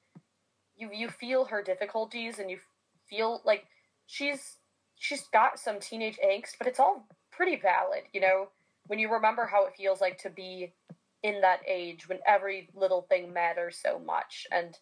you 0.77 0.89
you 0.93 1.09
feel 1.09 1.43
her 1.43 1.61
difficulties, 1.61 2.39
and 2.39 2.49
you 2.49 2.61
feel 3.09 3.41
like 3.43 3.67
she's 4.05 4.59
she's 4.95 5.27
got 5.27 5.59
some 5.59 5.81
teenage 5.81 6.17
angst, 6.23 6.57
but 6.57 6.67
it's 6.67 6.79
all 6.79 7.05
pretty 7.31 7.57
valid, 7.57 8.05
you 8.13 8.21
know. 8.21 8.49
When 8.87 8.97
you 8.97 9.11
remember 9.11 9.45
how 9.45 9.65
it 9.65 9.75
feels 9.75 9.99
like 9.99 10.19
to 10.19 10.29
be 10.29 10.73
in 11.21 11.41
that 11.41 11.61
age, 11.67 12.07
when 12.07 12.19
every 12.25 12.69
little 12.73 13.01
thing 13.01 13.33
matters 13.33 13.77
so 13.77 13.99
much, 13.99 14.47
and 14.51 14.79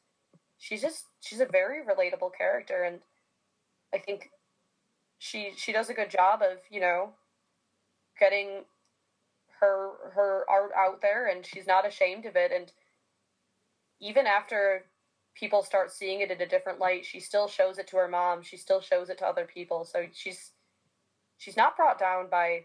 she's 0.59 0.83
just 0.83 1.07
she's 1.21 1.39
a 1.39 1.47
very 1.47 1.83
relatable 1.83 2.35
character, 2.37 2.83
and 2.83 3.01
I 3.91 3.97
think 3.97 4.29
she 5.19 5.51
she 5.55 5.71
does 5.71 5.89
a 5.89 5.93
good 5.93 6.09
job 6.09 6.41
of 6.41 6.57
you 6.71 6.79
know 6.79 7.11
getting 8.19 8.63
her 9.59 9.91
her 10.13 10.45
art 10.49 10.71
out 10.75 11.01
there 11.01 11.27
and 11.27 11.45
she's 11.45 11.67
not 11.67 11.85
ashamed 11.85 12.25
of 12.25 12.35
it. 12.35 12.51
And 12.51 12.71
even 13.99 14.25
after 14.25 14.85
people 15.35 15.61
start 15.61 15.91
seeing 15.91 16.21
it 16.21 16.31
in 16.31 16.41
a 16.41 16.47
different 16.47 16.79
light 16.79 17.05
she 17.05 17.19
still 17.19 17.47
shows 17.47 17.77
it 17.77 17.87
to 17.87 17.97
her 17.97 18.07
mom. 18.07 18.41
She 18.41 18.57
still 18.57 18.81
shows 18.81 19.09
it 19.09 19.19
to 19.19 19.27
other 19.27 19.45
people. 19.45 19.83
So 19.83 20.05
she's 20.13 20.51
she's 21.37 21.57
not 21.57 21.75
brought 21.75 21.99
down 21.99 22.27
by 22.31 22.63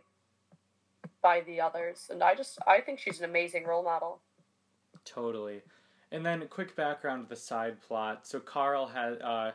by 1.20 1.40
the 1.40 1.60
others. 1.60 2.08
And 2.10 2.22
i 2.22 2.36
just 2.36 2.58
i 2.66 2.80
think 2.80 3.00
she's 3.00 3.18
an 3.18 3.28
amazing 3.28 3.64
role 3.66 3.82
model. 3.82 4.20
Totally. 5.04 5.62
And 6.12 6.24
then 6.24 6.46
quick 6.48 6.76
background 6.76 7.24
of 7.24 7.28
the 7.28 7.36
side 7.36 7.82
plot. 7.82 8.28
So 8.28 8.38
Carl 8.38 8.86
has 8.86 9.18
uh, 9.18 9.50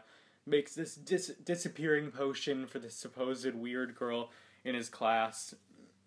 makes 0.50 0.74
this 0.76 0.96
dis- 0.96 1.36
disappearing 1.44 2.12
potion 2.12 2.68
for 2.68 2.80
this 2.80 2.96
supposed 2.96 3.54
weird 3.56 3.96
girl 3.96 4.32
in 4.66 4.76
his 4.76 4.90
class, 4.90 5.54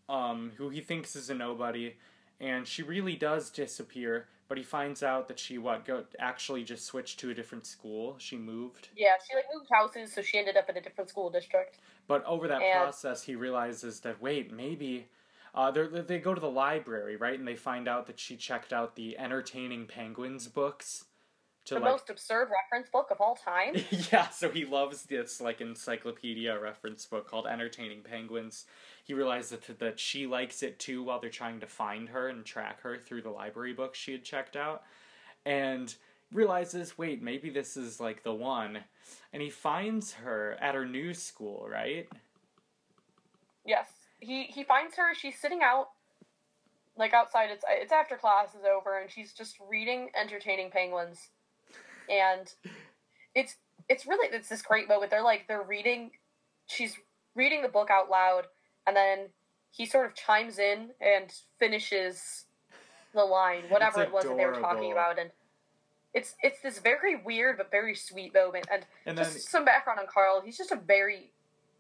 um, 0.09 0.53
who 0.57 0.69
he 0.69 0.81
thinks 0.81 1.17
is 1.17 1.31
a 1.31 1.35
nobody, 1.35 1.95
and 2.41 2.67
she 2.67 2.83
really 2.83 3.17
does 3.17 3.51
disappear. 3.51 4.29
But 4.49 4.59
he 4.59 4.65
finds 4.65 5.03
out 5.03 5.29
that 5.29 5.39
she 5.39 5.57
what 5.57 5.87
go 5.87 6.05
actually 6.19 6.63
just 6.63 6.85
switched 6.85 7.19
to 7.21 7.31
a 7.31 7.35
different 7.35 7.65
school. 7.65 8.17
She 8.19 8.37
moved. 8.37 8.89
yeah 8.95 9.13
she 9.27 9.35
like 9.35 9.47
moved 9.55 9.69
houses 9.73 10.13
so 10.13 10.21
she 10.21 10.37
ended 10.37 10.59
up 10.59 10.69
in 10.69 10.77
a 10.77 10.81
different 10.83 11.09
school 11.09 11.31
district 11.31 11.79
But 12.07 12.23
over 12.27 12.49
that 12.49 12.61
And- 12.61 12.83
process, 12.83 13.23
he 13.23 13.35
realizes 13.35 14.01
that 14.01 14.21
wait, 14.21 14.53
maybe 14.53 15.07
uh, 15.55 15.71
they 15.71 15.87
they 15.87 16.19
go 16.19 16.35
to 16.35 16.41
the 16.41 16.51
library, 16.51 17.17
right? 17.17 17.39
And 17.39 17.49
they 17.49 17.57
find 17.57 17.89
out 17.89 18.07
that 18.09 18.21
she 18.21 18.37
checked 18.37 18.75
out 18.75 18.95
the 18.95 19.17
entertaining 19.17 19.87
penguins 19.87 20.49
books. 20.49 21.05
To 21.67 21.75
the 21.75 21.81
like, 21.81 21.93
most 21.93 22.11
absurd 22.11 22.49
reference 22.51 22.91
book 22.91 23.09
of 23.13 23.21
all 23.21 23.37
time 23.37 23.77
yeah, 24.13 24.29
so 24.31 24.51
he 24.51 24.65
loves 24.65 25.05
this 25.05 25.41
like 25.41 25.61
encyclopedia 25.61 26.59
reference 26.59 27.07
book 27.07 27.29
called 27.29 27.47
Entertaining 27.47 28.03
Penguins. 28.03 28.65
He 29.05 29.15
realizes 29.15 29.51
that 29.51 29.79
that 29.79 30.01
she 30.01 30.27
likes 30.27 30.65
it 30.65 30.81
too 30.81 31.05
while 31.05 31.21
they're 31.21 31.31
trying 31.31 31.61
to 31.61 31.67
find 31.67 32.09
her 32.09 32.29
and 32.29 32.45
track 32.45 32.81
her 32.83 32.99
through 32.99 33.23
the 33.23 33.31
library 33.31 33.75
books 33.75 33.99
she 33.99 34.11
had 34.11 34.25
checked 34.25 34.57
out, 34.57 34.83
and 35.47 35.95
realizes, 36.33 36.99
wait, 36.99 37.23
maybe 37.23 37.51
this 37.51 37.77
is 37.77 38.01
like 38.01 38.23
the 38.23 38.35
one, 38.35 38.79
and 39.33 39.43
he 39.43 39.51
finds 39.51 40.13
her 40.15 40.57
at 40.61 40.75
her 40.75 40.87
new 40.87 41.15
school, 41.15 41.67
right? 41.71 42.09
Yes, 43.65 43.87
he 44.21 44.45
he 44.45 44.65
finds 44.65 44.97
her. 44.97 45.15
She's 45.15 45.39
sitting 45.39 45.61
out, 45.63 45.89
like 46.97 47.13
outside. 47.13 47.51
It's 47.51 47.65
it's 47.69 47.93
after 47.93 48.17
class 48.17 48.55
is 48.55 48.65
over, 48.65 48.99
and 48.99 49.11
she's 49.11 49.33
just 49.33 49.57
reading 49.69 50.11
"Entertaining 50.21 50.71
Penguins," 50.71 51.29
and 52.11 52.53
it's 53.35 53.57
it's 53.89 54.07
really 54.07 54.29
it's 54.35 54.49
this 54.49 54.63
great 54.63 54.89
moment. 54.89 55.11
They're 55.11 55.23
like 55.23 55.47
they're 55.49 55.63
reading. 55.63 56.13
She's 56.67 56.97
reading 57.35 57.63
the 57.63 57.69
book 57.69 57.89
out 57.91 58.11
loud, 58.11 58.45
and 58.87 58.97
then 58.97 59.29
he 59.71 59.87
sort 59.87 60.07
of 60.07 60.15
chimes 60.15 60.59
in 60.59 60.91
and 61.01 61.33
finishes 61.59 62.45
the 63.15 63.25
line, 63.25 63.65
whatever 63.69 64.03
it 64.03 64.13
was 64.13 64.25
that 64.25 64.37
they 64.37 64.47
were 64.47 64.61
talking 64.61 64.93
about, 64.93 65.19
and. 65.19 65.31
It's 66.15 66.35
it's 66.43 66.61
this 66.61 66.79
very 66.79 67.17
weird 67.17 67.57
but 67.57 67.71
very 67.71 67.95
sweet 67.95 68.35
moment, 68.35 68.67
and 68.71 68.85
And 69.07 69.17
then 69.17 69.25
just 69.25 69.49
some 69.49 69.65
background 69.65 69.99
on 69.99 70.05
Carl. 70.07 70.43
He's 70.45 70.59
just 70.59 70.71
a 70.71 70.77
very, 70.77 71.31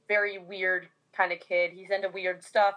very 0.09 0.39
weird 0.39 0.89
kind 1.15 1.33
of 1.33 1.41
kid. 1.41 1.73
He's 1.75 1.91
into 1.91 2.09
weird 2.09 2.43
stuff. 2.43 2.77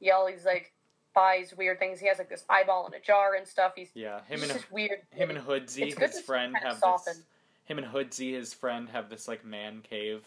He 0.00 0.10
always 0.10 0.44
like 0.44 0.72
buys 1.16 1.54
weird 1.56 1.80
things. 1.80 1.98
He 1.98 2.06
has 2.06 2.18
like 2.18 2.28
this 2.28 2.44
eyeball 2.48 2.86
in 2.86 2.94
a 2.94 3.00
jar 3.00 3.34
and 3.34 3.48
stuff. 3.48 3.72
He's, 3.74 3.90
yeah, 3.94 4.20
him 4.28 4.42
and 4.42 4.52
just 4.52 4.70
weird. 4.70 5.00
him 5.10 5.30
and 5.30 5.38
Hoodsie, 5.40 5.98
his 5.98 6.20
friend, 6.20 6.54
have 6.62 6.78
soften. 6.78 7.14
this. 7.14 7.22
Him 7.64 7.78
and 7.78 7.86
Hoodsie, 7.88 8.34
his 8.34 8.54
friend, 8.54 8.88
have 8.90 9.08
this 9.08 9.26
like 9.26 9.44
man 9.44 9.80
cave. 9.82 10.22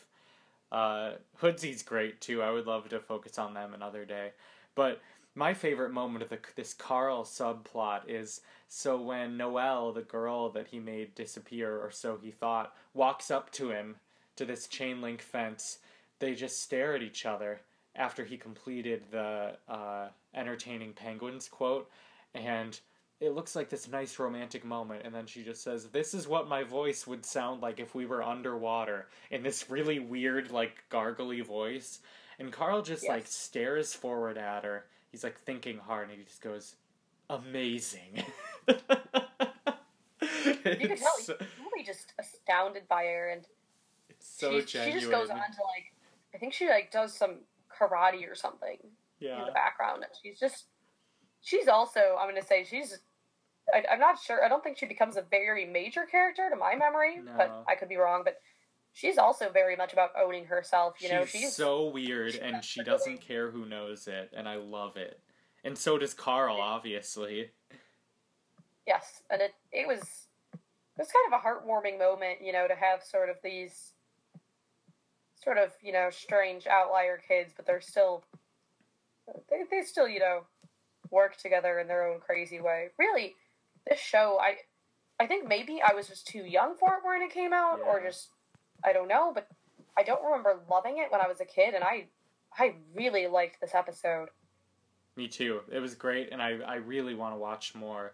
Uh, 0.72 1.12
Hoodsie's 1.42 1.84
great 1.84 2.20
too. 2.20 2.42
I 2.42 2.52
would 2.52 2.68
love 2.68 2.90
to 2.90 3.00
focus 3.00 3.38
on 3.38 3.54
them 3.54 3.74
another 3.74 4.04
day. 4.04 4.32
But 4.76 5.00
my 5.36 5.54
favorite 5.54 5.92
moment 5.92 6.24
of 6.24 6.30
the 6.30 6.40
this 6.56 6.74
Carl 6.74 7.24
subplot 7.24 8.02
is 8.08 8.42
so 8.68 9.00
when 9.00 9.38
Noelle, 9.38 9.94
the 9.94 10.02
girl 10.02 10.50
that 10.50 10.68
he 10.68 10.80
made 10.80 11.16
disappear, 11.16 11.78
or 11.78 11.92
so 11.92 12.20
he 12.22 12.32
thought, 12.32 12.74
walks 12.94 13.32
up 13.32 13.52
to 13.54 13.70
him 13.70 13.96
to 14.36 14.44
this 14.44 14.68
chain 14.68 15.02
link 15.02 15.22
fence. 15.22 15.80
They 16.20 16.34
just 16.34 16.62
stare 16.62 16.96
at 16.96 17.04
each 17.04 17.26
other 17.26 17.62
after 18.00 18.26
he 18.26 18.38
completed 18.38 19.04
the 19.12 19.56
uh, 19.68 20.08
entertaining 20.34 20.94
penguins 20.94 21.48
quote, 21.48 21.90
and 22.34 22.80
it 23.20 23.36
looks 23.36 23.56
like 23.56 23.70
this 23.70 23.88
nice 23.90 24.18
romantic 24.18 24.64
moment 24.64 25.02
and 25.04 25.14
then 25.14 25.26
she 25.26 25.44
just 25.44 25.62
says 25.62 25.90
this 25.90 26.14
is 26.14 26.26
what 26.26 26.48
my 26.48 26.64
voice 26.64 27.06
would 27.06 27.26
sound 27.26 27.62
like 27.62 27.78
if 27.82 27.94
we 27.94 28.06
were 28.06 28.24
underwater 28.24 29.08
in 29.30 29.44
this 29.44 29.70
really 29.70 30.00
weird 30.00 30.52
like 30.52 30.84
gargly 30.90 31.46
voice. 31.46 32.00
And 32.40 32.54
carl 32.54 32.82
just 32.82 33.06
like 33.06 33.28
stares 33.28 33.94
forward 33.94 34.38
at 34.38 34.64
her. 34.64 34.86
He's 35.12 35.26
like 35.26 35.38
thinking 35.42 35.78
hard 35.78 36.10
and 36.10 36.18
he 36.18 36.24
just 36.24 36.42
goes 36.42 36.76
amazing. 37.30 38.24
You 40.66 40.88
can 40.88 40.98
tell 40.98 41.12
he's 41.18 41.30
really 41.30 41.86
just 41.86 42.14
astounded 42.20 42.88
by 42.88 43.06
her, 43.06 43.30
and 43.30 43.46
it's 44.10 44.28
so 44.28 44.60
she, 44.60 44.66
genuine 44.66 44.94
she 44.94 45.00
just 45.00 45.12
goes 45.12 45.30
on 45.30 45.38
to 45.38 45.42
like, 45.42 45.94
I 46.34 46.38
think 46.38 46.54
she 46.54 46.68
like 46.68 46.92
does 46.92 47.14
some 47.14 47.38
karate 47.80 48.30
or 48.30 48.36
something 48.36 48.78
in 49.22 49.46
the 49.46 49.52
background. 49.52 50.04
And 50.04 50.12
she's 50.22 50.40
just, 50.40 50.66
she's 51.42 51.68
also, 51.68 52.18
I'm 52.20 52.28
gonna 52.30 52.46
say 52.46 52.64
she's. 52.64 53.00
I, 53.74 53.84
I'm 53.92 54.00
not 54.00 54.20
sure. 54.20 54.44
I 54.44 54.50
don't 54.50 54.64
think 54.64 54.78
she 54.78 54.88
becomes 54.88 55.16
a 55.16 55.22
very 55.30 55.64
major 55.66 56.06
character 56.10 56.50
to 56.50 56.56
my 56.56 56.76
memory, 56.76 57.18
No. 57.24 57.32
but 57.38 57.64
I 57.68 57.76
could 57.76 57.88
be 57.88 57.98
wrong. 57.98 58.24
But 58.24 58.38
she's 58.94 59.20
also 59.20 59.52
very 59.52 59.76
much 59.76 59.94
about 59.94 60.10
owning 60.20 60.46
herself. 60.46 60.96
You 61.00 61.10
know, 61.10 61.26
she's 61.26 61.42
she's 61.42 61.56
so 61.56 61.90
weird 61.90 62.32
she's 62.34 62.42
and 62.42 62.64
she 62.64 62.84
doesn't 62.84 63.22
care 63.22 63.52
who 63.52 63.66
knows 63.66 64.08
it 64.08 64.32
and 64.36 64.50
i 64.50 64.56
love 64.56 64.98
it 64.98 65.20
and 65.64 65.78
so 65.78 66.00
does 66.00 66.16
carl 66.16 66.60
obviously 66.60 67.52
Yes, 68.90 69.22
and 69.30 69.40
it 69.40 69.54
it 69.72 69.88
was 69.88 70.00
it 70.02 70.98
was 70.98 71.10
kind 71.12 71.32
of 71.32 71.40
a 71.40 71.44
heartwarming 71.46 72.00
moment, 72.00 72.40
you 72.44 72.52
know, 72.52 72.68
to 72.68 72.74
have 72.74 73.04
sort 73.04 73.30
of 73.30 73.36
these 73.44 73.94
sort 75.44 75.58
of 75.58 75.72
you 75.82 75.92
know 75.92 76.10
strange 76.12 76.68
outlier 76.68 77.20
kids, 77.28 77.54
but 77.56 77.66
they're 77.66 77.82
still 77.82 78.24
they 79.50 79.64
they 79.70 79.84
still 79.84 80.08
you 80.08 80.20
know 80.20 80.42
work 81.12 81.38
together 81.38 81.80
in 81.80 81.88
their 81.88 82.08
own 82.08 82.20
crazy 82.20 82.60
way. 82.60 82.90
Really, 82.98 83.36
this 83.88 84.00
show 84.00 84.38
I 84.42 84.58
I 85.20 85.28
think 85.28 85.48
maybe 85.48 85.82
I 85.82 85.94
was 85.94 86.08
just 86.08 86.28
too 86.28 86.44
young 86.46 86.76
for 86.76 86.90
it 86.94 87.06
when 87.06 87.22
it 87.22 87.34
came 87.34 87.54
out, 87.54 87.80
or 87.86 88.02
just 88.02 88.30
I 88.86 88.94
don't 88.94 89.08
know, 89.08 89.32
but 89.34 89.48
I 89.98 90.04
don't 90.04 90.24
remember 90.24 90.60
loving 90.70 90.98
it 90.98 91.12
when 91.12 91.22
I 91.22 91.28
was 91.28 91.42
a 91.42 91.46
kid, 91.46 91.74
and 91.74 91.84
I 91.84 92.06
I 92.58 92.76
really 92.96 93.28
liked 93.28 93.62
this 93.62 93.76
episode. 93.76 94.30
Me 95.16 95.28
too. 95.28 95.62
It 95.72 95.80
was 95.80 95.96
great, 95.96 96.30
and 96.32 96.42
I, 96.42 96.60
I 96.66 96.76
really 96.76 97.14
want 97.14 97.34
to 97.36 97.38
watch 97.38 97.76
more 97.76 98.14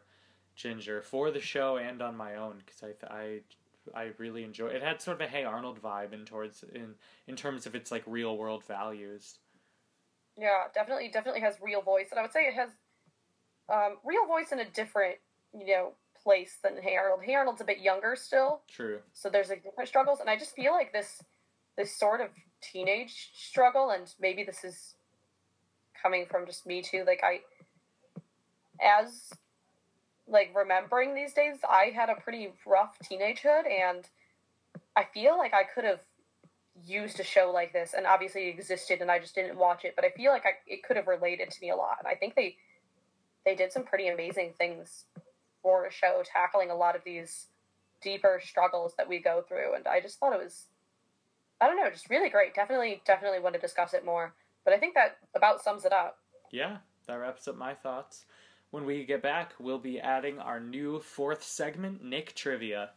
Ginger 0.56 1.02
for 1.02 1.30
the 1.30 1.40
show 1.40 1.78
and 1.78 2.02
on 2.02 2.18
my 2.18 2.36
own 2.36 2.62
because 2.66 2.82
I, 2.82 3.14
I 3.14 3.40
I 3.94 4.12
really 4.18 4.44
enjoy. 4.44 4.68
It 4.68 4.82
had 4.82 5.02
sort 5.02 5.22
of 5.22 5.28
a 5.28 5.30
Hey 5.30 5.44
Arnold 5.44 5.82
vibe 5.82 6.14
in 6.14 6.26
towards 6.26 6.64
in 6.74 6.96
in 7.28 7.36
terms 7.36 7.66
of 7.66 7.76
its 7.76 7.92
like 7.92 8.04
real 8.08 8.38
world 8.38 8.64
values. 8.66 9.40
Yeah, 10.38 10.64
definitely, 10.74 11.10
definitely 11.10 11.42
has 11.42 11.56
real 11.62 11.82
voice, 11.82 12.08
and 12.12 12.20
I 12.20 12.22
would 12.22 12.34
say 12.34 12.42
it 12.42 12.56
has 12.56 12.70
um, 13.70 13.98
real 14.04 14.26
voice 14.26 14.52
in 14.52 14.60
a 14.60 14.66
different, 14.66 15.16
you 15.54 15.68
know, 15.68 15.94
place 16.22 16.58
than 16.64 16.82
Hey 16.82 16.96
Arnold. 16.98 17.22
Hey 17.24 17.36
Arnold's 17.36 17.62
a 17.62 17.66
bit 17.66 17.80
younger 17.80 18.16
still, 18.16 18.62
True. 18.68 19.00
so 19.14 19.30
there's 19.30 19.50
like 19.50 19.64
different 19.64 19.88
struggles, 19.88 20.20
and 20.20 20.30
I 20.30 20.38
just 20.38 20.56
feel 20.56 20.74
like 20.74 20.92
this, 20.92 21.22
this 21.78 21.98
sort 21.98 22.22
of 22.22 22.30
teenage 22.62 23.32
struggle, 23.34 23.92
and 23.92 24.12
maybe 24.20 24.44
this 24.44 24.64
is 24.64 24.96
coming 26.02 26.26
from 26.30 26.46
just 26.46 26.66
me 26.66 26.82
too. 26.82 27.04
Like 27.08 27.22
I, 27.24 27.42
as 28.84 29.30
like 30.28 30.54
remembering 30.56 31.14
these 31.14 31.34
days, 31.34 31.58
I 31.68 31.92
had 31.96 32.10
a 32.10 32.16
pretty 32.16 32.54
rough 32.66 32.98
teenagehood, 33.00 33.70
and 33.70 34.08
I 34.96 35.06
feel 35.14 35.38
like 35.38 35.54
I 35.54 35.64
could 35.64 35.84
have 35.84 36.00
used 36.86 37.20
a 37.20 37.24
show 37.24 37.52
like 37.54 37.74
this, 37.74 37.94
and 37.96 38.06
obviously 38.06 38.50
it 38.50 38.56
existed, 38.60 39.02
and 39.02 39.12
I 39.12 39.20
just 39.20 39.36
didn't 39.36 39.58
watch 39.58 39.86
it. 39.86 39.94
But 39.96 40.06
I 40.06 40.10
feel 40.12 40.32
like 40.32 40.46
I, 40.46 40.52
it 40.68 40.84
could 40.84 40.98
have 40.98 41.08
related 41.08 41.52
to 41.52 41.62
me 41.62 41.70
a 41.70 41.76
lot, 41.76 41.98
and 42.00 42.08
I 42.08 42.16
think 42.16 42.36
they 42.36 42.58
they 43.46 43.56
did 43.56 43.72
some 43.72 43.84
pretty 43.84 44.08
amazing 44.08 44.54
things 44.58 45.06
for 45.62 45.86
a 45.86 45.92
show, 45.92 46.24
tackling 46.26 46.72
a 46.72 46.76
lot 46.76 46.96
of 46.96 47.04
these 47.04 47.48
deeper 48.02 48.42
struggles 48.44 48.94
that 48.98 49.08
we 49.08 49.20
go 49.20 49.44
through, 49.48 49.76
and 49.76 49.88
I 49.88 50.02
just 50.02 50.20
thought 50.20 50.34
it 50.34 50.44
was 50.44 50.66
I 51.62 51.68
don't 51.68 51.78
know, 51.78 51.90
just 51.90 52.10
really 52.10 52.30
great. 52.30 52.54
Definitely, 52.54 53.02
definitely 53.06 53.40
want 53.40 53.56
to 53.56 53.62
discuss 53.62 53.94
it 53.94 54.06
more. 54.06 54.34
But 54.64 54.74
I 54.74 54.78
think 54.78 54.96
that 54.96 55.18
about 55.36 55.64
sums 55.64 55.86
it 55.86 55.94
up. 55.94 56.18
Yeah, 56.52 56.78
that 57.08 57.16
wraps 57.16 57.48
up 57.48 57.56
my 57.56 57.74
thoughts. 57.74 58.26
When 58.72 58.86
we 58.86 59.06
get 59.06 59.22
back, 59.22 59.54
we'll 59.60 59.80
be 59.80 60.00
adding 60.00 60.40
our 60.40 60.60
new 60.60 61.00
fourth 61.00 61.44
segment, 61.44 62.04
Nick 62.04 62.36
Trivia. 62.36 62.92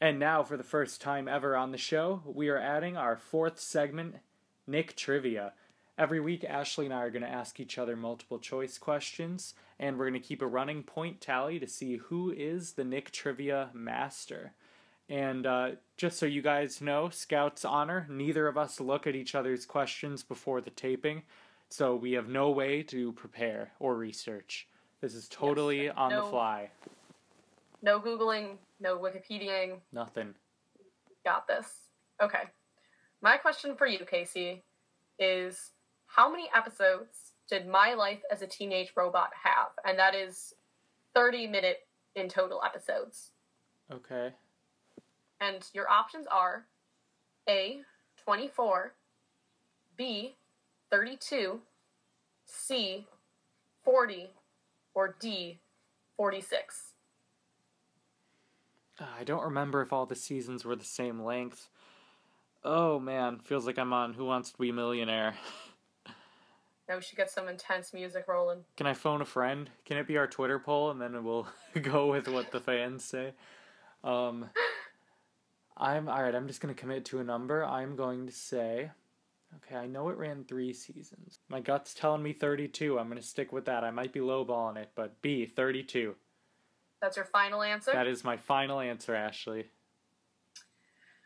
And 0.00 0.18
now, 0.18 0.42
for 0.42 0.56
the 0.56 0.64
first 0.64 1.00
time 1.00 1.28
ever 1.28 1.56
on 1.56 1.70
the 1.70 1.78
show, 1.78 2.22
we 2.26 2.48
are 2.48 2.58
adding 2.58 2.96
our 2.96 3.16
fourth 3.16 3.60
segment, 3.60 4.16
Nick 4.66 4.96
Trivia. 4.96 5.52
Every 5.96 6.18
week, 6.18 6.42
Ashley 6.42 6.86
and 6.86 6.94
I 6.94 7.02
are 7.02 7.10
going 7.10 7.22
to 7.22 7.28
ask 7.28 7.60
each 7.60 7.78
other 7.78 7.94
multiple 7.96 8.40
choice 8.40 8.78
questions, 8.78 9.54
and 9.78 9.96
we're 9.96 10.10
going 10.10 10.20
to 10.20 10.28
keep 10.28 10.42
a 10.42 10.46
running 10.46 10.82
point 10.82 11.20
tally 11.20 11.60
to 11.60 11.68
see 11.68 11.98
who 11.98 12.32
is 12.32 12.72
the 12.72 12.84
Nick 12.84 13.12
Trivia 13.12 13.70
master. 13.72 14.54
And 15.08 15.46
uh, 15.46 15.70
just 15.96 16.18
so 16.18 16.26
you 16.26 16.42
guys 16.42 16.80
know, 16.80 17.08
Scout's 17.10 17.64
honor, 17.64 18.06
neither 18.08 18.46
of 18.46 18.56
us 18.56 18.80
look 18.80 19.06
at 19.06 19.14
each 19.14 19.34
other's 19.34 19.66
questions 19.66 20.22
before 20.22 20.60
the 20.60 20.70
taping, 20.70 21.22
so 21.68 21.94
we 21.94 22.12
have 22.12 22.28
no 22.28 22.50
way 22.50 22.82
to 22.84 23.12
prepare 23.12 23.72
or 23.78 23.96
research. 23.96 24.68
This 25.00 25.14
is 25.14 25.28
totally 25.28 25.90
on 25.90 26.12
the 26.12 26.22
fly. 26.22 26.70
No 27.82 28.00
Googling, 28.00 28.56
no 28.80 28.98
Wikipediaing. 28.98 29.78
Nothing. 29.92 30.34
Got 31.24 31.48
this. 31.48 31.66
Okay. 32.22 32.44
My 33.20 33.36
question 33.36 33.74
for 33.76 33.86
you, 33.86 34.00
Casey, 34.04 34.62
is 35.18 35.70
how 36.06 36.30
many 36.30 36.48
episodes 36.54 37.32
did 37.48 37.66
My 37.66 37.94
Life 37.94 38.20
as 38.30 38.42
a 38.42 38.46
Teenage 38.46 38.92
Robot 38.96 39.30
have? 39.42 39.70
And 39.84 39.98
that 39.98 40.14
is 40.14 40.54
30 41.14 41.46
minute 41.48 41.86
in 42.14 42.28
total 42.28 42.60
episodes. 42.64 43.30
Okay. 43.92 44.32
And 45.42 45.68
your 45.74 45.90
options 45.90 46.26
are 46.30 46.66
A, 47.48 47.80
24, 48.24 48.94
B, 49.96 50.36
32, 50.90 51.60
C, 52.44 53.06
40, 53.82 54.30
or 54.94 55.16
D, 55.18 55.58
46. 56.16 56.92
Uh, 59.00 59.04
I 59.18 59.24
don't 59.24 59.42
remember 59.42 59.82
if 59.82 59.92
all 59.92 60.06
the 60.06 60.14
seasons 60.14 60.64
were 60.64 60.76
the 60.76 60.84
same 60.84 61.20
length. 61.20 61.68
Oh 62.62 63.00
man, 63.00 63.40
feels 63.40 63.66
like 63.66 63.78
I'm 63.78 63.92
on 63.92 64.14
Who 64.14 64.24
Wants 64.24 64.52
to 64.52 64.58
Be 64.58 64.70
a 64.70 64.72
Millionaire. 64.72 65.34
Now 66.88 66.96
we 66.96 67.02
should 67.02 67.16
get 67.16 67.30
some 67.30 67.48
intense 67.48 67.94
music 67.94 68.24
rolling. 68.26 68.64
Can 68.76 68.88
I 68.88 68.92
phone 68.92 69.22
a 69.22 69.24
friend? 69.24 69.70
Can 69.86 69.96
it 69.96 70.06
be 70.06 70.18
our 70.18 70.26
Twitter 70.26 70.58
poll 70.58 70.90
and 70.90 71.00
then 71.00 71.24
we'll 71.24 71.46
go 71.80 72.10
with 72.10 72.28
what 72.28 72.50
the 72.50 72.60
fans 72.60 73.04
say? 73.04 73.32
Um 74.02 74.50
I'm 75.76 76.08
all 76.08 76.22
right, 76.22 76.34
I'm 76.34 76.46
just 76.46 76.60
going 76.60 76.74
to 76.74 76.80
commit 76.80 77.04
to 77.06 77.18
a 77.20 77.24
number. 77.24 77.64
I'm 77.64 77.96
going 77.96 78.26
to 78.26 78.32
say 78.32 78.90
Okay, 79.56 79.76
I 79.76 79.86
know 79.86 80.08
it 80.08 80.16
ran 80.16 80.44
3 80.44 80.72
seasons. 80.72 81.38
My 81.50 81.60
gut's 81.60 81.92
telling 81.92 82.22
me 82.22 82.32
32. 82.32 82.98
I'm 82.98 83.08
going 83.08 83.20
to 83.20 83.26
stick 83.26 83.52
with 83.52 83.66
that. 83.66 83.84
I 83.84 83.90
might 83.90 84.10
be 84.12 84.20
lowballing 84.20 84.78
it, 84.78 84.90
but 84.94 85.20
B, 85.20 85.44
32. 85.44 86.14
That's 87.02 87.16
your 87.16 87.26
final 87.26 87.62
answer? 87.62 87.92
That 87.92 88.06
is 88.06 88.24
my 88.24 88.38
final 88.38 88.80
answer, 88.80 89.14
Ashley. 89.14 89.66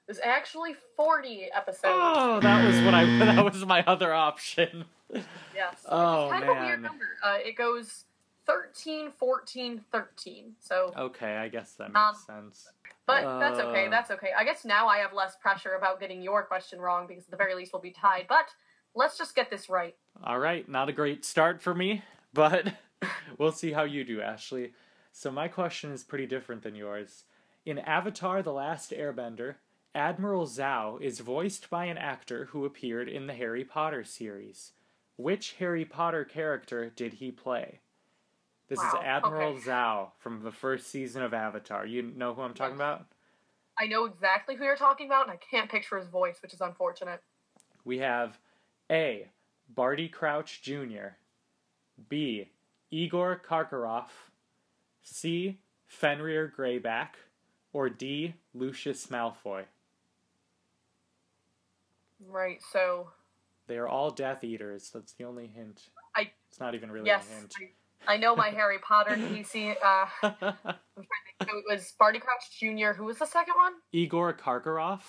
There's 0.07 0.18
actually 0.20 0.74
40 0.97 1.51
episodes. 1.55 1.82
Oh, 1.84 2.40
that 2.40 2.64
was 2.64 2.80
what 2.84 2.94
I 2.94 3.05
that 3.18 3.44
was 3.44 3.64
my 3.66 3.84
other 3.86 4.12
option. 4.12 4.84
Yes. 5.55 5.86
Oh, 5.88 6.24
it's 6.24 6.32
kind 6.32 6.42
of 6.44 6.49
a 6.51 6.53
weird 6.61 6.80
man. 6.80 6.82
number. 6.82 7.05
Uh, 7.24 7.36
it 7.42 7.57
goes 7.57 8.05
13, 8.47 9.12
14, 9.12 9.84
13. 9.92 10.53
So, 10.61 10.92
Okay, 10.97 11.36
I 11.36 11.47
guess 11.49 11.72
that 11.74 11.92
makes 11.92 11.97
Um, 12.28 12.42
sense. 12.51 12.68
But 13.07 13.38
that's 13.38 13.59
okay. 13.61 13.86
uh, 13.86 13.90
That's 13.90 14.11
okay. 14.11 14.30
I 14.36 14.44
guess 14.44 14.64
now 14.64 14.88
I 14.88 14.98
have 14.98 15.12
less 15.12 15.36
pressure 15.40 15.74
about 15.74 16.00
getting 16.00 16.22
your 16.22 16.42
question 16.44 16.80
wrong 16.80 17.07
because 17.07 17.24
at 17.24 17.30
the 17.30 17.36
very 17.36 17.54
least 17.54 17.72
we'll 17.72 17.82
be 17.82 17.92
tied. 17.92 18.26
But 18.28 18.46
let's 18.94 19.16
just 19.16 19.34
get 19.34 19.50
this 19.50 19.68
right. 19.68 19.94
All 20.24 20.38
right, 20.38 20.68
not 20.68 20.88
a 20.88 20.92
great 20.92 21.24
start 21.24 21.62
for 21.62 21.74
me, 21.74 22.02
but 22.34 22.74
we'll 23.38 23.52
see 23.52 23.72
how 23.72 23.84
you 23.84 24.04
do, 24.04 24.20
Ashley. 24.20 24.72
So, 25.12 25.30
my 25.30 25.48
question 25.48 25.92
is 25.92 26.04
pretty 26.04 26.26
different 26.26 26.62
than 26.62 26.74
yours. 26.74 27.24
In 27.64 27.78
Avatar 27.78 28.42
The 28.42 28.52
Last 28.52 28.90
Airbender, 28.90 29.54
Admiral 29.94 30.46
Zhao 30.46 31.00
is 31.00 31.20
voiced 31.20 31.70
by 31.70 31.86
an 31.86 31.96
actor 31.96 32.46
who 32.50 32.66
appeared 32.66 33.09
in 33.09 33.26
the 33.26 33.32
Harry 33.32 33.64
Potter 33.64 34.04
series. 34.04 34.72
Which 35.16 35.54
Harry 35.59 35.86
Potter 35.86 36.24
character 36.24 36.90
did 36.94 37.14
he 37.14 37.30
play? 37.32 37.80
This 38.69 38.81
is 38.81 38.95
Admiral 39.05 39.53
okay. 39.53 39.69
Zhao 39.71 40.09
from 40.19 40.43
the 40.43 40.51
first 40.51 40.89
season 40.89 41.23
of 41.23 41.33
Avatar. 41.33 41.87
You 41.87 42.03
know 42.03 42.35
who 42.35 42.43
I'm 42.43 42.55
talking 42.55 42.75
about? 42.75 43.07
I 43.79 43.87
know 43.87 44.07
exactly 44.07 44.57
who 44.57 44.64
you're 44.64 44.77
talking 44.77 45.07
about, 45.07 45.29
and 45.29 45.33
I 45.33 45.37
can't 45.37 45.71
picture 45.71 45.99
his 45.99 46.09
voice, 46.09 46.39
which 46.43 46.53
is 46.53 46.61
unfortunate. 46.61 47.23
We 47.85 47.99
have 47.99 48.39
A. 48.91 49.29
Barty 49.69 50.09
Crouch 50.09 50.62
Jr., 50.62 51.14
B. 52.09 52.51
Igor 52.91 53.41
Karkaroff, 53.49 54.09
C. 55.03 55.59
Fenrir 55.87 56.53
Greyback, 56.57 57.11
or 57.73 57.89
D. 57.89 58.35
Lucius 58.55 59.07
Malfoy. 59.07 59.64
Right, 62.29 62.61
so, 62.73 63.11
They 63.67 63.77
are 63.77 63.89
all 63.89 64.11
Death 64.11 64.43
Eaters. 64.43 64.91
That's 64.91 65.12
the 65.12 65.25
only 65.25 65.47
hint. 65.49 65.91
I- 66.17 66.33
It's 66.49 66.59
not 66.59 66.75
even 66.75 66.91
really 66.91 67.07
yes. 67.07 67.29
a 67.31 67.35
hint. 67.35 67.55
I, 67.61 67.69
I 68.09 68.16
know 68.16 68.36
my 68.36 68.51
Harry 68.51 68.78
Potter 68.78 69.11
DC. 69.16 69.74
Uh, 69.82 70.07
I'm 70.22 70.34
trying 70.40 70.55
to 70.62 71.44
think. 71.44 71.51
It 71.53 71.64
was 71.68 71.92
Barty 71.99 72.18
Crouch 72.18 72.59
Jr. 72.59 72.92
Who 72.97 73.05
was 73.05 73.18
the 73.18 73.26
second 73.26 73.55
one? 73.57 73.72
Igor 73.92 74.32
Karkaroff? 74.34 75.03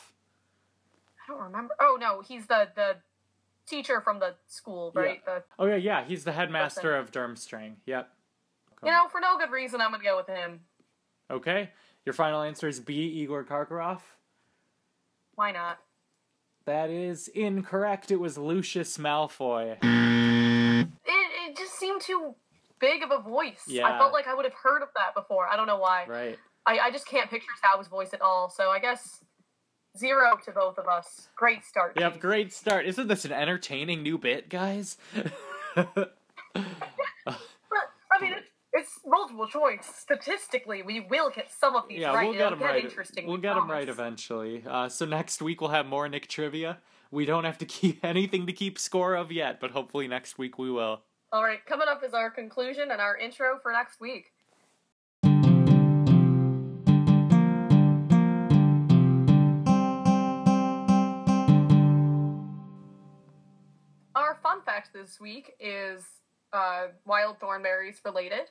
I 1.28 1.34
don't 1.34 1.42
remember. 1.42 1.76
Oh, 1.80 1.98
no, 2.00 2.22
he's 2.22 2.48
the, 2.48 2.70
the 2.76 2.98
teacher 3.68 4.02
from 4.02 4.20
the 4.20 4.36
school, 4.48 4.92
right? 4.96 5.24
The, 5.26 5.44
Oh 5.60 5.66
yeah, 5.66 5.76
yeah. 5.76 6.04
He's 6.06 6.24
the 6.24 6.32
headmaster 6.32 6.96
of 6.96 7.12
Durmstrang. 7.12 7.76
Yep. 7.86 8.10
you 8.84 8.92
know, 8.92 9.08
for 9.10 9.20
no 9.20 9.38
good 9.38 9.52
reason, 9.52 9.82
I'm 9.82 9.90
going 9.92 10.02
to 10.02 10.06
go 10.08 10.18
with 10.18 10.28
him. 10.28 10.62
Okay. 11.30 11.70
Your 12.06 12.14
final 12.14 12.42
answer 12.42 12.68
is 12.68 12.80
B. 12.80 12.94
Igor 13.22 13.44
Karkaroff. 13.44 14.00
Why 15.36 15.52
not? 15.52 15.80
That 16.66 16.90
is 16.90 17.28
incorrect. 17.30 18.12
It 18.12 18.18
was 18.20 18.38
Lucius 18.38 18.98
Malfoy. 18.98 19.78
It, 19.82 20.88
it 21.06 21.58
just 21.58 21.78
seemed 21.78 22.02
too 22.02 22.36
big 22.80 23.04
of 23.04 23.12
a 23.12 23.20
voice. 23.22 23.64
Yeah. 23.68 23.86
I 23.88 23.98
felt 23.98 24.14
like 24.14 24.28
I 24.28 24.34
would 24.34 24.46
have 24.46 24.54
heard 24.54 24.82
of 24.82 24.90
that 24.96 25.14
before. 25.16 25.48
I 25.48 25.56
don't 25.56 25.68
know 25.68 25.80
why. 25.80 26.06
Right. 26.08 26.38
I, 26.66 26.80
I 26.80 26.92
just 26.92 27.08
can't 27.08 27.30
picture 27.30 27.48
Sal's 27.62 27.88
voice 27.88 28.14
at 28.14 28.22
all. 28.22 28.50
So 28.50 28.70
I 28.70 28.80
guess 28.80 29.24
zero 29.98 30.38
to 30.46 30.52
both 30.52 30.78
of 30.78 30.88
us. 30.88 31.30
Great 31.36 31.66
start. 31.66 31.94
Yep, 32.00 32.20
great 32.20 32.54
start. 32.54 32.86
Isn't 32.86 33.08
this 33.08 33.26
an 33.26 33.32
entertaining 33.32 34.04
new 34.04 34.18
bit, 34.18 34.50
guys? 34.50 34.98
But, 36.54 37.92
I 38.12 38.22
mean, 38.22 38.34
it, 38.34 38.44
it's 38.74 39.00
multiple 39.06 39.48
choice. 39.48 39.86
Statistically, 39.86 40.82
we 40.82 41.02
will 41.02 41.30
get 41.30 41.52
some 41.52 41.76
of 41.76 41.84
these 41.88 42.00
yeah, 42.00 42.14
right. 42.14 42.24
we'll 42.24 42.34
get 42.34 42.48
It'll 42.48 42.58
them 42.58 42.68
right. 42.68 42.84
Interesting. 42.84 43.28
We'll 43.28 43.36
we 43.36 43.42
get 43.42 43.56
them 43.56 43.70
right 43.70 43.88
eventually. 43.88 44.64
Uh, 44.68 44.90
so 44.90 45.06
next 45.06 45.42
week 45.42 45.62
we'll 45.62 45.70
have 45.72 45.86
more 45.86 46.08
Nick 46.10 46.28
trivia. 46.28 46.80
We 47.12 47.26
don't 47.26 47.44
have 47.44 47.58
to 47.60 47.66
keep 47.68 48.04
anything 48.04 48.48
to 48.48 48.54
keep 48.54 48.80
score 48.80 49.16
of 49.16 49.32
yet, 49.32 49.60
but 49.60 49.72
hopefully 49.72 50.08
next 50.08 50.38
week 50.38 50.58
we 50.58 50.72
will. 50.72 51.02
All 51.34 51.44
right, 51.44 51.60
coming 51.66 51.90
up 51.90 52.06
is 52.06 52.14
our 52.14 52.30
conclusion 52.30 52.90
and 52.90 53.02
our 53.02 53.18
intro 53.18 53.60
for 53.62 53.74
next 53.74 54.00
week. 54.00 54.32
Our 64.16 64.36
fun 64.42 64.62
fact 64.66 64.94
this 64.94 65.20
week 65.20 65.54
is 65.60 66.06
uh, 66.54 66.88
Wild 67.06 67.40
Thornberrys 67.42 68.06
related. 68.06 68.50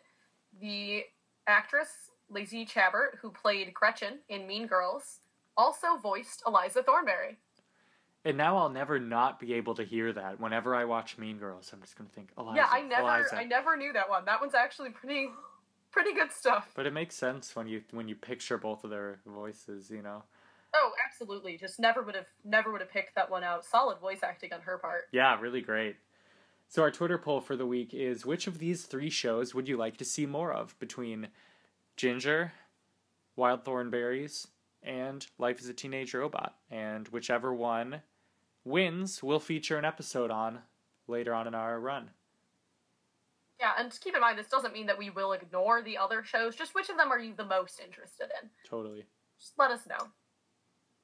The 0.61 1.05
actress 1.47 2.11
Lacey 2.29 2.67
Chabert, 2.67 3.17
who 3.23 3.31
played 3.31 3.73
Gretchen 3.73 4.19
in 4.29 4.47
Mean 4.47 4.67
Girls, 4.67 5.21
also 5.57 5.97
voiced 5.97 6.43
Eliza 6.47 6.83
Thornberry. 6.83 7.39
And 8.27 8.37
now 8.37 8.57
I'll 8.57 8.69
never 8.69 8.99
not 8.99 9.39
be 9.39 9.55
able 9.55 9.77
to 9.77 9.85
hear 9.85 10.13
that. 10.13 10.41
Whenever 10.41 10.75
I 10.75 10.85
watch 10.85 11.17
Mean 11.17 11.39
Girls, 11.39 11.71
I'm 11.73 11.81
just 11.81 11.97
gonna 11.97 12.11
think 12.11 12.31
Eliza. 12.37 12.57
yeah, 12.57 12.67
I 12.69 12.83
never, 12.83 13.03
Eliza. 13.03 13.37
I 13.37 13.45
never 13.45 13.77
knew 13.77 13.93
that 13.93 14.11
one. 14.11 14.25
That 14.25 14.41
one's 14.41 14.55
actually 14.55 14.91
pretty, 14.91 15.29
pretty 15.93 16.13
good 16.13 16.33
stuff. 16.33 16.73
But 16.75 16.87
it 16.87 16.93
makes 16.93 17.15
sense 17.15 17.55
when 17.55 17.69
you 17.69 17.83
when 17.93 18.09
you 18.09 18.17
picture 18.17 18.59
both 18.59 18.83
of 18.83 18.91
their 18.91 19.21
voices. 19.25 19.91
You 19.91 20.03
know. 20.03 20.25
Oh, 20.75 20.91
absolutely. 21.07 21.57
Just 21.57 21.79
never 21.79 22.03
would 22.03 22.17
have, 22.17 22.27
never 22.45 22.73
would 22.73 22.81
have 22.81 22.91
picked 22.91 23.15
that 23.15 23.31
one 23.31 23.45
out. 23.45 23.65
Solid 23.65 23.99
voice 23.99 24.19
acting 24.25 24.53
on 24.53 24.61
her 24.63 24.77
part. 24.77 25.03
Yeah, 25.13 25.39
really 25.41 25.61
great. 25.61 25.95
So 26.69 26.83
our 26.83 26.91
Twitter 26.91 27.19
poll 27.19 27.41
for 27.41 27.55
the 27.55 27.65
week 27.65 27.95
is: 27.95 28.27
Which 28.27 28.49
of 28.49 28.59
these 28.59 28.87
three 28.87 29.09
shows 29.09 29.55
would 29.55 29.69
you 29.69 29.77
like 29.77 29.99
to 29.99 30.05
see 30.05 30.27
more 30.27 30.53
of 30.53 30.77
between 30.81 31.29
Ginger, 31.97 32.55
Wild 33.37 33.65
Thornberrys, 33.65 34.49
and 34.83 35.25
Life 35.39 35.61
as 35.61 35.69
a 35.69 35.73
Teenage 35.73 36.13
Robot? 36.13 36.57
And 36.73 37.07
whichever 37.07 37.55
one 37.55 38.03
wins, 38.67 39.23
we'll 39.23 39.41
feature 39.41 39.79
an 39.79 39.85
episode 39.85 40.31
on 40.31 40.59
later 41.07 41.33
on 41.33 41.47
in 41.47 41.55
our 41.55 41.81
run. 41.81 42.11
Yeah, 43.61 43.73
and 43.79 43.97
keep 44.01 44.15
in 44.15 44.21
mind 44.21 44.39
this 44.39 44.49
doesn't 44.49 44.75
mean 44.75 44.87
that 44.87 44.99
we 44.99 45.09
will 45.09 45.33
ignore 45.33 45.83
the 45.83 45.97
other 45.97 46.23
shows. 46.23 46.55
Just 46.55 46.75
which 46.75 46.91
of 46.91 46.99
them 46.99 47.11
are 47.11 47.19
you 47.19 47.33
the 47.35 47.45
most 47.45 47.81
interested 47.81 48.29
in? 48.43 48.51
Totally. 48.69 49.05
Just 49.39 49.53
let 49.59 49.71
us 49.71 49.87
know. 49.89 50.09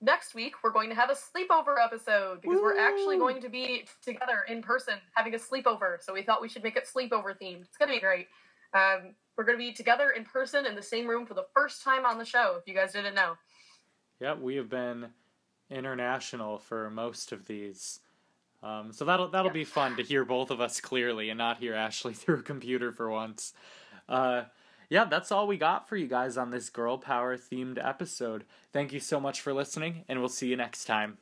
Next 0.02 0.34
week 0.34 0.54
we're 0.62 0.72
going 0.72 0.90
to 0.90 0.96
have 0.96 1.10
a 1.10 1.14
sleepover 1.14 1.76
episode 1.82 2.42
because 2.42 2.60
we're 2.60 2.78
actually 2.78 3.18
going 3.18 3.40
to 3.40 3.48
be 3.48 3.86
together 4.04 4.44
in 4.48 4.60
person 4.60 4.94
having 5.14 5.34
a 5.34 5.38
sleepover. 5.38 6.02
So 6.02 6.12
we 6.12 6.22
thought 6.22 6.42
we 6.42 6.48
should 6.48 6.64
make 6.64 6.76
it 6.76 6.88
sleepover 6.92 7.34
themed. 7.40 7.62
It's 7.62 7.76
gonna 7.78 7.92
be 7.92 8.00
great. 8.00 8.26
Um, 8.74 9.14
we're 9.36 9.44
gonna 9.44 9.58
be 9.58 9.72
together 9.72 10.10
in 10.10 10.24
person 10.24 10.66
in 10.66 10.74
the 10.74 10.82
same 10.82 11.06
room 11.06 11.24
for 11.24 11.34
the 11.34 11.46
first 11.54 11.84
time 11.84 12.04
on 12.04 12.18
the 12.18 12.24
show. 12.24 12.56
If 12.58 12.66
you 12.66 12.74
guys 12.74 12.92
didn't 12.92 13.14
know. 13.14 13.36
Yep, 14.20 14.40
we 14.40 14.56
have 14.56 14.68
been 14.68 15.06
international 15.72 16.58
for 16.58 16.90
most 16.90 17.32
of 17.32 17.46
these. 17.46 18.00
Um, 18.62 18.92
so 18.92 19.04
that'll 19.04 19.28
that'll 19.28 19.48
Yeah. 19.48 19.52
be 19.54 19.64
fun 19.64 19.96
to 19.96 20.02
hear 20.02 20.24
both 20.24 20.50
of 20.50 20.60
us 20.60 20.80
clearly 20.80 21.30
and 21.30 21.38
not 21.38 21.58
hear 21.58 21.74
Ashley 21.74 22.14
through 22.20 22.38
a 22.40 22.42
computer 22.42 22.92
for 22.92 23.10
once. 23.10 23.52
Uh, 24.08 24.44
yeah, 24.88 25.04
that's 25.04 25.32
all 25.32 25.46
we 25.46 25.56
got 25.56 25.88
for 25.88 25.96
you 25.96 26.06
guys 26.06 26.36
on 26.36 26.50
this 26.50 26.68
girl 26.68 26.98
power 26.98 27.36
themed 27.36 27.84
episode. 27.84 28.44
Thank 28.72 28.92
you 28.92 29.00
so 29.00 29.18
much 29.18 29.40
for 29.40 29.52
listening, 29.54 30.04
and 30.08 30.20
we'll 30.20 30.28
see 30.28 30.48
you 30.48 30.56
next 30.56 30.84
time. 30.84 31.16